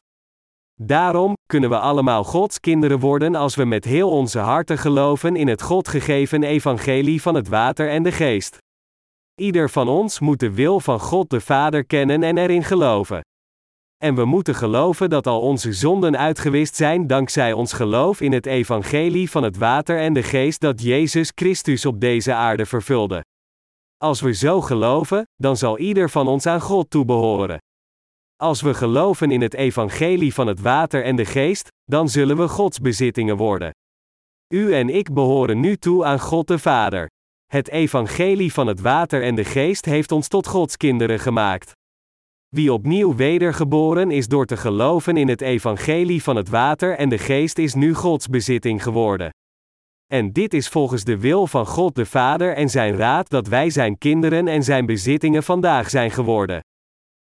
Daarom 0.80 1.36
kunnen 1.46 1.70
we 1.70 1.78
allemaal 1.78 2.24
Gods 2.24 2.60
kinderen 2.60 2.98
worden 2.98 3.34
als 3.34 3.54
we 3.54 3.64
met 3.64 3.84
heel 3.84 4.10
onze 4.10 4.38
harten 4.38 4.78
geloven 4.78 5.36
in 5.36 5.48
het 5.48 5.62
God 5.62 5.88
gegeven 5.88 6.42
evangelie 6.42 7.22
van 7.22 7.34
het 7.34 7.48
water 7.48 7.88
en 7.88 8.02
de 8.02 8.12
geest. 8.12 8.58
Ieder 9.34 9.70
van 9.70 9.88
ons 9.88 10.20
moet 10.20 10.40
de 10.40 10.54
wil 10.54 10.80
van 10.80 11.00
God 11.00 11.30
de 11.30 11.40
Vader 11.40 11.84
kennen 11.84 12.22
en 12.22 12.38
erin 12.38 12.64
geloven. 12.64 13.20
En 14.04 14.14
we 14.14 14.24
moeten 14.24 14.54
geloven 14.54 15.10
dat 15.10 15.26
al 15.26 15.40
onze 15.40 15.72
zonden 15.72 16.18
uitgewist 16.18 16.76
zijn 16.76 17.06
dankzij 17.06 17.52
ons 17.52 17.72
geloof 17.72 18.20
in 18.20 18.32
het 18.32 18.46
evangelie 18.46 19.30
van 19.30 19.42
het 19.42 19.56
water 19.56 19.98
en 19.98 20.12
de 20.12 20.22
geest 20.22 20.60
dat 20.60 20.82
Jezus 20.82 21.32
Christus 21.34 21.86
op 21.86 22.00
deze 22.00 22.34
aarde 22.34 22.66
vervulde. 22.66 23.24
Als 23.96 24.20
we 24.20 24.32
zo 24.32 24.60
geloven, 24.60 25.26
dan 25.36 25.56
zal 25.56 25.78
ieder 25.78 26.10
van 26.10 26.28
ons 26.28 26.46
aan 26.46 26.60
God 26.60 26.90
toebehoren. 26.90 27.58
Als 28.36 28.60
we 28.60 28.74
geloven 28.74 29.30
in 29.30 29.40
het 29.40 29.54
evangelie 29.54 30.34
van 30.34 30.46
het 30.46 30.60
water 30.60 31.04
en 31.04 31.16
de 31.16 31.24
geest, 31.24 31.68
dan 31.84 32.08
zullen 32.08 32.36
we 32.36 32.48
Gods 32.48 32.78
bezittingen 32.78 33.36
worden. 33.36 33.70
U 34.54 34.74
en 34.74 34.88
ik 34.88 35.12
behoren 35.12 35.60
nu 35.60 35.76
toe 35.76 36.04
aan 36.04 36.20
God 36.20 36.46
de 36.46 36.58
Vader. 36.58 37.10
Het 37.46 37.68
evangelie 37.68 38.52
van 38.52 38.66
het 38.66 38.80
water 38.80 39.22
en 39.22 39.34
de 39.34 39.44
geest 39.44 39.84
heeft 39.84 40.12
ons 40.12 40.28
tot 40.28 40.46
Gods 40.46 40.76
kinderen 40.76 41.20
gemaakt. 41.20 41.72
Wie 42.54 42.72
opnieuw 42.72 43.14
wedergeboren 43.14 44.10
is 44.10 44.28
door 44.28 44.46
te 44.46 44.56
geloven 44.56 45.16
in 45.16 45.28
het 45.28 45.40
evangelie 45.40 46.22
van 46.22 46.36
het 46.36 46.48
water 46.48 46.96
en 46.96 47.08
de 47.08 47.18
geest 47.18 47.58
is 47.58 47.74
nu 47.74 47.94
Gods 47.94 48.28
bezitting 48.28 48.82
geworden. 48.82 49.30
En 50.12 50.32
dit 50.32 50.54
is 50.54 50.68
volgens 50.68 51.04
de 51.04 51.18
wil 51.18 51.46
van 51.46 51.66
God 51.66 51.94
de 51.94 52.06
Vader 52.06 52.54
en 52.54 52.68
zijn 52.68 52.96
raad 52.96 53.28
dat 53.28 53.46
wij 53.46 53.70
zijn 53.70 53.98
kinderen 53.98 54.48
en 54.48 54.62
zijn 54.62 54.86
bezittingen 54.86 55.42
vandaag 55.42 55.90
zijn 55.90 56.10
geworden. 56.10 56.60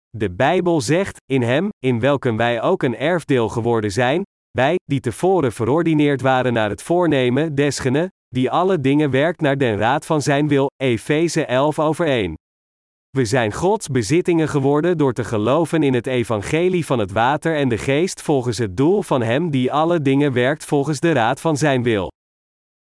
De 0.10 0.32
Bijbel 0.32 0.82
zegt, 0.82 1.18
in 1.26 1.42
Hem, 1.42 1.70
in 1.80 2.00
welken 2.00 2.36
wij 2.36 2.62
ook 2.62 2.84
een 2.84 2.98
erfdeel 2.98 3.50
geworden 3.50 3.92
zijn, 3.92 4.24
wij, 4.52 4.76
die 4.84 5.00
tevoren 5.00 5.52
verordineerd 5.52 6.22
waren 6.22 6.54
naar 6.54 6.70
het 6.70 6.82
voornemen 6.82 7.56
desgene, 7.56 8.12
die 8.28 8.52
alle 8.52 8.80
dingen 8.80 9.12
werkt 9.12 9.42
naar 9.42 9.58
den 9.58 9.78
raad 9.78 10.06
van 10.06 10.22
Zijn 10.22 10.48
wil, 10.48 10.68
Efeze 10.76 11.46
11 11.46 11.80
over 11.80 12.06
1. 12.06 12.34
We 13.18 13.26
zijn 13.26 13.54
Gods 13.54 13.88
bezittingen 13.88 14.50
geworden 14.50 14.98
door 14.98 15.14
te 15.14 15.24
geloven 15.24 15.84
in 15.84 15.94
het 15.94 16.08
evangelie 16.08 16.86
van 16.86 17.00
het 17.00 17.12
water 17.12 17.56
en 17.56 17.70
de 17.70 17.78
geest 17.78 18.22
volgens 18.22 18.58
het 18.58 18.78
doel 18.78 19.02
van 19.02 19.22
Hem 19.22 19.50
die 19.50 19.72
alle 19.72 20.02
dingen 20.02 20.34
werkt 20.34 20.66
volgens 20.66 21.00
de 21.00 21.12
raad 21.12 21.42
van 21.42 21.58
Zijn 21.58 21.84
wil. 21.84 22.12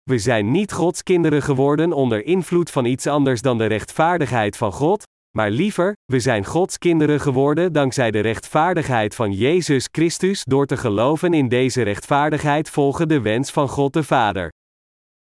We 0.03 0.19
zijn 0.19 0.51
niet 0.51 0.73
Gods 0.73 1.03
kinderen 1.03 1.43
geworden 1.43 1.93
onder 1.93 2.27
invloed 2.27 2.71
van 2.71 2.85
iets 2.85 3.07
anders 3.07 3.43
dan 3.43 3.59
de 3.59 3.67
rechtvaardigheid 3.67 4.57
van 4.57 4.73
God, 4.73 5.03
maar 5.37 5.51
liever, 5.51 5.95
we 6.05 6.21
zijn 6.21 6.45
Gods 6.45 6.79
kinderen 6.79 7.21
geworden 7.21 7.73
dankzij 7.73 8.11
de 8.11 8.21
rechtvaardigheid 8.21 9.15
van 9.15 9.33
Jezus 9.33 9.89
Christus 9.93 10.45
door 10.45 10.67
te 10.67 10.77
geloven 10.77 11.35
in 11.35 11.49
deze 11.49 11.83
rechtvaardigheid 11.83 12.71
volgen 12.71 13.09
de 13.09 13.21
wens 13.21 13.51
van 13.51 13.69
God 13.69 13.93
de 13.93 14.03
Vader. 14.03 14.49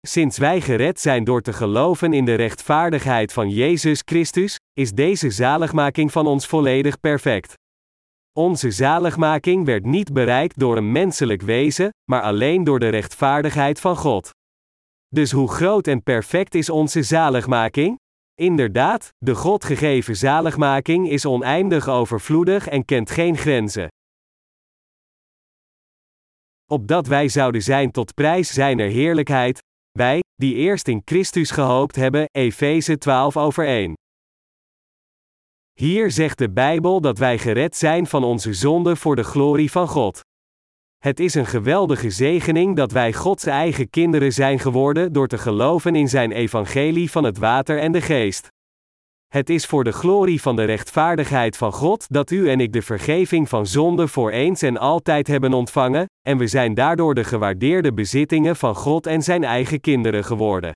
Sinds 0.07 0.39
wij 0.39 0.61
gered 0.61 1.01
zijn 1.01 1.25
door 1.25 1.43
te 1.43 1.53
geloven 1.53 2.13
in 2.13 2.25
de 2.25 2.35
rechtvaardigheid 2.35 3.33
van 3.33 3.51
Jezus 3.51 4.03
Christus, 4.05 4.59
is 4.73 4.93
deze 4.93 5.31
zaligmaking 5.31 6.13
van 6.13 6.27
ons 6.27 6.47
volledig 6.47 7.01
perfect. 7.01 7.55
Onze 8.33 8.71
zaligmaking 8.71 9.67
werd 9.67 9.85
niet 9.85 10.13
bereikt 10.13 10.59
door 10.59 10.77
een 10.77 10.93
menselijk 10.93 11.43
wezen, 11.43 11.91
maar 12.11 12.23
alleen 12.23 12.65
door 12.65 12.79
de 12.79 12.89
rechtvaardigheid 12.89 13.81
van 13.81 13.97
God. 13.97 14.31
Dus 15.09 15.31
hoe 15.31 15.49
groot 15.49 15.87
en 15.87 16.03
perfect 16.03 16.55
is 16.55 16.71
onze 16.71 17.03
zaligmaking? 17.03 17.99
Inderdaad, 18.35 19.09
de 19.19 19.35
God 19.35 19.65
gegeven 19.65 20.17
zaligmaking 20.17 21.09
is 21.11 21.27
oneindig 21.27 21.89
overvloedig 21.89 22.69
en 22.69 22.85
kent 22.85 23.11
geen 23.11 23.37
grenzen. 23.37 23.89
Opdat 26.71 27.07
wij 27.07 27.29
zouden 27.29 27.63
zijn 27.63 27.91
tot 27.91 28.15
prijs 28.15 28.53
zijner 28.53 28.89
heerlijkheid, 28.89 29.63
wij, 29.93 30.21
die 30.35 30.55
eerst 30.55 30.89
in 30.89 31.03
Christus 31.05 31.51
gehoopt 31.51 31.97
hebben, 31.97 32.29
Efeze 32.31 32.99
12 32.99 33.37
over 33.37 33.67
1. 33.67 33.93
Hier 35.73 36.11
zegt 36.11 36.39
de 36.39 36.51
Bijbel 36.51 37.01
dat 37.01 37.19
wij 37.19 37.39
gered 37.39 37.77
zijn 37.77 38.07
van 38.07 38.25
onze 38.25 38.53
zonde 38.53 38.97
voor 38.97 39.17
de 39.17 39.25
glorie 39.25 39.71
van 39.71 39.89
God. 39.89 40.21
Het 40.99 41.21
is 41.21 41.35
een 41.35 41.47
geweldige 41.47 42.11
zegening 42.11 42.77
dat 42.77 42.93
wij 42.93 43.13
Gods 43.13 43.47
eigen 43.47 43.91
kinderen 43.91 44.33
zijn 44.33 44.59
geworden 44.59 45.13
door 45.13 45.29
te 45.29 45.39
geloven 45.39 45.95
in 45.95 46.09
Zijn 46.09 46.33
evangelie 46.33 47.11
van 47.11 47.25
het 47.25 47.39
water 47.39 47.79
en 47.79 47.93
de 47.93 48.01
geest. 48.01 48.49
Het 49.33 49.51
is 49.51 49.67
voor 49.67 49.85
de 49.85 49.93
glorie 49.93 50.43
van 50.43 50.57
de 50.57 50.65
rechtvaardigheid 50.65 51.57
van 51.57 51.73
God 51.73 52.07
dat 52.09 52.31
u 52.31 52.51
en 52.51 52.61
ik 52.61 52.73
de 52.73 52.83
vergeving 52.83 53.49
van 53.49 53.67
zonde 53.67 54.09
voor 54.09 54.31
eens 54.31 54.63
en 54.63 54.77
altijd 54.77 55.27
hebben 55.27 55.53
ontvangen, 55.53 56.07
en 56.23 56.39
we 56.39 56.47
zijn 56.47 56.75
daardoor 56.75 57.15
de 57.15 57.25
gewaardeerde 57.25 57.93
bezittingen 57.93 58.57
van 58.57 58.75
God 58.75 59.07
en 59.07 59.23
Zijn 59.23 59.45
eigen 59.45 59.81
kinderen 59.81 60.25
geworden. 60.25 60.73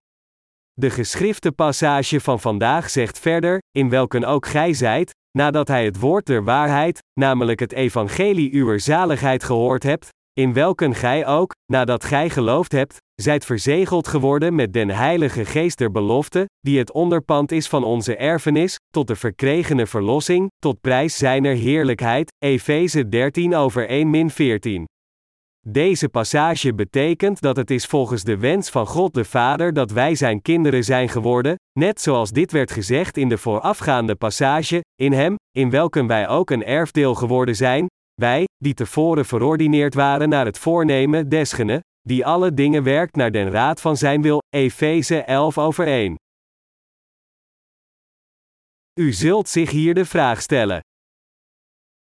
De 0.73 0.91
geschrifte 0.91 1.53
passage 1.53 2.21
van 2.21 2.41
vandaag 2.41 2.91
zegt 2.91 3.19
verder, 3.19 3.59
in 3.71 3.89
welken 3.89 4.25
ook 4.25 4.47
gij 4.47 4.73
zijt, 4.73 5.15
nadat 5.39 5.69
hij 5.69 5.85
het 5.85 6.01
woord 6.01 6.27
der 6.27 6.45
waarheid, 6.45 7.03
namelijk 7.21 7.61
het 7.61 7.73
evangelie 7.73 8.53
uwer 8.53 8.81
zaligheid 8.81 9.45
gehoord 9.45 9.83
hebt, 9.83 10.09
in 10.37 10.53
welken 10.53 10.95
gij 10.95 11.26
ook, 11.26 11.55
nadat 11.72 12.05
gij 12.05 12.30
geloofd 12.30 12.72
hebt, 12.72 12.97
zijt 13.14 13.45
verzegeld 13.45 14.09
geworden 14.09 14.55
met 14.55 14.72
den 14.72 14.91
Heilige 14.91 15.45
Geest 15.45 15.78
der 15.78 15.91
belofte, 15.91 16.49
die 16.61 16.78
het 16.78 16.93
onderpand 16.93 17.53
is 17.53 17.68
van 17.68 17.84
onze 17.84 18.16
erfenis, 18.16 18.76
tot 18.91 19.07
de 19.07 19.16
verkregene 19.16 19.87
verlossing, 19.87 20.51
tot 20.59 20.80
prijs 20.80 21.16
zijner 21.16 21.55
heerlijkheid, 21.55 22.32
Efeze 22.39 23.09
13 23.09 23.55
over 23.55 23.89
1 23.89 24.11
min 24.11 24.30
14. 24.30 24.84
Deze 25.68 26.09
passage 26.09 26.74
betekent 26.74 27.41
dat 27.41 27.57
het 27.57 27.70
is 27.70 27.87
volgens 27.87 28.24
de 28.24 28.39
wens 28.39 28.70
van 28.70 28.87
God 28.87 29.14
de 29.14 29.24
Vader 29.24 29.72
dat 29.72 29.91
wij 29.91 30.14
zijn 30.14 30.43
kinderen 30.43 30.84
zijn 30.84 31.09
geworden, 31.09 31.55
net 31.78 32.01
zoals 32.01 32.30
dit 32.30 32.53
werd 32.53 32.70
gezegd 32.70 33.16
in 33.16 33.28
de 33.28 33.39
voorafgaande 33.39 34.14
passage, 34.14 34.80
in 34.95 35.12
Hem, 35.12 35.34
in 35.51 35.70
welken 35.70 36.07
wij 36.07 36.28
ook 36.28 36.51
een 36.51 36.64
erfdeel 36.64 37.14
geworden 37.14 37.57
zijn, 37.57 37.87
wij, 38.17 38.45
die 38.57 38.75
tevoren 38.75 39.25
verordineerd 39.25 39.95
waren 39.95 40.29
naar 40.29 40.47
het 40.47 40.59
voornemen 40.59 41.29
desgene, 41.29 41.81
die 42.01 42.27
alle 42.27 42.55
dingen 42.55 42.83
werkt 42.83 43.17
naar 43.17 43.31
den 43.31 43.51
raad 43.51 43.81
van 43.81 43.97
zijn 43.97 44.23
wil, 44.23 44.39
Efeze 44.49 45.23
11 45.23 45.59
over 45.59 45.87
1. 45.87 46.14
U 49.01 49.12
zult 49.12 49.49
zich 49.49 49.71
hier 49.71 49.95
de 49.95 50.05
vraag 50.05 50.43
stellen. 50.43 50.81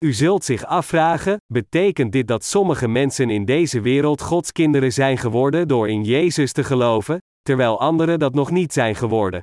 U 0.04 0.12
zult 0.12 0.44
zich 0.44 0.64
afvragen: 0.64 1.36
betekent 1.52 2.12
dit 2.12 2.28
dat 2.28 2.44
sommige 2.44 2.88
mensen 2.88 3.30
in 3.30 3.44
deze 3.44 3.80
wereld 3.80 4.20
Gods 4.20 4.52
kinderen 4.52 4.92
zijn 4.92 5.18
geworden 5.18 5.68
door 5.68 5.88
in 5.88 6.04
Jezus 6.04 6.52
te 6.52 6.64
geloven, 6.64 7.18
terwijl 7.42 7.80
anderen 7.80 8.18
dat 8.18 8.34
nog 8.34 8.50
niet 8.50 8.72
zijn 8.72 8.94
geworden? 8.94 9.40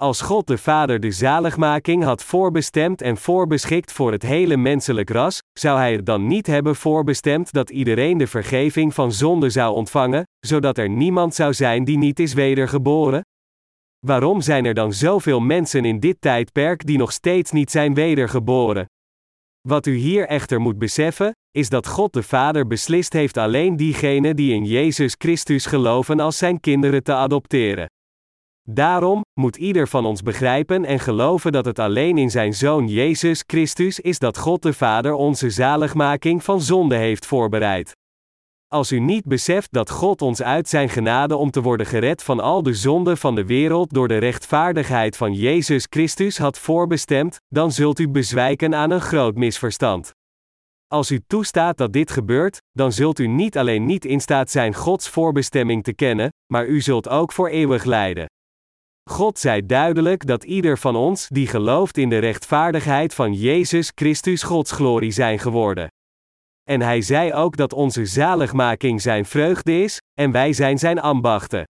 Als 0.00 0.20
God 0.20 0.46
de 0.46 0.58
Vader 0.58 1.00
de 1.00 1.10
zaligmaking 1.10 2.04
had 2.04 2.24
voorbestemd 2.24 3.02
en 3.02 3.16
voorbeschikt 3.16 3.92
voor 3.92 4.12
het 4.12 4.22
hele 4.22 4.56
menselijk 4.56 5.10
ras, 5.10 5.38
zou 5.52 5.78
Hij 5.78 5.92
het 5.92 6.06
dan 6.06 6.26
niet 6.26 6.46
hebben 6.46 6.76
voorbestemd 6.76 7.52
dat 7.52 7.70
iedereen 7.70 8.18
de 8.18 8.26
vergeving 8.26 8.94
van 8.94 9.12
zonde 9.12 9.50
zou 9.50 9.74
ontvangen, 9.74 10.24
zodat 10.46 10.78
er 10.78 10.88
niemand 10.88 11.34
zou 11.34 11.54
zijn 11.54 11.84
die 11.84 11.98
niet 11.98 12.20
is 12.20 12.32
wedergeboren? 12.32 13.20
Waarom 14.06 14.40
zijn 14.40 14.64
er 14.64 14.74
dan 14.74 14.92
zoveel 14.92 15.40
mensen 15.40 15.84
in 15.84 16.00
dit 16.00 16.20
tijdperk 16.20 16.86
die 16.86 16.98
nog 16.98 17.12
steeds 17.12 17.50
niet 17.50 17.70
zijn 17.70 17.94
wedergeboren? 17.94 18.84
Wat 19.68 19.86
u 19.86 19.94
hier 19.94 20.26
echter 20.26 20.60
moet 20.60 20.78
beseffen, 20.78 21.32
is 21.50 21.68
dat 21.68 21.86
God 21.86 22.12
de 22.12 22.22
Vader 22.22 22.66
beslist 22.66 23.12
heeft 23.12 23.36
alleen 23.36 23.76
diegenen 23.76 24.36
die 24.36 24.54
in 24.54 24.64
Jezus 24.64 25.14
Christus 25.18 25.66
geloven 25.66 26.20
als 26.20 26.38
zijn 26.38 26.60
kinderen 26.60 27.02
te 27.02 27.14
adopteren. 27.14 27.86
Daarom 28.68 29.24
moet 29.40 29.56
ieder 29.56 29.88
van 29.88 30.06
ons 30.06 30.22
begrijpen 30.22 30.84
en 30.84 30.98
geloven 30.98 31.52
dat 31.52 31.64
het 31.64 31.78
alleen 31.78 32.18
in 32.18 32.30
zijn 32.30 32.54
Zoon 32.54 32.88
Jezus 32.88 33.44
Christus 33.46 34.00
is 34.00 34.18
dat 34.18 34.38
God 34.38 34.62
de 34.62 34.72
Vader 34.72 35.12
onze 35.12 35.50
zaligmaking 35.50 36.44
van 36.44 36.60
zonde 36.60 36.96
heeft 36.96 37.26
voorbereid. 37.26 37.92
Als 38.68 38.92
u 38.92 38.98
niet 38.98 39.24
beseft 39.24 39.72
dat 39.72 39.90
God 39.90 40.22
ons 40.22 40.42
uit 40.42 40.68
zijn 40.68 40.88
genade 40.88 41.36
om 41.36 41.50
te 41.50 41.62
worden 41.62 41.86
gered 41.86 42.22
van 42.22 42.40
al 42.40 42.62
de 42.62 42.74
zonden 42.74 43.18
van 43.18 43.34
de 43.34 43.44
wereld 43.46 43.92
door 43.92 44.08
de 44.08 44.18
rechtvaardigheid 44.18 45.16
van 45.16 45.34
Jezus 45.34 45.86
Christus 45.90 46.38
had 46.38 46.58
voorbestemd, 46.58 47.36
dan 47.48 47.72
zult 47.72 47.98
u 47.98 48.08
bezwijken 48.08 48.74
aan 48.74 48.90
een 48.90 49.00
groot 49.00 49.34
misverstand. 49.34 50.12
Als 50.86 51.10
u 51.10 51.20
toestaat 51.26 51.76
dat 51.76 51.92
dit 51.92 52.10
gebeurt, 52.10 52.58
dan 52.72 52.92
zult 52.92 53.18
u 53.18 53.26
niet 53.26 53.58
alleen 53.58 53.86
niet 53.86 54.04
in 54.04 54.20
staat 54.20 54.50
zijn 54.50 54.74
Gods 54.74 55.08
voorbestemming 55.08 55.84
te 55.84 55.94
kennen, 55.94 56.28
maar 56.52 56.66
u 56.66 56.80
zult 56.80 57.08
ook 57.08 57.32
voor 57.32 57.48
eeuwig 57.48 57.84
lijden. 57.84 58.26
God 59.10 59.38
zei 59.38 59.66
duidelijk 59.66 60.26
dat 60.26 60.44
ieder 60.44 60.78
van 60.78 60.96
ons 60.96 61.28
die 61.28 61.46
gelooft 61.46 61.96
in 61.96 62.08
de 62.08 62.18
rechtvaardigheid 62.18 63.14
van 63.14 63.32
Jezus 63.32 63.92
Christus 63.94 64.42
Gods 64.42 64.72
glorie 64.72 65.10
zijn 65.10 65.38
geworden. 65.38 65.88
En 66.68 66.80
hij 66.80 67.00
zei 67.00 67.32
ook 67.32 67.56
dat 67.56 67.72
onze 67.72 68.06
zaligmaking 68.06 69.00
zijn 69.02 69.24
vreugde 69.24 69.82
is, 69.82 69.98
en 70.20 70.30
wij 70.30 70.52
zijn 70.52 70.78
zijn 70.78 71.00
ambachten. 71.00 71.64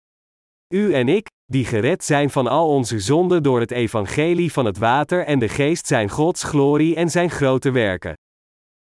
U 0.75 0.93
en 0.93 1.09
ik, 1.09 1.27
die 1.45 1.65
gered 1.65 2.05
zijn 2.05 2.31
van 2.31 2.47
al 2.47 2.69
onze 2.69 2.99
zonden 2.99 3.43
door 3.43 3.61
het 3.61 3.71
evangelie 3.71 4.53
van 4.53 4.65
het 4.65 4.79
water 4.79 5.25
en 5.25 5.39
de 5.39 5.49
geest 5.49 5.87
zijn 5.87 6.09
Gods 6.09 6.43
glorie 6.43 6.95
en 6.95 7.11
zijn 7.11 7.31
grote 7.31 7.71
werken. 7.71 8.15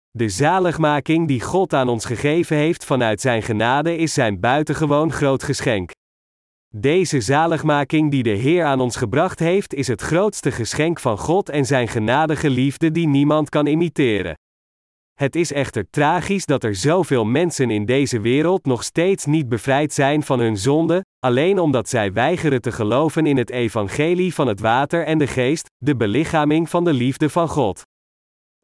De 0.09 0.29
zaligmaking 0.29 1.27
die 1.27 1.41
God 1.41 1.73
aan 1.73 1.89
ons 1.89 2.05
gegeven 2.05 2.57
heeft 2.57 2.85
vanuit 2.85 3.21
zijn 3.21 3.41
genade 3.41 3.95
is 3.95 4.13
zijn 4.13 4.39
buitengewoon 4.39 5.11
groot 5.11 5.43
geschenk. 5.43 5.91
Deze 6.75 7.21
zaligmaking 7.21 8.11
die 8.11 8.23
de 8.23 8.29
Heer 8.29 8.65
aan 8.65 8.79
ons 8.79 8.95
gebracht 8.95 9.39
heeft, 9.39 9.73
is 9.73 9.87
het 9.87 10.01
grootste 10.01 10.51
geschenk 10.51 10.99
van 10.99 11.17
God 11.17 11.49
en 11.49 11.65
zijn 11.65 11.87
genadige 11.87 12.49
liefde 12.49 12.91
die 12.91 13.07
niemand 13.07 13.49
kan 13.49 13.65
imiteren. 13.65 14.35
Het 15.13 15.35
is 15.35 15.51
echter 15.51 15.89
tragisch 15.89 16.45
dat 16.45 16.63
er 16.63 16.75
zoveel 16.75 17.25
mensen 17.25 17.69
in 17.69 17.85
deze 17.85 18.19
wereld 18.19 18.65
nog 18.65 18.83
steeds 18.83 19.25
niet 19.25 19.49
bevrijd 19.49 19.93
zijn 19.93 20.23
van 20.23 20.39
hun 20.39 20.57
zonde, 20.57 21.05
alleen 21.19 21.59
omdat 21.59 21.89
zij 21.89 22.13
weigeren 22.13 22.61
te 22.61 22.71
geloven 22.71 23.25
in 23.25 23.37
het 23.37 23.49
evangelie 23.49 24.33
van 24.33 24.47
het 24.47 24.59
water 24.59 25.05
en 25.05 25.17
de 25.17 25.27
geest, 25.27 25.67
de 25.77 25.95
belichaming 25.95 26.69
van 26.69 26.83
de 26.83 26.93
liefde 26.93 27.29
van 27.29 27.47
God. 27.47 27.81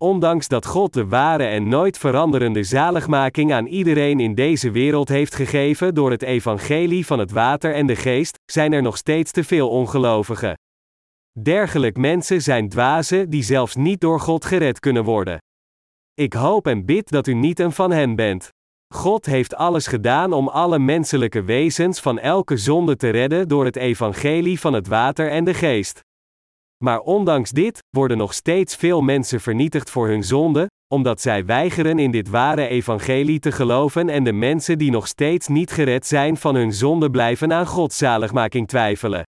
Ondanks 0.04 0.48
dat 0.48 0.66
God 0.66 0.94
de 0.94 1.08
ware 1.08 1.46
en 1.46 1.68
nooit 1.68 1.98
veranderende 1.98 2.64
zaligmaking 2.64 3.54
aan 3.54 3.66
iedereen 3.66 4.20
in 4.20 4.36
deze 4.36 4.72
wereld 4.72 5.10
heeft 5.10 5.36
gegeven 5.36 5.96
door 5.96 6.12
het 6.12 6.22
evangelie 6.22 7.06
van 7.06 7.20
het 7.20 7.32
water 7.32 7.74
en 7.74 7.88
de 7.88 7.96
geest, 7.96 8.40
zijn 8.46 8.74
er 8.74 8.82
nog 8.82 8.98
steeds 8.98 9.32
te 9.32 9.44
veel 9.44 9.70
ongelovigen. 9.70 10.58
Dergelijk 11.40 11.98
mensen 11.98 12.42
zijn 12.42 12.70
dwazen 12.70 13.30
die 13.30 13.44
zelfs 13.44 13.76
niet 13.76 14.02
door 14.02 14.20
God 14.20 14.46
gered 14.46 14.80
kunnen 14.80 15.04
worden. 15.04 15.38
Ik 16.14 16.34
hoop 16.34 16.68
en 16.68 16.86
bid 16.86 17.10
dat 17.10 17.28
u 17.28 17.34
niet 17.34 17.60
een 17.60 17.72
van 17.72 17.92
hen 17.92 18.16
bent. 18.16 18.50
God 18.94 19.26
heeft 19.26 19.56
alles 19.56 19.88
gedaan 19.88 20.34
om 20.34 20.48
alle 20.48 20.80
menselijke 20.80 21.44
wezens 21.44 22.00
van 22.00 22.20
elke 22.20 22.58
zonde 22.58 22.96
te 22.96 23.10
redden 23.10 23.48
door 23.48 23.66
het 23.66 23.76
evangelie 23.76 24.60
van 24.60 24.74
het 24.74 24.88
water 24.88 25.30
en 25.30 25.44
de 25.44 25.54
geest. 25.54 26.02
Maar 26.84 27.00
ondanks 27.00 27.50
dit, 27.50 27.84
worden 27.90 28.18
nog 28.18 28.34
steeds 28.34 28.76
veel 28.76 29.02
mensen 29.02 29.42
vernietigd 29.42 29.90
voor 29.90 30.08
hun 30.08 30.24
zonde, 30.24 30.68
omdat 30.94 31.22
zij 31.22 31.46
weigeren 31.46 32.00
in 32.00 32.12
dit 32.12 32.30
ware 32.30 32.68
evangelie 32.68 33.40
te 33.40 33.52
geloven 33.52 34.10
en 34.10 34.24
de 34.24 34.32
mensen 34.32 34.78
die 34.78 34.92
nog 34.92 35.08
steeds 35.08 35.48
niet 35.48 35.72
gered 35.72 36.06
zijn 36.06 36.38
van 36.38 36.56
hun 36.56 36.74
zonde 36.74 37.10
blijven 37.10 37.54
aan 37.54 37.66
Gods 37.66 37.98
zaligmaking 37.98 38.68
twijfelen. 38.68 39.24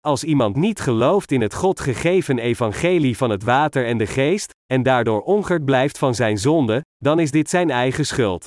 Als 0.00 0.24
iemand 0.24 0.56
niet 0.56 0.80
gelooft 0.80 1.32
in 1.32 1.40
het 1.40 1.54
God 1.54 1.80
gegeven 1.80 2.38
evangelie 2.38 3.16
van 3.16 3.30
het 3.30 3.42
water 3.42 3.86
en 3.86 3.98
de 3.98 4.06
geest, 4.06 4.52
en 4.72 4.82
daardoor 4.82 5.20
ongerd 5.20 5.64
blijft 5.64 5.98
van 5.98 6.14
zijn 6.14 6.38
zonde, 6.38 6.84
dan 6.96 7.18
is 7.20 7.30
dit 7.30 7.50
zijn 7.50 7.70
eigen 7.70 8.06
schuld. 8.06 8.46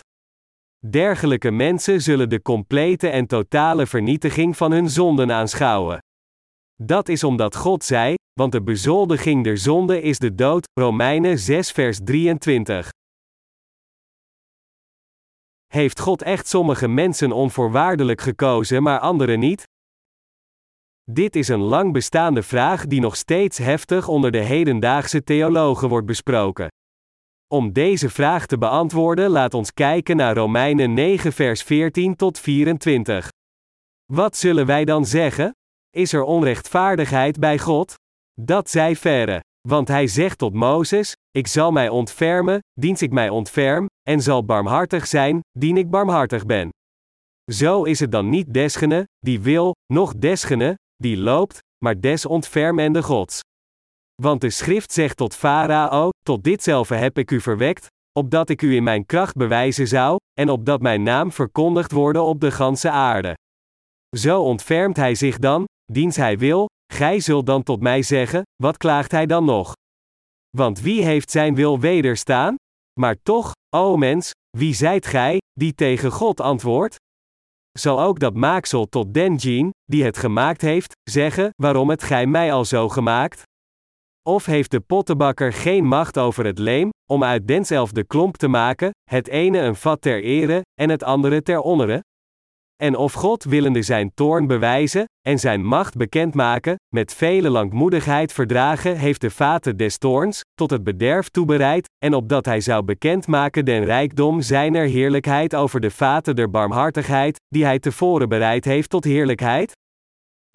Dergelijke 0.90 1.52
mensen 1.52 2.02
zullen 2.02 2.30
de 2.30 2.42
complete 2.42 3.10
en 3.10 3.28
totale 3.28 3.86
vernietiging 3.86 4.58
van 4.58 4.72
hun 4.72 4.90
zonden 4.90 5.32
aanschouwen. 5.32 6.00
Dat 6.84 7.10
is 7.10 7.24
omdat 7.24 7.56
God 7.56 7.84
zei, 7.84 8.16
want 8.38 8.52
de 8.52 8.62
bezoldiging 8.62 9.44
der 9.44 9.58
zonde 9.58 10.02
is 10.02 10.20
de 10.20 10.36
dood, 10.36 10.68
Romeinen 10.74 11.40
6 11.40 11.72
vers 11.72 12.00
23. 12.04 12.90
Heeft 15.68 16.00
God 16.00 16.22
echt 16.22 16.48
sommige 16.48 16.88
mensen 16.88 17.32
onvoorwaardelijk 17.32 18.22
gekozen, 18.22 18.84
maar 18.84 19.00
anderen 19.00 19.40
niet? 19.40 19.64
Dit 21.04 21.36
is 21.36 21.48
een 21.48 21.60
lang 21.60 21.94
bestaande 21.94 22.44
vraag 22.44 22.86
die 22.86 23.00
nog 23.00 23.16
steeds 23.16 23.58
heftig 23.58 24.08
onder 24.08 24.32
de 24.32 24.42
hedendaagse 24.42 25.24
theologen 25.24 25.90
wordt 25.90 26.08
besproken. 26.08 26.68
Om 27.48 27.74
deze 27.74 28.10
vraag 28.10 28.46
te 28.46 28.58
beantwoorden, 28.58 29.30
laat 29.30 29.54
ons 29.54 29.74
kijken 29.74 30.16
naar 30.16 30.36
Romeinen 30.36 30.94
9, 30.94 31.34
vers 31.34 31.64
14 31.64 32.16
tot 32.16 32.40
24. 32.40 33.32
Wat 34.06 34.38
zullen 34.38 34.66
wij 34.66 34.86
dan 34.86 35.06
zeggen? 35.06 35.52
Is 35.90 36.14
er 36.14 36.24
onrechtvaardigheid 36.24 37.40
bij 37.40 37.60
God? 37.60 37.96
Dat 38.42 38.70
zij 38.70 38.96
verre. 38.96 39.40
Want 39.68 39.88
hij 39.88 40.08
zegt 40.08 40.38
tot 40.38 40.54
Mozes: 40.54 41.14
Ik 41.32 41.48
zal 41.48 41.72
mij 41.72 41.90
ontfermen, 41.90 42.60
diens 42.74 43.02
ik 43.02 43.12
mij 43.12 43.30
ontferm, 43.30 43.86
en 44.10 44.22
zal 44.22 44.46
barmhartig 44.46 45.08
zijn, 45.08 45.40
dien 45.52 45.78
ik 45.78 45.90
barmhartig 45.90 46.46
ben. 46.46 46.70
Zo 47.52 47.84
is 47.84 48.00
het 48.00 48.12
dan 48.12 48.30
niet 48.30 48.54
desgene, 48.54 49.08
die 49.20 49.40
wil, 49.40 49.76
noch 49.94 50.14
desgene, 50.16 50.78
die 50.96 51.18
loopt, 51.18 51.60
maar 51.84 52.00
des 52.00 52.26
ontfermende 52.26 53.04
Gods. 53.04 53.40
Want 54.22 54.42
de 54.42 54.50
schrift 54.50 54.92
zegt 54.92 55.18
tot 55.18 55.36
Farao: 55.36 56.10
Tot 56.22 56.44
ditzelfde 56.44 56.96
heb 56.96 57.18
ik 57.18 57.32
u 57.32 57.42
verwekt, 57.42 57.88
opdat 58.20 58.50
ik 58.50 58.62
u 58.62 58.76
in 58.76 58.84
mijn 58.84 59.06
kracht 59.06 59.36
bewijzen 59.36 59.88
zou, 59.88 60.18
en 60.34 60.50
opdat 60.50 60.82
mijn 60.82 61.04
naam 61.04 61.32
verkondigd 61.32 61.92
worden 61.92 62.24
op 62.24 62.42
de 62.42 62.52
ganse 62.52 62.90
aarde. 62.90 63.36
Zo 64.18 64.42
ontfermt 64.42 64.98
hij 64.98 65.16
zich 65.16 65.38
dan, 65.38 65.66
diens 65.92 66.16
hij 66.16 66.38
wil, 66.38 66.68
gij 66.94 67.20
zult 67.20 67.46
dan 67.46 67.64
tot 67.64 67.82
mij 67.82 68.02
zeggen: 68.02 68.42
Wat 68.64 68.78
klaagt 68.78 69.12
hij 69.12 69.26
dan 69.26 69.46
nog? 69.46 69.74
Want 70.58 70.80
wie 70.80 71.04
heeft 71.04 71.32
zijn 71.32 71.56
wil 71.56 71.80
wederstaan? 71.80 72.56
Maar 73.00 73.16
toch, 73.24 73.52
o 73.76 73.98
mens, 73.98 74.32
wie 74.58 74.74
zijt 74.74 75.06
gij, 75.06 75.38
die 75.54 75.74
tegen 75.74 76.12
God 76.12 76.42
antwoordt? 76.42 76.96
Zal 77.80 78.02
ook 78.02 78.20
dat 78.20 78.34
maaksel 78.34 78.86
tot 78.86 79.14
den 79.14 79.36
Jean, 79.36 79.70
die 79.84 80.04
het 80.04 80.18
gemaakt 80.18 80.62
heeft, 80.62 80.92
zeggen: 81.10 81.50
Waarom 81.56 81.90
het 81.90 82.04
gij 82.04 82.26
mij 82.26 82.54
al 82.54 82.66
zo 82.66 82.90
gemaakt? 82.90 83.44
Of 84.30 84.46
heeft 84.46 84.72
de 84.72 84.80
pottenbakker 84.80 85.54
geen 85.54 85.86
macht 85.86 86.18
over 86.18 86.46
het 86.46 86.60
leem, 86.60 86.90
om 87.10 87.24
uit 87.24 87.48
denzelfde 87.48 88.04
klomp 88.04 88.38
te 88.38 88.48
maken, 88.48 88.92
het 89.10 89.28
ene 89.28 89.60
een 89.60 89.76
vat 89.76 90.02
ter 90.02 90.24
ere, 90.24 90.62
en 90.74 90.90
het 90.90 91.04
andere 91.04 91.42
ter 91.42 91.60
onnere? 91.60 92.02
En 92.84 92.96
of 92.96 93.14
God 93.14 93.44
willende 93.44 93.82
zijn 93.82 94.12
toorn 94.14 94.48
bewijzen, 94.48 95.06
en 95.28 95.40
zijn 95.40 95.66
macht 95.66 95.96
bekendmaken, 95.96 96.76
met 96.94 97.14
vele 97.14 97.50
langmoedigheid 97.50 98.34
verdragen 98.34 98.98
heeft 98.98 99.22
de 99.22 99.32
vaten 99.32 99.78
des 99.78 99.98
toorns, 99.98 100.42
tot 100.54 100.70
het 100.70 100.84
bederf 100.84 101.30
toebereid, 101.30 101.90
en 102.06 102.14
opdat 102.14 102.46
hij 102.46 102.62
zou 102.62 102.84
bekendmaken 102.84 103.66
den 103.66 103.86
rijkdom 103.86 104.42
zijner 104.42 104.88
heerlijkheid 104.88 105.56
over 105.56 105.80
de 105.80 105.92
vaten 105.92 106.36
der 106.36 106.50
barmhartigheid, 106.50 107.40
die 107.48 107.64
hij 107.64 107.80
tevoren 107.80 108.30
bereid 108.30 108.66
heeft 108.66 108.90
tot 108.90 109.04
heerlijkheid? 109.04 109.72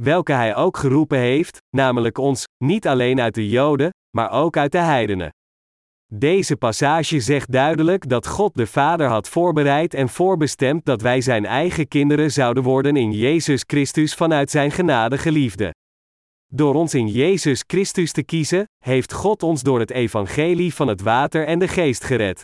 Welke 0.02 0.32
hij 0.32 0.56
ook 0.56 0.76
geroepen 0.76 1.18
heeft, 1.18 1.58
namelijk 1.76 2.18
ons, 2.18 2.44
niet 2.64 2.86
alleen 2.86 3.20
uit 3.20 3.34
de 3.34 3.48
Joden, 3.48 3.90
maar 4.16 4.30
ook 4.30 4.56
uit 4.56 4.72
de 4.72 4.78
heidenen. 4.78 5.30
Deze 6.14 6.56
passage 6.56 7.20
zegt 7.20 7.52
duidelijk 7.52 8.08
dat 8.08 8.26
God 8.26 8.54
de 8.54 8.66
Vader 8.66 9.08
had 9.08 9.28
voorbereid 9.28 9.94
en 9.94 10.08
voorbestemd 10.08 10.84
dat 10.84 11.02
wij 11.02 11.20
zijn 11.20 11.44
eigen 11.44 11.88
kinderen 11.88 12.30
zouden 12.30 12.62
worden 12.62 12.96
in 12.96 13.12
Jezus 13.12 13.64
Christus 13.66 14.14
vanuit 14.14 14.50
zijn 14.50 14.70
genadige 14.70 15.32
liefde. 15.32 15.74
Door 16.46 16.74
ons 16.74 16.94
in 16.94 17.08
Jezus 17.08 17.64
Christus 17.66 18.12
te 18.12 18.22
kiezen, 18.22 18.64
heeft 18.84 19.12
God 19.12 19.42
ons 19.42 19.62
door 19.62 19.80
het 19.80 19.90
evangelie 19.90 20.74
van 20.74 20.88
het 20.88 21.02
water 21.02 21.46
en 21.46 21.58
de 21.58 21.68
geest 21.68 22.04
gered. 22.04 22.42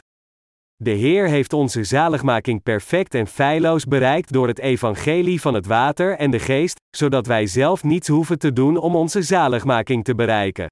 De 0.76 0.90
Heer 0.90 1.28
heeft 1.28 1.52
onze 1.52 1.84
zaligmaking 1.84 2.62
perfect 2.62 3.14
en 3.14 3.26
feilloos 3.26 3.84
bereikt 3.84 4.32
door 4.32 4.46
het 4.48 4.58
evangelie 4.58 5.40
van 5.40 5.54
het 5.54 5.66
water 5.66 6.16
en 6.16 6.30
de 6.30 6.38
geest, 6.38 6.80
zodat 6.96 7.26
wij 7.26 7.46
zelf 7.46 7.84
niets 7.84 8.08
hoeven 8.08 8.38
te 8.38 8.52
doen 8.52 8.76
om 8.76 8.96
onze 8.96 9.22
zaligmaking 9.22 10.04
te 10.04 10.14
bereiken. 10.14 10.66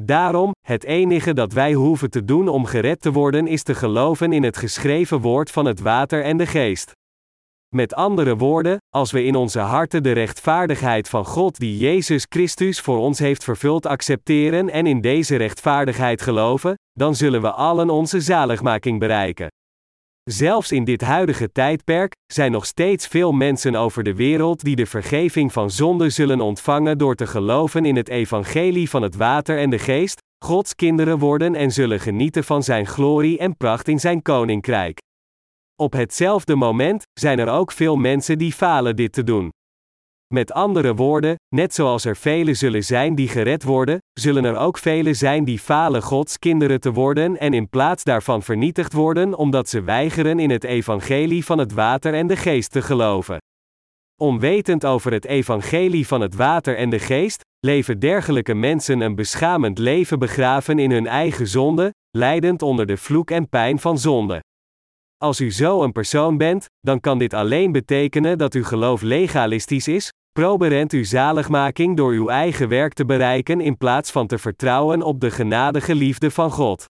Daarom, 0.00 0.50
het 0.66 0.84
enige 0.84 1.32
dat 1.32 1.52
wij 1.52 1.72
hoeven 1.72 2.10
te 2.10 2.24
doen 2.24 2.48
om 2.48 2.64
gered 2.64 3.00
te 3.00 3.12
worden 3.12 3.46
is 3.46 3.62
te 3.62 3.74
geloven 3.74 4.32
in 4.32 4.42
het 4.42 4.56
geschreven 4.56 5.20
woord 5.20 5.50
van 5.50 5.64
het 5.64 5.80
water 5.80 6.22
en 6.22 6.36
de 6.36 6.46
geest. 6.46 6.92
Met 7.74 7.94
andere 7.94 8.36
woorden, 8.36 8.78
als 8.94 9.10
we 9.10 9.24
in 9.24 9.34
onze 9.34 9.58
harten 9.58 10.02
de 10.02 10.12
rechtvaardigheid 10.12 11.08
van 11.08 11.24
God 11.24 11.58
die 11.58 11.76
Jezus 11.76 12.26
Christus 12.28 12.80
voor 12.80 12.98
ons 12.98 13.18
heeft 13.18 13.44
vervuld 13.44 13.86
accepteren 13.86 14.70
en 14.70 14.86
in 14.86 15.00
deze 15.00 15.36
rechtvaardigheid 15.36 16.22
geloven, 16.22 16.74
dan 16.92 17.14
zullen 17.14 17.40
we 17.40 17.50
allen 17.50 17.90
onze 17.90 18.20
zaligmaking 18.20 18.98
bereiken. 18.98 19.48
Zelfs 20.30 20.72
in 20.72 20.84
dit 20.84 21.00
huidige 21.00 21.52
tijdperk 21.52 22.12
zijn 22.26 22.52
nog 22.52 22.66
steeds 22.66 23.06
veel 23.06 23.32
mensen 23.32 23.74
over 23.74 24.02
de 24.02 24.14
wereld 24.14 24.64
die 24.64 24.76
de 24.76 24.86
vergeving 24.86 25.52
van 25.52 25.70
zonde 25.70 26.10
zullen 26.10 26.40
ontvangen 26.40 26.98
door 26.98 27.14
te 27.14 27.26
geloven 27.26 27.84
in 27.84 27.96
het 27.96 28.08
evangelie 28.08 28.90
van 28.90 29.02
het 29.02 29.16
water 29.16 29.58
en 29.58 29.70
de 29.70 29.78
geest, 29.78 30.20
Gods 30.44 30.74
kinderen 30.74 31.18
worden 31.18 31.54
en 31.54 31.70
zullen 31.70 32.00
genieten 32.00 32.44
van 32.44 32.62
Zijn 32.62 32.86
glorie 32.86 33.38
en 33.38 33.56
pracht 33.56 33.88
in 33.88 34.00
Zijn 34.00 34.22
koninkrijk. 34.22 34.98
Op 35.76 35.92
hetzelfde 35.92 36.54
moment 36.54 37.02
zijn 37.20 37.38
er 37.38 37.48
ook 37.48 37.72
veel 37.72 37.96
mensen 37.96 38.38
die 38.38 38.52
falen 38.52 38.96
dit 38.96 39.12
te 39.12 39.24
doen. 39.24 39.50
Met 40.34 40.52
andere 40.52 40.94
woorden, 40.94 41.36
net 41.54 41.74
zoals 41.74 42.04
er 42.04 42.16
velen 42.16 42.56
zullen 42.56 42.84
zijn 42.84 43.14
die 43.14 43.28
gered 43.28 43.62
worden, 43.62 43.98
zullen 44.12 44.44
er 44.44 44.56
ook 44.56 44.78
velen 44.78 45.16
zijn 45.16 45.44
die 45.44 45.58
falen 45.58 46.02
Gods 46.02 46.38
kinderen 46.38 46.80
te 46.80 46.92
worden 46.92 47.38
en 47.38 47.54
in 47.54 47.68
plaats 47.68 48.04
daarvan 48.04 48.42
vernietigd 48.42 48.92
worden 48.92 49.34
omdat 49.34 49.68
ze 49.68 49.82
weigeren 49.82 50.38
in 50.38 50.50
het 50.50 50.64
evangelie 50.64 51.44
van 51.44 51.58
het 51.58 51.72
water 51.72 52.14
en 52.14 52.26
de 52.26 52.36
geest 52.36 52.70
te 52.70 52.82
geloven. 52.82 53.38
Onwetend 54.20 54.84
over 54.84 55.12
het 55.12 55.24
evangelie 55.24 56.06
van 56.06 56.20
het 56.20 56.34
water 56.34 56.76
en 56.76 56.90
de 56.90 56.98
geest, 56.98 57.40
leven 57.60 57.98
dergelijke 57.98 58.54
mensen 58.54 59.00
een 59.00 59.14
beschamend 59.14 59.78
leven 59.78 60.18
begraven 60.18 60.78
in 60.78 60.90
hun 60.90 61.06
eigen 61.06 61.46
zonde, 61.46 61.94
leidend 62.10 62.62
onder 62.62 62.86
de 62.86 62.96
vloek 62.96 63.30
en 63.30 63.48
pijn 63.48 63.78
van 63.78 63.98
zonde. 63.98 64.40
Als 65.18 65.40
u 65.40 65.52
zo 65.52 65.82
een 65.82 65.92
persoon 65.92 66.36
bent, 66.36 66.66
dan 66.80 67.00
kan 67.00 67.18
dit 67.18 67.34
alleen 67.34 67.72
betekenen 67.72 68.38
dat 68.38 68.54
uw 68.54 68.64
geloof 68.64 69.02
legalistisch 69.02 69.88
is, 69.88 70.12
proberend 70.32 70.92
uw 70.92 71.04
zaligmaking 71.04 71.96
door 71.96 72.12
uw 72.12 72.28
eigen 72.28 72.68
werk 72.68 72.92
te 72.92 73.04
bereiken 73.04 73.60
in 73.60 73.76
plaats 73.76 74.10
van 74.10 74.26
te 74.26 74.38
vertrouwen 74.38 75.02
op 75.02 75.20
de 75.20 75.30
genadige 75.30 75.94
liefde 75.94 76.30
van 76.30 76.50
God. 76.50 76.84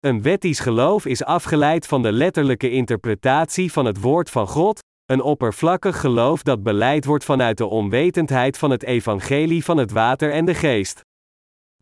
Een 0.00 0.22
wettisch 0.22 0.60
geloof 0.60 1.06
is 1.06 1.24
afgeleid 1.24 1.86
van 1.86 2.02
de 2.02 2.12
letterlijke 2.12 2.70
interpretatie 2.70 3.72
van 3.72 3.84
het 3.84 4.00
woord 4.00 4.30
van 4.30 4.46
God, 4.46 4.78
een 5.04 5.22
oppervlakkig 5.22 6.00
geloof 6.00 6.42
dat 6.42 6.62
beleid 6.62 7.04
wordt 7.04 7.24
vanuit 7.24 7.58
de 7.58 7.66
onwetendheid 7.66 8.58
van 8.58 8.70
het 8.70 8.82
evangelie 8.82 9.64
van 9.64 9.76
het 9.76 9.90
water 9.90 10.32
en 10.32 10.44
de 10.44 10.54
geest. 10.54 11.00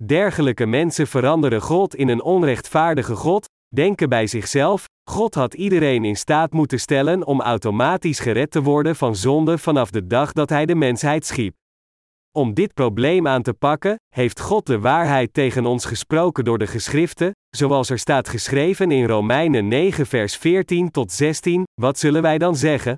Dergelijke 0.02 0.66
mensen 0.66 1.06
veranderen 1.06 1.60
God 1.60 1.94
in 1.94 2.08
een 2.08 2.22
onrechtvaardige 2.22 3.14
God, 3.14 3.48
denken 3.74 4.08
bij 4.08 4.26
zichzelf: 4.26 4.84
God 5.10 5.34
had 5.34 5.54
iedereen 5.54 6.04
in 6.04 6.16
staat 6.16 6.52
moeten 6.52 6.80
stellen 6.80 7.26
om 7.26 7.40
automatisch 7.40 8.20
gered 8.20 8.50
te 8.50 8.62
worden 8.62 8.96
van 8.96 9.16
zonde 9.16 9.58
vanaf 9.58 9.90
de 9.90 10.06
dag 10.06 10.32
dat 10.32 10.48
Hij 10.48 10.66
de 10.66 10.74
mensheid 10.74 11.26
schiep. 11.26 11.54
Om 12.36 12.54
dit 12.54 12.74
probleem 12.74 13.26
aan 13.26 13.42
te 13.42 13.54
pakken, 13.54 13.96
heeft 14.14 14.40
God 14.40 14.66
de 14.66 14.80
waarheid 14.80 15.34
tegen 15.34 15.66
ons 15.66 15.84
gesproken 15.84 16.44
door 16.44 16.58
de 16.58 16.66
geschriften, 16.66 17.32
zoals 17.56 17.90
er 17.90 17.98
staat 17.98 18.28
geschreven 18.28 18.90
in 18.90 19.06
Romeinen 19.06 19.68
9 19.68 20.06
vers 20.06 20.36
14 20.36 20.90
tot 20.90 21.12
16, 21.12 21.62
wat 21.80 21.98
zullen 21.98 22.22
wij 22.22 22.38
dan 22.38 22.56
zeggen? 22.56 22.96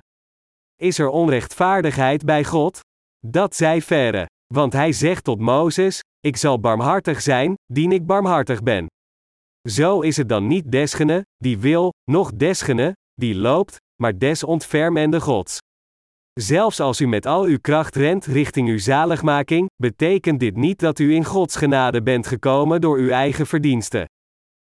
Is 0.75 0.99
er 0.99 1.09
onrechtvaardigheid 1.09 2.25
bij 2.25 2.43
God? 2.43 2.79
Dat 3.25 3.55
zij 3.55 3.81
verre. 3.81 4.25
Want 4.53 4.73
hij 4.73 4.91
zegt 4.91 5.23
tot 5.23 5.39
Mozes: 5.39 6.01
Ik 6.19 6.37
zal 6.37 6.59
barmhartig 6.59 7.21
zijn, 7.21 7.53
dien 7.65 7.91
ik 7.91 8.05
barmhartig 8.05 8.63
ben. 8.63 8.87
Zo 9.69 9.99
is 10.01 10.17
het 10.17 10.29
dan 10.29 10.47
niet 10.47 10.71
desgene, 10.71 11.25
die 11.37 11.57
wil, 11.57 11.93
noch 12.11 12.31
desgene, 12.33 12.95
die 13.13 13.35
loopt, 13.35 13.77
maar 14.01 14.17
des 14.17 14.43
ontfermende 14.43 15.21
Gods. 15.21 15.57
Zelfs 16.33 16.79
als 16.79 17.01
u 17.01 17.07
met 17.07 17.25
al 17.25 17.43
uw 17.43 17.57
kracht 17.61 17.95
rent 17.95 18.25
richting 18.25 18.67
uw 18.67 18.77
zaligmaking, 18.77 19.69
betekent 19.75 20.39
dit 20.39 20.55
niet 20.55 20.79
dat 20.79 20.99
u 20.99 21.13
in 21.13 21.25
Gods 21.25 21.55
genade 21.55 22.03
bent 22.03 22.27
gekomen 22.27 22.81
door 22.81 22.97
uw 22.97 23.09
eigen 23.09 23.47
verdiensten. 23.47 24.05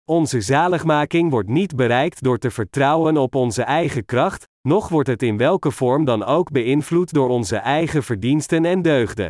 Onze 0.10 0.42
zaligmaking 0.42 1.32
wordt 1.32 1.50
niet 1.50 1.76
bereikt 1.76 2.24
door 2.24 2.38
te 2.38 2.52
vertrouwen 2.52 3.18
op 3.18 3.36
onze 3.36 3.64
eigen 3.64 4.06
kracht, 4.06 4.46
noch 4.68 4.90
wordt 4.90 5.10
het 5.10 5.24
in 5.24 5.38
welke 5.38 5.72
vorm 5.72 6.06
dan 6.06 6.24
ook 6.24 6.52
beïnvloed 6.52 7.14
door 7.14 7.30
onze 7.30 7.58
eigen 7.58 8.04
verdiensten 8.04 8.66
en 8.66 8.82
deugden. 8.82 9.30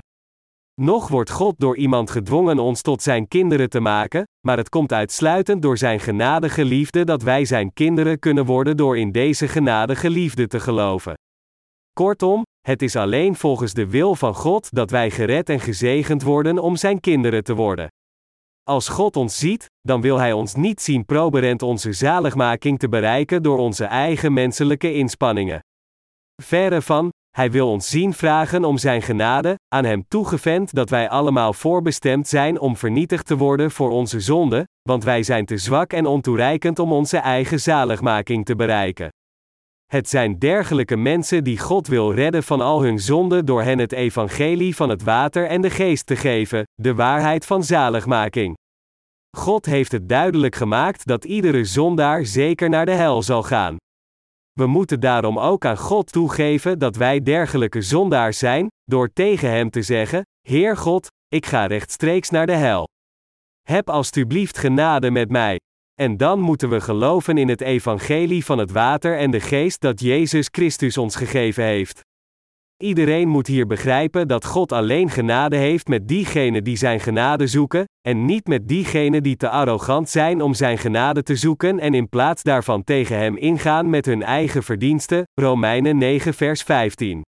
Nog 0.82 1.08
wordt 1.08 1.30
God 1.30 1.60
door 1.60 1.78
iemand 1.78 2.12
gedwongen 2.12 2.60
ons 2.60 2.82
tot 2.82 3.02
zijn 3.02 3.28
kinderen 3.28 3.70
te 3.70 3.80
maken, 3.80 4.24
maar 4.48 4.58
het 4.58 4.70
komt 4.70 4.94
uitsluitend 4.94 5.62
door 5.62 5.78
zijn 5.78 6.00
genadige 6.00 6.66
liefde 6.66 7.04
dat 7.04 7.22
wij 7.22 7.46
zijn 7.46 7.74
kinderen 7.74 8.20
kunnen 8.20 8.46
worden 8.46 8.78
door 8.78 8.98
in 8.98 9.12
deze 9.12 9.48
genadige 9.48 10.10
liefde 10.10 10.48
te 10.48 10.60
geloven. 10.60 11.14
Kortom, 11.94 12.44
het 12.68 12.82
is 12.82 12.96
alleen 12.96 13.36
volgens 13.36 13.74
de 13.74 13.88
wil 13.88 14.16
van 14.16 14.36
God 14.36 14.72
dat 14.72 14.92
wij 14.92 15.12
gered 15.12 15.50
en 15.50 15.60
gezegend 15.60 16.24
worden 16.24 16.60
om 16.60 16.76
zijn 16.76 17.00
kinderen 17.00 17.44
te 17.44 17.56
worden. 17.56 17.88
Als 18.64 18.88
God 18.90 19.16
ons 19.16 19.38
ziet, 19.38 19.66
dan 19.82 20.02
wil 20.02 20.18
Hij 20.18 20.34
ons 20.34 20.56
niet 20.56 20.82
zien 20.82 21.06
proberend 21.06 21.62
onze 21.62 21.94
zaligmaking 21.94 22.80
te 22.80 22.90
bereiken 22.90 23.44
door 23.44 23.58
onze 23.58 23.86
eigen 23.86 24.34
menselijke 24.34 24.94
inspanningen. 24.94 25.60
Verre 26.42 26.82
van, 26.82 27.10
Hij 27.38 27.52
wil 27.52 27.70
ons 27.70 27.90
zien 27.90 28.14
vragen 28.14 28.64
om 28.64 28.78
Zijn 28.78 29.02
genade, 29.02 29.56
aan 29.68 29.86
Hem 29.86 30.06
toegevend 30.08 30.74
dat 30.74 30.90
wij 30.90 31.10
allemaal 31.10 31.54
voorbestemd 31.54 32.28
zijn 32.28 32.60
om 32.60 32.78
vernietigd 32.78 33.26
te 33.26 33.38
worden 33.38 33.72
voor 33.72 33.90
onze 33.90 34.20
zonde, 34.20 34.68
want 34.82 35.04
wij 35.04 35.24
zijn 35.24 35.46
te 35.46 35.58
zwak 35.58 35.94
en 35.94 36.06
ontoereikend 36.06 36.80
om 36.80 36.92
onze 36.92 37.18
eigen 37.18 37.60
zaligmaking 37.60 38.46
te 38.46 38.56
bereiken. 38.56 39.10
Het 39.86 40.10
zijn 40.10 40.40
dergelijke 40.40 40.96
mensen 40.96 41.44
die 41.44 41.60
God 41.60 41.88
wil 41.88 42.14
redden 42.14 42.44
van 42.44 42.62
al 42.62 42.82
hun 42.82 43.00
zonden 43.00 43.46
door 43.46 43.62
hen 43.64 43.80
het 43.80 43.92
evangelie 43.92 44.76
van 44.76 44.90
het 44.90 45.04
water 45.04 45.48
en 45.48 45.62
de 45.62 45.70
geest 45.70 46.06
te 46.06 46.16
geven, 46.16 46.64
de 46.74 46.96
waarheid 46.96 47.46
van 47.46 47.64
zaligmaking. 47.64 48.56
God 49.38 49.66
heeft 49.66 49.92
het 49.92 50.10
duidelijk 50.10 50.56
gemaakt 50.56 51.06
dat 51.06 51.26
iedere 51.26 51.64
zondaar 51.64 52.26
zeker 52.26 52.70
naar 52.70 52.86
de 52.86 52.92
hel 52.92 53.22
zal 53.22 53.44
gaan. 53.44 53.78
We 54.58 54.68
moeten 54.68 55.00
daarom 55.00 55.40
ook 55.40 55.66
aan 55.66 55.78
God 55.78 56.12
toegeven 56.12 56.80
dat 56.80 56.96
wij 56.96 57.22
dergelijke 57.22 57.82
zondaars 57.82 58.38
zijn, 58.38 58.68
door 58.84 59.14
tegen 59.14 59.50
Hem 59.50 59.70
te 59.70 59.82
zeggen: 59.82 60.22
Heer 60.48 60.78
God, 60.78 61.08
ik 61.28 61.46
ga 61.46 61.66
rechtstreeks 61.66 62.30
naar 62.30 62.46
de 62.46 62.56
hel. 62.56 62.88
Heb 63.62 63.90
alstublieft 63.90 64.58
genade 64.58 65.12
met 65.12 65.30
mij. 65.30 65.60
En 65.94 66.18
dan 66.18 66.40
moeten 66.40 66.70
we 66.70 66.82
geloven 66.82 67.38
in 67.38 67.50
het 67.50 67.62
evangelie 67.62 68.46
van 68.46 68.58
het 68.58 68.72
water 68.72 69.18
en 69.18 69.32
de 69.32 69.40
geest 69.40 69.82
dat 69.82 70.00
Jezus 70.00 70.48
Christus 70.52 70.98
ons 70.98 71.16
gegeven 71.16 71.64
heeft. 71.64 72.02
Iedereen 72.84 73.28
moet 73.28 73.48
hier 73.48 73.68
begrijpen 73.68 74.28
dat 74.28 74.46
God 74.46 74.72
alleen 74.72 75.10
genade 75.10 75.56
heeft 75.56 75.88
met 75.88 76.08
diegenen 76.08 76.64
die 76.64 76.78
zijn 76.78 77.00
genade 77.00 77.48
zoeken, 77.48 77.86
en 78.08 78.26
niet 78.26 78.48
met 78.48 78.68
diegenen 78.68 79.24
die 79.24 79.36
te 79.36 79.50
arrogant 79.50 80.10
zijn 80.10 80.42
om 80.42 80.54
zijn 80.54 80.78
genade 80.78 81.24
te 81.24 81.36
zoeken 81.36 81.80
en 81.80 81.94
in 81.94 82.10
plaats 82.10 82.44
daarvan 82.44 82.84
tegen 82.84 83.18
hem 83.18 83.38
ingaan 83.38 83.90
met 83.90 84.06
hun 84.06 84.24
eigen 84.24 84.64
verdiensten. 84.64 85.24
Romeinen 85.34 85.98
9 85.98 86.34
vers 86.34 86.62
15. 86.62 87.22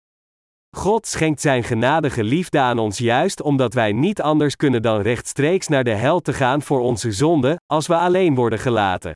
God 0.78 1.08
schenkt 1.08 1.42
zijn 1.42 1.64
genadige 1.64 2.24
liefde 2.24 2.60
aan 2.60 2.80
ons 2.80 2.98
juist 2.98 3.42
omdat 3.42 3.74
wij 3.74 3.92
niet 3.92 4.22
anders 4.22 4.56
kunnen 4.56 4.82
dan 4.82 5.02
rechtstreeks 5.02 5.68
naar 5.68 5.84
de 5.84 5.94
hel 5.94 6.20
te 6.20 6.34
gaan 6.34 6.62
voor 6.62 6.80
onze 6.80 7.12
zonde, 7.12 7.60
als 7.66 7.88
we 7.88 7.96
alleen 7.96 8.36
worden 8.36 8.60
gelaten. 8.60 9.14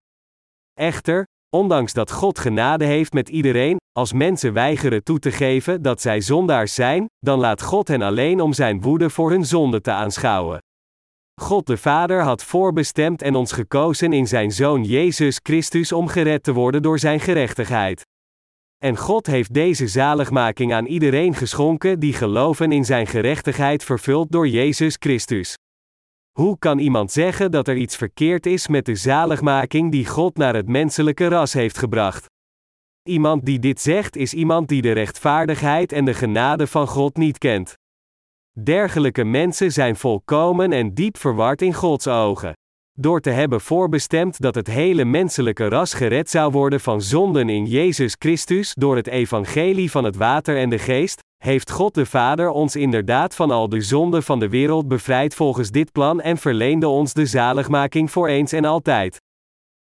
Echter, 0.74 1.26
ondanks 1.56 1.94
dat 1.94 2.12
God 2.12 2.40
genade 2.40 2.86
heeft 2.86 3.14
met 3.14 3.30
iedereen, 3.30 3.78
als 3.94 4.14
mensen 4.14 4.54
weigeren 4.54 5.04
toe 5.04 5.20
te 5.20 5.32
geven 5.32 5.82
dat 5.82 6.02
zij 6.02 6.22
zondaars 6.22 6.74
zijn, 6.74 7.06
dan 7.20 7.40
laat 7.40 7.62
God 7.62 7.88
hen 7.88 8.02
alleen 8.02 8.42
om 8.42 8.54
zijn 8.54 8.82
woede 8.82 9.10
voor 9.10 9.30
hun 9.30 9.46
zonde 9.46 9.82
te 9.82 9.92
aanschouwen. 9.92 10.58
God 11.42 11.68
de 11.68 11.78
Vader 11.78 12.22
had 12.22 12.44
voorbestemd 12.44 13.22
en 13.22 13.36
ons 13.36 13.52
gekozen 13.52 14.14
in 14.14 14.28
zijn 14.28 14.52
Zoon 14.52 14.84
Jezus 14.84 15.40
Christus 15.44 15.92
om 15.92 16.08
gered 16.08 16.44
te 16.44 16.54
worden 16.54 16.82
door 16.82 17.00
zijn 17.00 17.20
gerechtigheid. 17.20 18.02
En 18.78 18.98
God 18.98 19.28
heeft 19.28 19.54
deze 19.54 19.88
zaligmaking 19.88 20.74
aan 20.74 20.86
iedereen 20.86 21.36
geschonken 21.36 22.00
die 22.00 22.14
geloven 22.14 22.72
in 22.72 22.86
zijn 22.86 23.08
gerechtigheid 23.08 23.84
vervuld 23.84 24.32
door 24.32 24.48
Jezus 24.48 24.96
Christus. 25.00 25.58
Hoe 26.32 26.58
kan 26.60 26.80
iemand 26.80 27.12
zeggen 27.12 27.52
dat 27.52 27.68
er 27.68 27.76
iets 27.76 27.96
verkeerd 27.96 28.46
is 28.46 28.68
met 28.68 28.86
de 28.86 28.96
zaligmaking 28.96 29.92
die 29.92 30.08
God 30.08 30.38
naar 30.38 30.56
het 30.56 30.68
menselijke 30.68 31.28
ras 31.28 31.54
heeft 31.54 31.78
gebracht? 31.78 32.33
Iemand 33.10 33.46
die 33.46 33.60
dit 33.60 33.82
zegt 33.82 34.16
is 34.16 34.34
iemand 34.34 34.68
die 34.68 34.82
de 34.82 34.92
rechtvaardigheid 34.92 35.92
en 35.92 36.06
de 36.06 36.14
genade 36.14 36.68
van 36.68 36.88
God 36.88 37.18
niet 37.18 37.38
kent. 37.38 37.74
Dergelijke 38.60 39.24
mensen 39.24 39.72
zijn 39.72 39.96
volkomen 39.96 40.72
en 40.72 40.94
diep 40.94 41.18
verward 41.18 41.62
in 41.62 41.74
Gods 41.74 42.08
ogen. 42.08 42.54
Door 43.00 43.20
te 43.20 43.30
hebben 43.30 43.62
voorbestemd 43.62 44.42
dat 44.42 44.56
het 44.56 44.68
hele 44.68 45.06
menselijke 45.06 45.68
ras 45.68 45.94
gered 45.94 46.30
zou 46.30 46.52
worden 46.52 46.80
van 46.80 47.02
zonden 47.02 47.50
in 47.50 47.66
Jezus 47.66 48.16
Christus 48.20 48.74
door 48.74 48.96
het 48.96 49.08
evangelie 49.08 49.92
van 49.92 50.04
het 50.04 50.16
water 50.16 50.58
en 50.58 50.70
de 50.70 50.80
geest, 50.80 51.22
heeft 51.44 51.72
God 51.72 51.94
de 51.94 52.06
Vader 52.06 52.50
ons 52.50 52.76
inderdaad 52.76 53.36
van 53.36 53.52
al 53.52 53.70
de 53.70 53.82
zonden 53.82 54.24
van 54.24 54.40
de 54.40 54.50
wereld 54.50 54.88
bevrijd 54.88 55.36
volgens 55.36 55.72
dit 55.72 55.92
plan 55.92 56.22
en 56.22 56.38
verleende 56.38 56.88
ons 56.88 57.14
de 57.14 57.26
zaligmaking 57.26 58.12
voor 58.12 58.28
eens 58.28 58.52
en 58.52 58.66
altijd. 58.66 59.22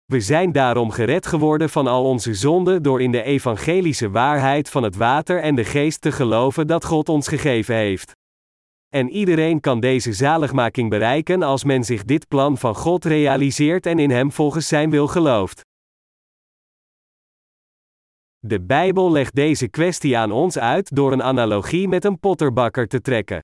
We 0.05 0.19
zijn 0.19 0.51
daarom 0.51 0.91
gered 0.91 1.25
geworden 1.25 1.69
van 1.69 1.87
al 1.87 2.03
onze 2.03 2.33
zonden 2.33 2.83
door 2.83 3.01
in 3.01 3.11
de 3.11 3.23
evangelische 3.23 4.09
waarheid 4.09 4.69
van 4.69 4.83
het 4.83 4.95
water 4.95 5.41
en 5.41 5.55
de 5.55 5.63
geest 5.63 6.01
te 6.01 6.11
geloven 6.11 6.67
dat 6.67 6.85
God 6.85 7.09
ons 7.09 7.27
gegeven 7.27 7.75
heeft. 7.75 8.11
En 8.89 9.09
iedereen 9.09 9.59
kan 9.59 9.79
deze 9.79 10.13
zaligmaking 10.13 10.89
bereiken 10.89 11.43
als 11.43 11.63
men 11.63 11.83
zich 11.83 12.03
dit 12.03 12.27
plan 12.27 12.57
van 12.57 12.75
God 12.75 13.05
realiseert 13.05 13.85
en 13.85 13.99
in 13.99 14.09
Hem 14.09 14.31
volgens 14.31 14.67
Zijn 14.67 14.89
wil 14.89 15.07
gelooft. 15.07 15.61
De 18.39 18.61
Bijbel 18.61 19.11
legt 19.11 19.35
deze 19.35 19.67
kwestie 19.67 20.17
aan 20.17 20.31
ons 20.31 20.57
uit 20.57 20.95
door 20.95 21.11
een 21.11 21.23
analogie 21.23 21.87
met 21.87 22.05
een 22.05 22.19
potterbakker 22.19 22.87
te 22.87 23.01
trekken. 23.01 23.39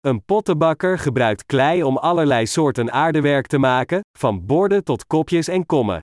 Een 0.00 0.24
pottenbakker 0.24 0.98
gebruikt 0.98 1.46
klei 1.46 1.82
om 1.82 1.96
allerlei 1.96 2.46
soorten 2.46 2.92
aardewerk 2.92 3.46
te 3.46 3.58
maken, 3.58 4.00
van 4.18 4.46
borden 4.46 4.84
tot 4.84 5.06
kopjes 5.06 5.48
en 5.48 5.66
kommen. 5.66 6.00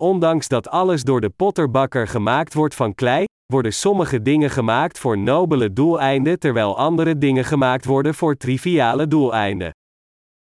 Ondanks 0.00 0.48
dat 0.48 0.68
alles 0.68 1.02
door 1.02 1.20
de 1.20 1.30
potterbakker 1.30 2.08
gemaakt 2.08 2.54
wordt 2.54 2.74
van 2.74 2.94
klei, 2.94 3.24
worden 3.52 3.72
sommige 3.72 4.22
dingen 4.22 4.50
gemaakt 4.50 4.98
voor 4.98 5.18
nobele 5.18 5.72
doeleinden 5.72 6.38
terwijl 6.38 6.78
andere 6.78 7.18
dingen 7.18 7.44
gemaakt 7.44 7.84
worden 7.84 8.14
voor 8.14 8.36
triviale 8.36 9.06
doeleinden. 9.06 9.70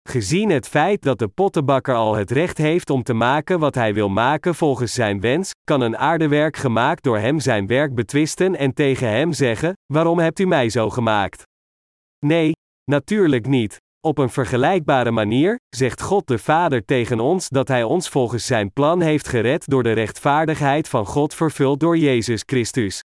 Gezien 0.09 0.51
het 0.51 0.69
feit 0.69 1.03
dat 1.03 1.19
de 1.19 1.29
pottenbakker 1.29 1.95
al 1.95 2.15
het 2.15 2.31
recht 2.31 2.59
heeft 2.59 2.91
om 2.91 3.03
te 3.03 3.15
maken 3.15 3.59
wat 3.59 3.75
hij 3.75 3.95
wil 3.95 4.09
maken 4.09 4.55
volgens 4.55 4.93
zijn 4.93 5.21
wens, 5.21 5.51
kan 5.65 5.81
een 5.81 5.97
aardewerk 5.97 6.57
gemaakt 6.57 7.03
door 7.03 7.19
hem 7.19 7.41
zijn 7.41 7.67
werk 7.67 7.95
betwisten 7.95 8.57
en 8.57 8.75
tegen 8.75 9.09
hem 9.09 9.33
zeggen: 9.33 9.73
Waarom 9.93 10.19
hebt 10.19 10.39
u 10.39 10.47
mij 10.47 10.69
zo 10.69 10.91
gemaakt? 10.91 11.43
Nee, 12.27 12.53
natuurlijk 12.85 13.47
niet. 13.47 13.83
Op 14.01 14.19
een 14.19 14.31
vergelijkbare 14.31 15.11
manier 15.11 15.61
zegt 15.69 16.03
God 16.03 16.27
de 16.27 16.39
Vader 16.39 16.85
tegen 16.85 17.21
ons 17.21 17.49
dat 17.49 17.69
Hij 17.69 17.83
ons 17.83 18.09
volgens 18.09 18.47
Zijn 18.47 18.73
plan 18.73 19.01
heeft 19.01 19.29
gered 19.29 19.67
door 19.69 19.83
de 19.83 19.93
rechtvaardigheid 19.93 20.89
van 20.89 21.07
God 21.07 21.35
vervuld 21.35 21.81
door 21.81 21.97
Jezus 21.97 22.43
Christus. 22.47 23.03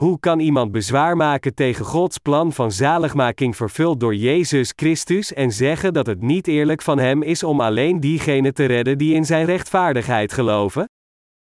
Hoe 0.00 0.20
kan 0.20 0.40
iemand 0.40 0.72
bezwaar 0.72 1.16
maken 1.16 1.54
tegen 1.54 1.84
Gods 1.84 2.18
plan 2.18 2.52
van 2.52 2.72
zaligmaking 2.72 3.56
vervuld 3.56 4.00
door 4.00 4.14
Jezus 4.14 4.72
Christus 4.76 5.32
en 5.32 5.52
zeggen 5.52 5.92
dat 5.92 6.06
het 6.06 6.22
niet 6.22 6.46
eerlijk 6.46 6.82
van 6.82 6.98
Hem 6.98 7.22
is 7.22 7.42
om 7.42 7.60
alleen 7.60 8.00
diegenen 8.00 8.54
te 8.54 8.64
redden 8.64 8.98
die 8.98 9.14
in 9.14 9.24
Zijn 9.24 9.44
rechtvaardigheid 9.44 10.32
geloven? 10.32 10.84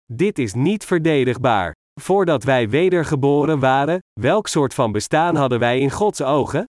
Dit 0.05 0.39
is 0.39 0.53
niet 0.53 0.85
verdedigbaar. 0.85 1.73
Voordat 2.01 2.43
wij 2.43 2.69
wedergeboren 2.69 3.59
waren, 3.59 3.99
welk 4.19 4.47
soort 4.47 4.73
van 4.73 4.91
bestaan 4.91 5.35
hadden 5.35 5.59
wij 5.59 5.79
in 5.79 5.91
Gods 5.91 6.21
ogen? 6.21 6.65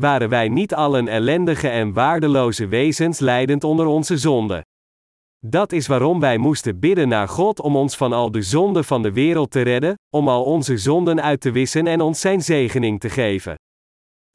Waren 0.00 0.28
wij 0.28 0.48
niet 0.48 0.74
allen 0.74 1.08
ellendige 1.08 1.68
en 1.68 1.92
waardeloze 1.92 2.66
wezens 2.66 3.18
leidend 3.18 3.64
onder 3.64 3.86
onze 3.86 4.16
zonde? 4.16 4.64
Dat 5.46 5.72
is 5.72 5.86
waarom 5.86 6.20
wij 6.20 6.36
moesten 6.38 6.78
bidden 6.78 7.08
naar 7.08 7.28
God 7.28 7.60
om 7.60 7.76
ons 7.76 7.96
van 7.96 8.12
al 8.12 8.30
de 8.30 8.42
zonden 8.42 8.84
van 8.84 9.02
de 9.02 9.12
wereld 9.12 9.50
te 9.50 9.60
redden, 9.60 9.94
om 10.14 10.28
al 10.28 10.44
onze 10.44 10.78
zonden 10.78 11.22
uit 11.22 11.40
te 11.40 11.50
wissen 11.50 11.86
en 11.86 12.00
ons 12.00 12.20
Zijn 12.20 12.42
zegening 12.42 13.00
te 13.00 13.08
geven. 13.08 13.54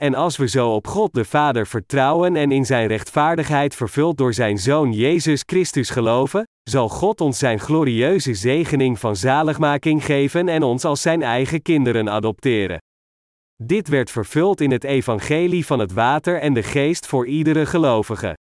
En 0.03 0.15
als 0.15 0.37
we 0.37 0.47
zo 0.47 0.73
op 0.73 0.87
God 0.87 1.13
de 1.13 1.25
Vader 1.25 1.67
vertrouwen 1.67 2.35
en 2.35 2.51
in 2.51 2.65
Zijn 2.65 2.87
rechtvaardigheid 2.87 3.75
vervuld 3.75 4.17
door 4.17 4.33
Zijn 4.33 4.57
Zoon 4.57 4.93
Jezus 4.93 5.43
Christus 5.45 5.89
geloven, 5.89 6.43
zal 6.69 6.89
God 6.89 7.21
ons 7.21 7.37
Zijn 7.37 7.59
glorieuze 7.59 8.33
zegening 8.33 8.99
van 8.99 9.15
zaligmaking 9.15 10.05
geven 10.05 10.47
en 10.47 10.63
ons 10.63 10.85
als 10.85 11.01
Zijn 11.01 11.21
eigen 11.21 11.61
kinderen 11.61 12.09
adopteren. 12.09 12.79
Dit 13.63 13.87
werd 13.87 14.11
vervuld 14.11 14.61
in 14.61 14.71
het 14.71 14.83
evangelie 14.83 15.65
van 15.65 15.79
het 15.79 15.93
water 15.93 16.39
en 16.39 16.53
de 16.53 16.63
geest 16.63 17.07
voor 17.07 17.27
iedere 17.27 17.65
gelovige. 17.65 18.37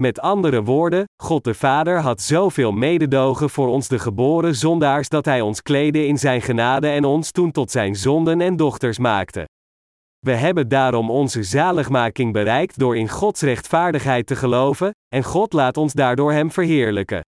Met 0.00 0.20
andere 0.20 0.62
woorden, 0.62 1.04
God 1.22 1.44
de 1.44 1.54
Vader 1.54 2.00
had 2.00 2.20
zoveel 2.20 2.72
mededogen 2.72 3.50
voor 3.50 3.68
ons 3.68 3.88
de 3.88 3.98
geboren 3.98 4.54
zondaars 4.54 5.08
dat 5.08 5.24
Hij 5.24 5.40
ons 5.40 5.62
kleedde 5.62 6.06
in 6.06 6.18
Zijn 6.18 6.42
genade 6.42 6.88
en 6.88 7.04
ons 7.04 7.30
toen 7.30 7.50
tot 7.50 7.70
Zijn 7.70 7.94
zonden 7.94 8.40
en 8.40 8.56
dochters 8.56 8.98
maakte. 8.98 9.48
We 10.18 10.32
hebben 10.32 10.68
daarom 10.68 11.10
onze 11.10 11.42
zaligmaking 11.42 12.32
bereikt 12.32 12.78
door 12.78 12.96
in 12.96 13.08
Gods 13.08 13.40
rechtvaardigheid 13.40 14.26
te 14.26 14.36
geloven, 14.36 14.90
en 15.14 15.22
God 15.22 15.52
laat 15.52 15.76
ons 15.76 15.92
daardoor 15.92 16.32
Hem 16.32 16.50
verheerlijken. 16.50 17.20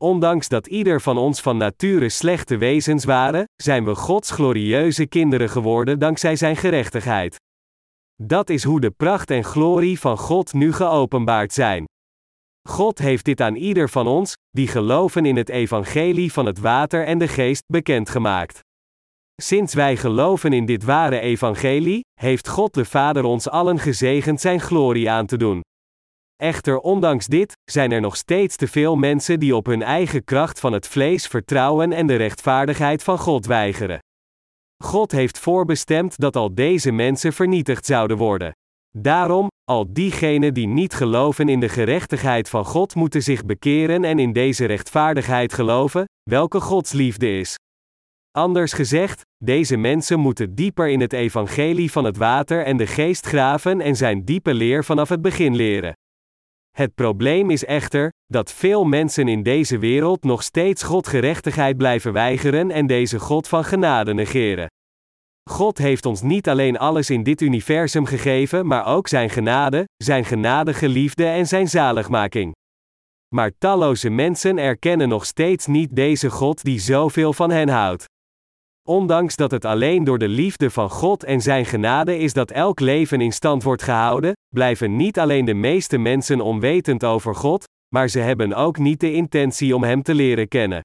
Ondanks 0.00 0.48
dat 0.48 0.66
ieder 0.66 1.00
van 1.00 1.18
ons 1.18 1.40
van 1.40 1.56
nature 1.56 2.08
slechte 2.08 2.56
wezens 2.56 3.04
waren, 3.04 3.44
zijn 3.62 3.84
we 3.84 3.94
Gods 3.94 4.30
glorieuze 4.30 5.06
kinderen 5.06 5.50
geworden 5.50 5.98
dankzij 5.98 6.36
Zijn 6.36 6.56
gerechtigheid. 6.56 7.36
Dat 8.22 8.50
is 8.50 8.64
hoe 8.64 8.80
de 8.80 8.90
pracht 8.90 9.30
en 9.30 9.44
glorie 9.44 10.00
van 10.00 10.18
God 10.18 10.52
nu 10.52 10.72
geopenbaard 10.72 11.52
zijn. 11.52 11.84
God 12.68 12.98
heeft 12.98 13.24
dit 13.24 13.40
aan 13.40 13.54
ieder 13.54 13.88
van 13.88 14.06
ons, 14.06 14.34
die 14.50 14.68
geloven 14.68 15.26
in 15.26 15.36
het 15.36 15.48
evangelie 15.48 16.32
van 16.32 16.46
het 16.46 16.58
water 16.58 17.04
en 17.06 17.18
de 17.18 17.28
geest, 17.28 17.62
bekendgemaakt. 17.66 18.60
Sinds 19.42 19.74
wij 19.74 19.96
geloven 19.96 20.52
in 20.52 20.66
dit 20.66 20.84
ware 20.84 21.20
evangelie, 21.20 22.00
heeft 22.20 22.48
God 22.48 22.74
de 22.74 22.84
Vader 22.84 23.24
ons 23.24 23.48
allen 23.48 23.78
gezegend 23.78 24.40
zijn 24.40 24.60
glorie 24.60 25.10
aan 25.10 25.26
te 25.26 25.36
doen. 25.36 25.60
Echter, 26.36 26.78
ondanks 26.78 27.26
dit, 27.26 27.56
zijn 27.64 27.92
er 27.92 28.00
nog 28.00 28.16
steeds 28.16 28.56
te 28.56 28.68
veel 28.68 28.96
mensen 28.96 29.40
die 29.40 29.56
op 29.56 29.66
hun 29.66 29.82
eigen 29.82 30.24
kracht 30.24 30.60
van 30.60 30.72
het 30.72 30.88
vlees 30.88 31.26
vertrouwen 31.26 31.92
en 31.92 32.06
de 32.06 32.16
rechtvaardigheid 32.16 33.02
van 33.02 33.18
God 33.18 33.46
weigeren. 33.46 33.98
God 34.84 35.12
heeft 35.12 35.38
voorbestemd 35.38 36.18
dat 36.18 36.36
al 36.36 36.54
deze 36.54 36.92
mensen 36.92 37.32
vernietigd 37.32 37.86
zouden 37.86 38.16
worden. 38.16 38.52
Daarom, 38.98 39.48
al 39.64 39.92
diegenen 39.92 40.54
die 40.54 40.66
niet 40.66 40.94
geloven 40.94 41.48
in 41.48 41.60
de 41.60 41.68
gerechtigheid 41.68 42.48
van 42.48 42.64
God 42.64 42.94
moeten 42.94 43.22
zich 43.22 43.44
bekeren 43.44 44.04
en 44.04 44.18
in 44.18 44.32
deze 44.32 44.64
rechtvaardigheid 44.64 45.52
geloven, 45.52 46.04
welke 46.30 46.60
Gods 46.60 46.92
liefde 46.92 47.38
is. 47.38 47.56
Anders 48.30 48.72
gezegd, 48.72 49.22
deze 49.44 49.76
mensen 49.76 50.20
moeten 50.20 50.54
dieper 50.54 50.88
in 50.88 51.00
het 51.00 51.12
evangelie 51.12 51.90
van 51.90 52.04
het 52.04 52.16
water 52.16 52.64
en 52.64 52.76
de 52.76 52.86
geest 52.86 53.26
graven 53.26 53.80
en 53.80 53.96
zijn 53.96 54.24
diepe 54.24 54.54
leer 54.54 54.84
vanaf 54.84 55.08
het 55.08 55.22
begin 55.22 55.56
leren. 55.56 55.92
Het 56.76 56.94
probleem 56.94 57.50
is 57.50 57.64
echter, 57.64 58.12
dat 58.26 58.52
veel 58.52 58.84
mensen 58.84 59.28
in 59.28 59.42
deze 59.42 59.78
wereld 59.78 60.24
nog 60.24 60.42
steeds 60.42 60.82
Godgerechtigheid 60.82 61.76
blijven 61.76 62.12
weigeren 62.12 62.70
en 62.70 62.86
deze 62.86 63.18
God 63.18 63.48
van 63.48 63.64
genade 63.64 64.14
negeren. 64.14 64.66
God 65.50 65.78
heeft 65.78 66.06
ons 66.06 66.22
niet 66.22 66.48
alleen 66.48 66.78
alles 66.78 67.10
in 67.10 67.22
dit 67.22 67.40
universum 67.40 68.06
gegeven, 68.06 68.66
maar 68.66 68.86
ook 68.86 69.08
Zijn 69.08 69.30
genade, 69.30 69.84
Zijn 69.96 70.24
genadige 70.24 70.88
liefde 70.88 71.24
en 71.26 71.46
Zijn 71.46 71.68
zaligmaking. 71.68 72.52
Maar 73.34 73.50
talloze 73.58 74.10
mensen 74.10 74.58
erkennen 74.58 75.08
nog 75.08 75.24
steeds 75.24 75.66
niet 75.66 75.96
deze 75.96 76.30
God 76.30 76.64
die 76.64 76.78
zoveel 76.78 77.32
van 77.32 77.50
hen 77.50 77.68
houdt. 77.68 78.04
Ondanks 78.88 79.36
dat 79.36 79.50
het 79.50 79.64
alleen 79.64 80.04
door 80.04 80.18
de 80.18 80.28
liefde 80.28 80.70
van 80.70 80.90
God 80.90 81.24
en 81.24 81.40
Zijn 81.40 81.64
genade 81.64 82.18
is 82.18 82.32
dat 82.32 82.50
elk 82.50 82.80
leven 82.80 83.20
in 83.20 83.32
stand 83.32 83.62
wordt 83.62 83.82
gehouden, 83.82 84.32
blijven 84.48 84.96
niet 84.96 85.18
alleen 85.18 85.44
de 85.44 85.54
meeste 85.54 85.98
mensen 85.98 86.40
onwetend 86.40 87.04
over 87.04 87.34
God, 87.34 87.64
maar 87.94 88.08
ze 88.08 88.18
hebben 88.18 88.54
ook 88.54 88.78
niet 88.78 89.00
de 89.00 89.12
intentie 89.12 89.74
om 89.74 89.82
Hem 89.82 90.02
te 90.02 90.14
leren 90.14 90.48
kennen. 90.48 90.80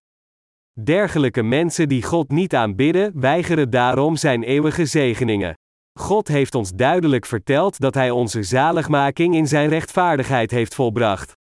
Dergelijke 0.83 1.43
mensen 1.43 1.89
die 1.89 2.03
God 2.03 2.29
niet 2.29 2.55
aanbidden, 2.55 3.19
weigeren 3.19 3.69
daarom 3.69 4.15
Zijn 4.15 4.43
eeuwige 4.43 4.85
zegeningen. 4.85 5.53
God 5.99 6.27
heeft 6.27 6.55
ons 6.55 6.71
duidelijk 6.71 7.25
verteld 7.25 7.79
dat 7.79 7.93
Hij 7.93 8.11
onze 8.11 8.43
zaligmaking 8.43 9.35
in 9.35 9.47
Zijn 9.47 9.69
rechtvaardigheid 9.69 10.51
heeft 10.51 10.75
volbracht. 10.75 11.31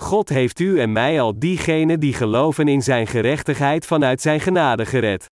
God 0.00 0.28
heeft 0.28 0.58
u 0.58 0.80
en 0.80 0.92
mij 0.92 1.20
al 1.20 1.38
diegenen 1.38 2.00
die 2.00 2.14
geloven 2.14 2.68
in 2.68 2.82
Zijn 2.82 3.06
gerechtigheid 3.06 3.86
vanuit 3.86 4.20
Zijn 4.20 4.40
genade 4.40 4.86
gered. 4.86 5.30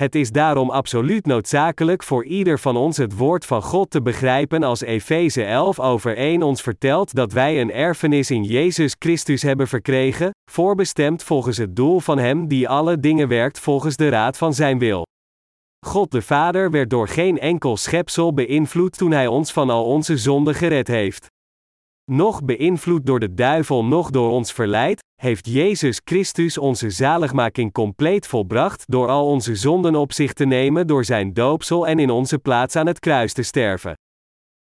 Het 0.00 0.14
is 0.14 0.30
daarom 0.30 0.70
absoluut 0.70 1.26
noodzakelijk 1.26 2.02
voor 2.02 2.24
ieder 2.24 2.58
van 2.58 2.76
ons 2.76 2.96
het 2.96 3.16
woord 3.16 3.44
van 3.46 3.62
God 3.62 3.90
te 3.90 4.02
begrijpen 4.02 4.62
als 4.62 4.80
Efeze 4.80 5.44
11 5.44 5.80
over 5.80 6.16
1 6.16 6.42
ons 6.42 6.62
vertelt 6.62 7.14
dat 7.14 7.32
wij 7.32 7.60
een 7.60 7.72
erfenis 7.72 8.30
in 8.30 8.44
Jezus 8.44 8.96
Christus 8.98 9.42
hebben 9.42 9.68
verkregen, 9.68 10.30
voorbestemd 10.50 11.22
volgens 11.22 11.56
het 11.56 11.76
doel 11.76 12.00
van 12.00 12.18
Hem 12.18 12.48
die 12.48 12.68
alle 12.68 13.00
dingen 13.00 13.28
werkt 13.28 13.58
volgens 13.58 13.96
de 13.96 14.08
raad 14.08 14.38
van 14.38 14.54
Zijn 14.54 14.78
wil. 14.78 15.06
God 15.86 16.10
de 16.10 16.22
Vader 16.22 16.70
werd 16.70 16.90
door 16.90 17.08
geen 17.08 17.38
enkel 17.38 17.76
schepsel 17.76 18.34
beïnvloed 18.34 18.96
toen 18.96 19.10
Hij 19.12 19.26
ons 19.26 19.52
van 19.52 19.70
al 19.70 19.84
onze 19.84 20.16
zonden 20.16 20.54
gered 20.54 20.88
heeft 20.88 21.28
nog 22.10 22.44
beïnvloed 22.44 23.06
door 23.06 23.20
de 23.20 23.34
duivel, 23.34 23.84
nog 23.84 24.10
door 24.10 24.30
ons 24.30 24.52
verleid, 24.52 25.00
heeft 25.22 25.46
Jezus 25.46 26.00
Christus 26.04 26.58
onze 26.58 26.90
zaligmaking 26.90 27.72
compleet 27.72 28.26
volbracht 28.26 28.84
door 28.86 29.08
al 29.08 29.26
onze 29.26 29.54
zonden 29.54 29.94
op 29.94 30.12
zich 30.12 30.32
te 30.32 30.44
nemen 30.44 30.86
door 30.86 31.04
zijn 31.04 31.32
doopsel 31.32 31.86
en 31.86 31.98
in 31.98 32.10
onze 32.10 32.38
plaats 32.38 32.76
aan 32.76 32.86
het 32.86 32.98
kruis 32.98 33.32
te 33.32 33.42
sterven. 33.42 33.94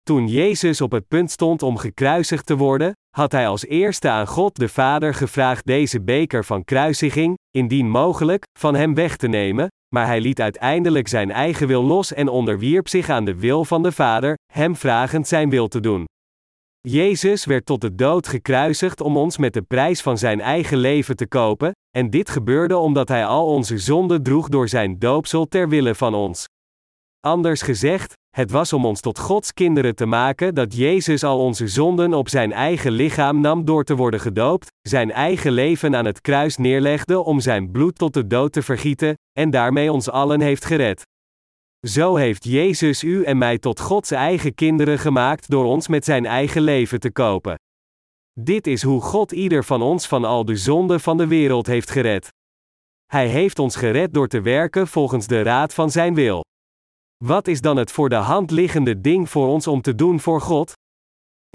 Toen 0.02 0.28
Jezus 0.28 0.80
op 0.80 0.92
het 0.92 1.08
punt 1.08 1.30
stond 1.30 1.62
om 1.62 1.76
gekruisigd 1.76 2.46
te 2.46 2.56
worden, 2.56 2.92
had 3.16 3.32
hij 3.32 3.48
als 3.48 3.66
eerste 3.66 4.08
aan 4.08 4.26
God 4.26 4.56
de 4.56 4.68
Vader 4.68 5.14
gevraagd 5.14 5.66
deze 5.66 6.02
beker 6.02 6.44
van 6.44 6.64
kruisiging, 6.64 7.38
indien 7.50 7.90
mogelijk, 7.90 8.42
van 8.58 8.74
hem 8.74 8.94
weg 8.94 9.16
te 9.16 9.28
nemen, 9.28 9.68
maar 9.94 10.06
hij 10.06 10.20
liet 10.20 10.40
uiteindelijk 10.40 11.08
zijn 11.08 11.30
eigen 11.30 11.66
wil 11.66 11.82
los 11.82 12.12
en 12.12 12.28
onderwierp 12.28 12.88
zich 12.88 13.08
aan 13.08 13.24
de 13.24 13.34
wil 13.34 13.64
van 13.64 13.82
de 13.82 13.92
Vader, 13.92 14.34
hem 14.52 14.76
vragend 14.76 15.28
zijn 15.28 15.50
wil 15.50 15.68
te 15.68 15.80
doen. 15.80 16.04
Jezus 16.88 17.44
werd 17.44 17.66
tot 17.66 17.80
de 17.80 17.94
dood 17.94 18.28
gekruisigd 18.28 19.00
om 19.00 19.16
ons 19.16 19.38
met 19.38 19.54
de 19.54 19.62
prijs 19.62 20.00
van 20.00 20.18
zijn 20.18 20.40
eigen 20.40 20.78
leven 20.78 21.16
te 21.16 21.26
kopen, 21.26 21.72
en 21.96 22.10
dit 22.10 22.30
gebeurde 22.30 22.76
omdat 22.76 23.08
hij 23.08 23.26
al 23.26 23.46
onze 23.46 23.78
zonden 23.78 24.22
droeg 24.22 24.48
door 24.48 24.68
zijn 24.68 24.98
doopsel 24.98 25.46
ter 25.46 25.68
wille 25.68 25.94
van 25.94 26.14
ons. 26.14 26.48
Anders 27.20 27.62
gezegd, 27.62 28.12
het 28.36 28.50
was 28.50 28.72
om 28.72 28.84
ons 28.84 29.00
tot 29.00 29.18
Gods 29.18 29.52
kinderen 29.52 29.94
te 29.94 30.06
maken 30.06 30.54
dat 30.54 30.76
Jezus 30.76 31.24
al 31.24 31.38
onze 31.38 31.68
zonden 31.68 32.14
op 32.14 32.28
zijn 32.28 32.52
eigen 32.52 32.92
lichaam 32.92 33.40
nam 33.40 33.64
door 33.64 33.84
te 33.84 33.96
worden 33.96 34.20
gedoopt, 34.20 34.68
zijn 34.88 35.12
eigen 35.12 35.52
leven 35.52 35.96
aan 35.96 36.04
het 36.04 36.20
kruis 36.20 36.56
neerlegde 36.56 37.18
om 37.18 37.40
zijn 37.40 37.70
bloed 37.70 37.98
tot 37.98 38.14
de 38.14 38.26
dood 38.26 38.52
te 38.52 38.62
vergieten, 38.62 39.14
en 39.38 39.50
daarmee 39.50 39.92
ons 39.92 40.10
allen 40.10 40.40
heeft 40.40 40.64
gered. 40.64 41.02
Zo 41.86 42.16
heeft 42.16 42.44
Jezus 42.44 43.02
u 43.02 43.24
en 43.24 43.38
mij 43.38 43.58
tot 43.58 43.80
Gods 43.80 44.10
eigen 44.10 44.54
kinderen 44.54 44.98
gemaakt 44.98 45.50
door 45.50 45.64
ons 45.64 45.88
met 45.88 46.04
zijn 46.04 46.26
eigen 46.26 46.62
leven 46.62 47.00
te 47.00 47.12
kopen. 47.12 47.54
Dit 48.40 48.66
is 48.66 48.82
hoe 48.82 49.00
God 49.00 49.32
ieder 49.32 49.64
van 49.64 49.82
ons 49.82 50.06
van 50.06 50.24
al 50.24 50.44
de 50.44 50.56
zonden 50.56 51.00
van 51.00 51.16
de 51.16 51.26
wereld 51.26 51.66
heeft 51.66 51.90
gered. 51.90 52.28
Hij 53.06 53.28
heeft 53.28 53.58
ons 53.58 53.76
gered 53.76 54.14
door 54.14 54.28
te 54.28 54.40
werken 54.40 54.88
volgens 54.88 55.26
de 55.26 55.42
raad 55.42 55.74
van 55.74 55.90
zijn 55.90 56.14
wil. 56.14 56.44
Wat 57.24 57.48
is 57.48 57.60
dan 57.60 57.76
het 57.76 57.92
voor 57.92 58.08
de 58.08 58.14
hand 58.14 58.50
liggende 58.50 59.00
ding 59.00 59.30
voor 59.30 59.48
ons 59.48 59.66
om 59.66 59.80
te 59.80 59.94
doen 59.94 60.20
voor 60.20 60.40
God? 60.40 60.72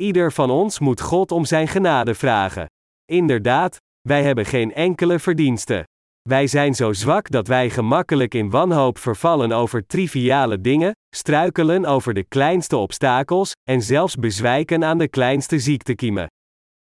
Ieder 0.02 0.32
van 0.32 0.50
ons 0.50 0.80
moet 0.80 1.02
God 1.02 1.32
om 1.32 1.46
zijn 1.46 1.68
genade 1.68 2.16
vragen. 2.16 2.66
Inderdaad, 3.06 3.78
wij 4.02 4.24
hebben 4.24 4.46
geen 4.46 4.74
enkele 4.74 5.20
verdienste. 5.20 5.84
Wij 6.30 6.48
zijn 6.48 6.76
zo 6.76 6.94
zwak 6.94 7.30
dat 7.32 7.48
wij 7.48 7.70
gemakkelijk 7.70 8.34
in 8.34 8.50
wanhoop 8.50 8.98
vervallen 8.98 9.52
over 9.52 9.88
triviale 9.88 10.62
dingen, 10.62 10.92
struikelen 11.16 11.86
over 11.86 12.14
de 12.14 12.24
kleinste 12.24 12.78
obstakels 12.78 13.52
en 13.70 13.82
zelfs 13.82 14.16
bezwijken 14.16 14.84
aan 14.84 14.98
de 14.98 15.08
kleinste 15.08 15.60
ziektekiemen. 15.60 16.28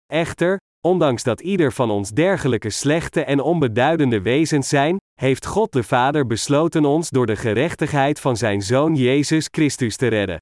Echter, 0.07 0.57
ondanks 0.87 1.23
dat 1.23 1.41
ieder 1.41 1.73
van 1.73 1.91
ons 1.91 2.11
dergelijke 2.11 2.71
slechte 2.71 3.25
en 3.25 3.41
onbeduidende 3.41 4.23
wezens 4.23 4.69
zijn, 4.69 4.97
heeft 5.21 5.47
God 5.47 5.73
de 5.73 5.83
Vader 5.83 6.27
besloten 6.27 6.85
ons 6.85 7.11
door 7.11 7.27
de 7.27 7.37
gerechtigheid 7.37 8.21
van 8.21 8.37
Zijn 8.37 8.63
Zoon 8.63 8.95
Jezus 8.95 9.49
Christus 9.51 9.97
te 9.97 10.07
redden. 10.07 10.39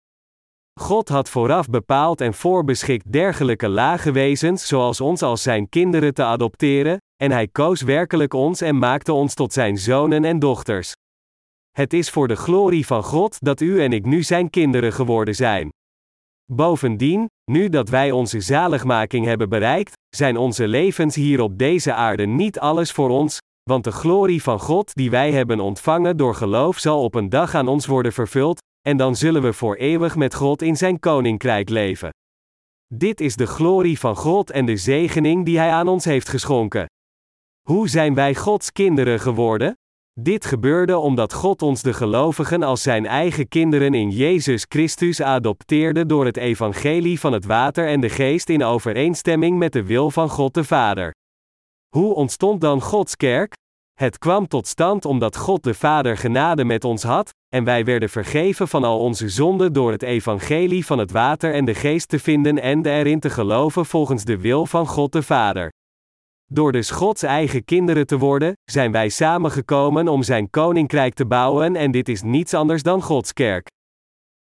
God 0.80 1.08
had 1.08 1.28
vooraf 1.28 1.66
bepaald 1.66 2.20
en 2.20 2.34
voorbeschikt 2.34 3.12
dergelijke 3.12 3.68
lage 3.68 4.12
wezens 4.12 4.66
zoals 4.66 5.00
ons 5.00 5.22
als 5.22 5.42
Zijn 5.42 5.68
kinderen 5.68 6.14
te 6.14 6.24
adopteren, 6.24 6.98
en 7.22 7.30
hij 7.30 7.48
koos 7.48 7.80
werkelijk 7.80 8.32
ons 8.32 8.60
en 8.60 8.78
maakte 8.78 9.12
ons 9.12 9.34
tot 9.34 9.52
zijn 9.52 9.78
zonen 9.78 10.24
en 10.24 10.38
dochters. 10.38 10.92
Het 11.70 11.92
is 11.92 12.10
voor 12.10 12.28
de 12.28 12.36
glorie 12.36 12.86
van 12.86 13.02
God 13.02 13.36
dat 13.40 13.60
u 13.60 13.82
en 13.82 13.92
ik 13.92 14.04
nu 14.04 14.22
zijn 14.22 14.50
kinderen 14.50 14.92
geworden 14.92 15.34
zijn. 15.34 15.68
Bovendien, 16.52 17.26
nu 17.50 17.68
dat 17.68 17.88
wij 17.88 18.10
onze 18.10 18.40
zaligmaking 18.40 19.24
hebben 19.24 19.48
bereikt, 19.48 19.92
zijn 20.16 20.36
onze 20.36 20.68
levens 20.68 21.14
hier 21.14 21.40
op 21.40 21.58
deze 21.58 21.92
aarde 21.92 22.26
niet 22.26 22.58
alles 22.58 22.92
voor 22.92 23.10
ons, 23.10 23.38
want 23.62 23.84
de 23.84 23.92
glorie 23.92 24.42
van 24.42 24.60
God 24.60 24.94
die 24.94 25.10
wij 25.10 25.32
hebben 25.32 25.60
ontvangen 25.60 26.16
door 26.16 26.34
geloof 26.34 26.78
zal 26.78 27.02
op 27.02 27.14
een 27.14 27.28
dag 27.28 27.54
aan 27.54 27.68
ons 27.68 27.86
worden 27.86 28.12
vervuld, 28.12 28.58
en 28.88 28.96
dan 28.96 29.16
zullen 29.16 29.42
we 29.42 29.52
voor 29.52 29.76
eeuwig 29.76 30.16
met 30.16 30.34
God 30.34 30.62
in 30.62 30.76
zijn 30.76 30.98
koninkrijk 30.98 31.68
leven. 31.68 32.10
Dit 32.94 33.20
is 33.20 33.36
de 33.36 33.46
glorie 33.46 33.98
van 33.98 34.16
God 34.16 34.50
en 34.50 34.66
de 34.66 34.76
zegening 34.76 35.44
die 35.44 35.58
Hij 35.58 35.70
aan 35.70 35.88
ons 35.88 36.04
heeft 36.04 36.28
geschonken. 36.28 36.86
Hoe 37.68 37.88
zijn 37.88 38.14
wij 38.14 38.34
Gods 38.34 38.72
kinderen 38.72 39.20
geworden? 39.20 39.78
Dit 40.20 40.44
gebeurde 40.44 40.98
omdat 40.98 41.32
God 41.32 41.62
ons 41.62 41.82
de 41.82 41.92
gelovigen 41.92 42.62
als 42.62 42.82
zijn 42.82 43.06
eigen 43.06 43.48
kinderen 43.48 43.94
in 43.94 44.10
Jezus 44.10 44.66
Christus 44.68 45.22
adopteerde 45.22 46.06
door 46.06 46.24
het 46.24 46.36
evangelie 46.36 47.20
van 47.20 47.32
het 47.32 47.44
water 47.44 47.88
en 47.88 48.00
de 48.00 48.08
geest 48.08 48.48
in 48.48 48.64
overeenstemming 48.64 49.58
met 49.58 49.72
de 49.72 49.82
wil 49.84 50.10
van 50.10 50.28
God 50.28 50.54
de 50.54 50.64
Vader. 50.64 51.14
Hoe 51.88 52.14
ontstond 52.14 52.60
dan 52.60 52.82
Gods 52.82 53.16
kerk? 53.16 53.52
Het 53.94 54.18
kwam 54.18 54.48
tot 54.48 54.66
stand 54.66 55.04
omdat 55.04 55.36
God 55.36 55.62
de 55.62 55.74
Vader 55.74 56.16
genade 56.16 56.64
met 56.64 56.84
ons 56.84 57.02
had, 57.02 57.30
en 57.48 57.64
wij 57.64 57.84
werden 57.84 58.08
vergeven 58.08 58.68
van 58.68 58.84
al 58.84 58.98
onze 58.98 59.28
zonden 59.28 59.72
door 59.72 59.92
het 59.92 60.02
evangelie 60.02 60.86
van 60.86 60.98
het 60.98 61.10
water 61.10 61.54
en 61.54 61.64
de 61.64 61.74
geest 61.74 62.08
te 62.08 62.18
vinden 62.18 62.62
en 62.62 62.86
erin 62.86 63.20
te 63.20 63.30
geloven 63.30 63.86
volgens 63.86 64.24
de 64.24 64.38
wil 64.38 64.66
van 64.66 64.86
God 64.86 65.12
de 65.12 65.22
Vader. 65.22 65.70
Door 66.50 66.72
dus 66.72 66.90
Gods 66.90 67.22
eigen 67.22 67.64
kinderen 67.64 68.06
te 68.06 68.18
worden, 68.18 68.52
zijn 68.64 68.92
wij 68.92 69.08
samengekomen 69.08 70.08
om 70.08 70.22
Zijn 70.22 70.50
koninkrijk 70.50 71.14
te 71.14 71.26
bouwen 71.26 71.76
en 71.76 71.90
dit 71.90 72.08
is 72.08 72.22
niets 72.22 72.54
anders 72.54 72.82
dan 72.82 73.02
Gods 73.02 73.32
kerk. 73.32 73.66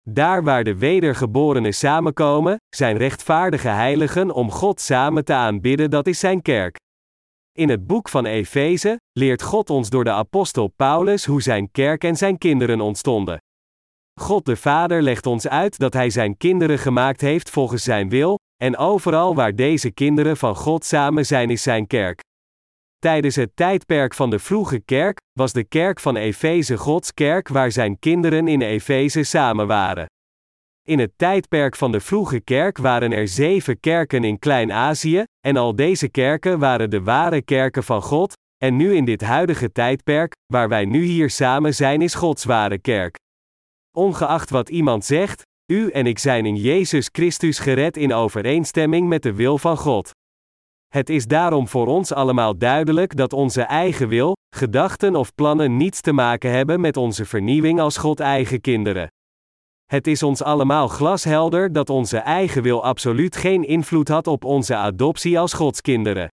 Daar 0.09 0.43
waar 0.43 0.63
de 0.63 0.75
wedergeborenen 0.75 1.73
samenkomen, 1.73 2.57
zijn 2.75 2.97
rechtvaardige 2.97 3.67
heiligen 3.67 4.31
om 4.31 4.51
God 4.51 4.81
samen 4.81 5.25
te 5.25 5.33
aanbidden, 5.33 5.89
dat 5.89 6.07
is 6.07 6.19
zijn 6.19 6.41
kerk. 6.41 6.77
In 7.51 7.69
het 7.69 7.87
boek 7.87 8.09
van 8.09 8.25
Efeze 8.25 8.99
leert 9.11 9.41
God 9.41 9.69
ons 9.69 9.89
door 9.89 10.03
de 10.03 10.11
apostel 10.11 10.67
Paulus 10.67 11.25
hoe 11.25 11.41
zijn 11.41 11.71
kerk 11.71 12.03
en 12.03 12.15
zijn 12.15 12.37
kinderen 12.37 12.81
ontstonden. 12.81 13.37
God 14.19 14.45
de 14.45 14.55
Vader 14.55 15.01
legt 15.01 15.25
ons 15.25 15.47
uit 15.47 15.77
dat 15.77 15.93
Hij 15.93 16.09
zijn 16.09 16.37
kinderen 16.37 16.79
gemaakt 16.79 17.21
heeft 17.21 17.49
volgens 17.49 17.83
Zijn 17.83 18.09
wil, 18.09 18.37
en 18.65 18.77
overal 18.77 19.35
waar 19.35 19.55
deze 19.55 19.91
kinderen 19.91 20.37
van 20.37 20.55
God 20.55 20.85
samen 20.85 21.25
zijn 21.25 21.49
is 21.49 21.63
Zijn 21.63 21.87
kerk. 21.87 22.19
Tijdens 22.99 23.35
het 23.35 23.55
tijdperk 23.55 24.13
van 24.13 24.29
de 24.29 24.39
vroege 24.39 24.79
kerk 24.79 25.17
was 25.33 25.53
de 25.53 25.63
kerk 25.63 25.99
van 25.99 26.15
Efeze 26.15 26.77
Gods 26.77 27.13
kerk 27.13 27.47
waar 27.47 27.71
Zijn 27.71 27.99
kinderen 27.99 28.47
in 28.47 28.61
Efeze 28.61 29.23
samen 29.23 29.67
waren. 29.67 30.05
In 30.87 30.99
het 30.99 31.11
tijdperk 31.15 31.75
van 31.75 31.91
de 31.91 31.99
vroege 31.99 32.39
kerk 32.39 32.77
waren 32.77 33.11
er 33.11 33.27
zeven 33.27 33.79
kerken 33.79 34.23
in 34.23 34.39
Klein-Azië, 34.39 35.23
en 35.47 35.57
al 35.57 35.75
deze 35.75 36.09
kerken 36.09 36.59
waren 36.59 36.89
de 36.89 37.01
ware 37.01 37.41
kerken 37.41 37.83
van 37.83 38.01
God, 38.01 38.33
en 38.63 38.75
nu 38.75 38.95
in 38.95 39.05
dit 39.05 39.21
huidige 39.21 39.71
tijdperk, 39.71 40.33
waar 40.53 40.69
wij 40.69 40.85
nu 40.85 41.03
hier 41.03 41.29
samen 41.29 41.75
zijn, 41.75 42.01
is 42.01 42.13
Gods 42.15 42.43
ware 42.43 42.77
kerk. 42.77 43.15
Ongeacht 43.97 44.49
wat 44.49 44.69
iemand 44.69 45.05
zegt, 45.05 45.41
u 45.67 45.89
en 45.89 46.05
ik 46.05 46.19
zijn 46.19 46.45
in 46.45 46.55
Jezus 46.55 47.09
Christus 47.11 47.59
gered 47.59 47.97
in 47.97 48.13
overeenstemming 48.13 49.07
met 49.07 49.23
de 49.23 49.33
wil 49.33 49.57
van 49.57 49.77
God. 49.77 50.11
Het 50.87 51.09
is 51.09 51.25
daarom 51.25 51.67
voor 51.67 51.87
ons 51.87 52.13
allemaal 52.13 52.57
duidelijk 52.57 53.15
dat 53.15 53.33
onze 53.33 53.61
eigen 53.61 54.07
wil, 54.07 54.33
gedachten 54.55 55.15
of 55.15 55.35
plannen 55.35 55.77
niets 55.77 56.01
te 56.01 56.11
maken 56.11 56.51
hebben 56.51 56.81
met 56.81 56.97
onze 56.97 57.25
vernieuwing 57.25 57.79
als 57.79 57.97
God 57.97 58.19
eigen 58.19 58.61
kinderen. 58.61 59.07
Het 59.85 60.07
is 60.07 60.23
ons 60.23 60.41
allemaal 60.41 60.87
glashelder 60.87 61.73
dat 61.73 61.89
onze 61.89 62.17
eigen 62.17 62.63
wil 62.63 62.83
absoluut 62.83 63.35
geen 63.35 63.63
invloed 63.63 64.07
had 64.07 64.27
op 64.27 64.43
onze 64.43 64.75
adoptie 64.75 65.39
als 65.39 65.53
Gods 65.53 65.81
kinderen. 65.81 66.27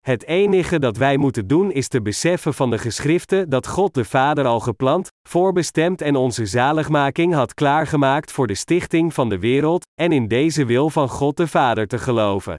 Het 0.00 0.24
enige 0.24 0.78
dat 0.78 0.96
wij 0.96 1.16
moeten 1.16 1.46
doen 1.46 1.72
is 1.72 1.88
te 1.88 2.02
beseffen 2.02 2.54
van 2.54 2.70
de 2.70 2.78
geschriften 2.78 3.48
dat 3.48 3.66
God 3.66 3.94
de 3.94 4.04
Vader 4.04 4.44
al 4.44 4.60
gepland, 4.60 5.08
voorbestemd 5.28 6.00
en 6.00 6.16
onze 6.16 6.46
zaligmaking 6.46 7.34
had 7.34 7.54
klaargemaakt 7.54 8.32
voor 8.32 8.46
de 8.46 8.54
stichting 8.54 9.14
van 9.14 9.28
de 9.28 9.38
wereld, 9.38 9.86
en 10.00 10.12
in 10.12 10.28
deze 10.28 10.64
wil 10.64 10.90
van 10.90 11.08
God 11.08 11.36
de 11.36 11.46
Vader 11.46 11.86
te 11.86 11.98
geloven. 11.98 12.54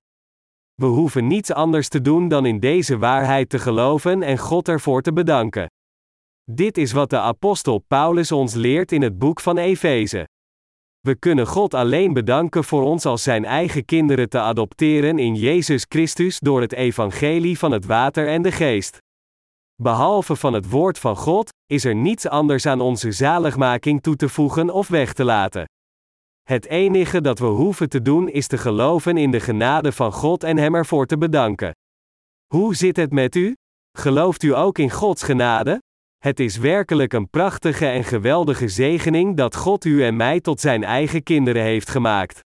We 0.74 0.86
hoeven 0.86 1.28
niets 1.28 1.52
anders 1.52 1.88
te 1.88 2.02
doen 2.02 2.28
dan 2.28 2.46
in 2.46 2.60
deze 2.60 2.98
waarheid 2.98 3.50
te 3.50 3.60
geloven 3.60 4.24
en 4.24 4.38
God 4.38 4.68
ervoor 4.68 5.02
te 5.02 5.14
bedanken. 5.14 5.68
Dit 6.52 6.78
is 6.78 6.92
wat 6.92 7.10
de 7.10 7.20
apostel 7.20 7.84
Paulus 7.88 8.32
ons 8.32 8.54
leert 8.54 8.92
in 8.92 9.02
het 9.02 9.18
boek 9.18 9.40
van 9.40 9.58
Efeze. 9.58 10.28
We 11.02 11.16
kunnen 11.16 11.48
God 11.48 11.74
alleen 11.74 12.14
bedanken 12.14 12.64
voor 12.64 12.84
ons 12.84 13.06
als 13.06 13.24
Zijn 13.24 13.46
eigen 13.46 13.86
kinderen 13.86 14.30
te 14.30 14.40
adopteren 14.40 15.20
in 15.20 15.36
Jezus 15.36 15.86
Christus 15.90 16.40
door 16.40 16.62
het 16.62 16.74
evangelie 16.74 17.58
van 17.58 17.72
het 17.72 17.86
water 17.86 18.28
en 18.28 18.42
de 18.42 18.52
geest. 18.52 18.98
Behalve 19.82 20.36
van 20.36 20.54
het 20.54 20.70
woord 20.70 21.00
van 21.00 21.16
God, 21.16 21.50
is 21.66 21.86
er 21.86 21.96
niets 21.96 22.28
anders 22.28 22.66
aan 22.66 22.82
onze 22.82 23.12
zaligmaking 23.12 24.02
toe 24.02 24.16
te 24.16 24.30
voegen 24.30 24.70
of 24.70 24.88
weg 24.88 25.14
te 25.14 25.24
laten. 25.24 25.66
Het 26.44 26.66
enige 26.66 27.22
dat 27.22 27.40
we 27.40 27.46
hoeven 27.46 27.90
te 27.90 28.02
doen 28.02 28.30
is 28.30 28.48
te 28.48 28.58
geloven 28.58 29.18
in 29.18 29.32
de 29.32 29.40
genade 29.40 29.92
van 29.92 30.12
God 30.12 30.44
en 30.44 30.58
Hem 30.58 30.76
ervoor 30.76 31.06
te 31.06 31.18
bedanken. 31.18 31.72
Hoe 32.54 32.76
zit 32.76 32.96
het 32.96 33.12
met 33.12 33.36
u? 33.36 33.56
Gelooft 33.98 34.44
u 34.44 34.56
ook 34.56 34.78
in 34.78 34.92
Gods 34.92 35.24
genade? 35.24 35.82
Het 36.22 36.40
is 36.40 36.58
werkelijk 36.58 37.14
een 37.14 37.30
prachtige 37.30 37.86
en 37.86 38.04
geweldige 38.04 38.68
zegening 38.68 39.38
dat 39.38 39.56
God 39.56 39.86
u 39.86 40.04
en 40.04 40.16
mij 40.16 40.42
tot 40.42 40.60
zijn 40.60 40.84
eigen 40.84 41.24
kinderen 41.24 41.64
heeft 41.64 41.90
gemaakt. 41.90 42.40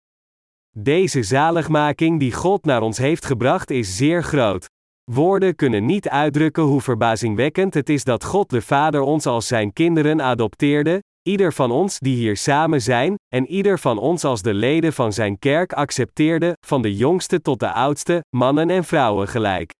Deze 0.77 1.23
zaligmaking 1.23 2.19
die 2.19 2.33
God 2.33 2.65
naar 2.65 2.81
ons 2.81 2.97
heeft 2.97 3.25
gebracht 3.25 3.69
is 3.69 3.97
zeer 3.97 4.23
groot. 4.23 4.65
Woorden 5.11 5.55
kunnen 5.55 5.85
niet 5.85 6.09
uitdrukken 6.09 6.63
hoe 6.63 6.81
verbazingwekkend 6.81 7.73
het 7.73 7.89
is 7.89 8.03
dat 8.03 8.23
God 8.23 8.49
de 8.49 8.61
Vader 8.61 9.01
ons 9.01 9.25
als 9.25 9.47
zijn 9.47 9.73
kinderen 9.73 10.21
adopteerde, 10.21 11.03
ieder 11.21 11.53
van 11.53 11.71
ons 11.71 11.99
die 11.99 12.15
hier 12.15 12.37
samen 12.37 12.81
zijn, 12.81 13.15
en 13.33 13.47
ieder 13.47 13.79
van 13.79 13.97
ons 13.97 14.23
als 14.23 14.41
de 14.41 14.53
leden 14.53 14.93
van 14.93 15.13
zijn 15.13 15.39
kerk 15.39 15.73
accepteerde, 15.73 16.57
van 16.65 16.81
de 16.81 16.95
jongste 16.95 17.41
tot 17.41 17.59
de 17.59 17.71
oudste, 17.71 18.23
mannen 18.35 18.69
en 18.69 18.83
vrouwen 18.83 19.27
gelijk. 19.27 19.71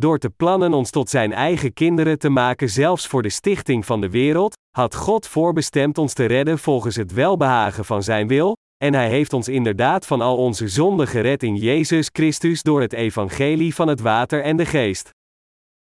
Door 0.00 0.18
te 0.18 0.30
plannen 0.30 0.72
ons 0.72 0.90
tot 0.90 1.10
zijn 1.10 1.32
eigen 1.32 1.72
kinderen 1.72 2.18
te 2.18 2.28
maken, 2.28 2.68
zelfs 2.68 3.06
voor 3.06 3.22
de 3.22 3.28
stichting 3.28 3.86
van 3.86 4.00
de 4.00 4.10
wereld, 4.10 4.56
had 4.76 4.94
God 4.94 5.26
voorbestemd 5.26 5.98
ons 5.98 6.12
te 6.12 6.24
redden 6.24 6.58
volgens 6.58 6.96
het 6.96 7.12
welbehagen 7.12 7.84
van 7.84 8.02
zijn 8.02 8.28
wil, 8.28 8.56
en 8.84 8.94
hij 8.94 9.08
heeft 9.08 9.32
ons 9.32 9.48
inderdaad 9.48 10.06
van 10.06 10.20
al 10.20 10.36
onze 10.36 10.68
zonden 10.68 11.06
gered 11.06 11.42
in 11.42 11.56
Jezus 11.56 12.08
Christus 12.12 12.62
door 12.62 12.80
het 12.80 12.92
evangelie 12.92 13.74
van 13.74 13.88
het 13.88 14.00
water 14.00 14.42
en 14.42 14.56
de 14.56 14.66
geest. 14.66 15.10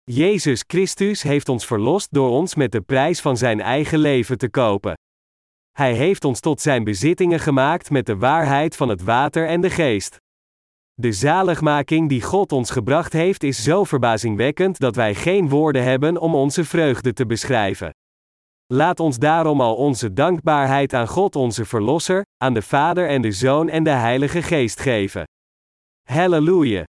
Jezus 0.03 0.63
Christus 0.67 1.21
heeft 1.21 1.49
ons 1.49 1.65
verlost 1.65 2.07
door 2.11 2.29
ons 2.29 2.55
met 2.55 2.71
de 2.71 2.81
prijs 2.81 3.21
van 3.21 3.37
zijn 3.37 3.61
eigen 3.61 3.99
leven 3.99 4.37
te 4.37 4.49
kopen. 4.49 4.93
Hij 5.71 5.93
heeft 5.93 6.25
ons 6.25 6.39
tot 6.39 6.61
zijn 6.61 6.83
bezittingen 6.83 7.39
gemaakt 7.39 7.89
met 7.89 8.05
de 8.05 8.17
waarheid 8.17 8.75
van 8.75 8.89
het 8.89 9.03
water 9.03 9.47
en 9.47 9.61
de 9.61 9.69
geest. 9.69 10.17
De 11.01 11.11
zaligmaking 11.11 12.09
die 12.09 12.21
God 12.21 12.51
ons 12.51 12.69
gebracht 12.69 13.13
heeft 13.13 13.43
is 13.43 13.63
zo 13.63 13.83
verbazingwekkend 13.83 14.79
dat 14.79 14.95
wij 14.95 15.15
geen 15.15 15.49
woorden 15.49 15.83
hebben 15.83 16.17
om 16.17 16.35
onze 16.35 16.65
vreugde 16.65 17.13
te 17.13 17.25
beschrijven. 17.25 17.89
Laat 18.73 18.99
ons 18.99 19.17
daarom 19.17 19.61
al 19.61 19.75
onze 19.75 20.13
dankbaarheid 20.13 20.93
aan 20.93 21.07
God 21.07 21.35
onze 21.35 21.65
Verlosser, 21.65 22.25
aan 22.37 22.53
de 22.53 22.61
Vader 22.61 23.07
en 23.07 23.21
de 23.21 23.31
Zoon 23.31 23.69
en 23.69 23.83
de 23.83 23.89
Heilige 23.89 24.41
Geest 24.41 24.79
geven. 24.79 25.23
Halleluja! 26.09 26.83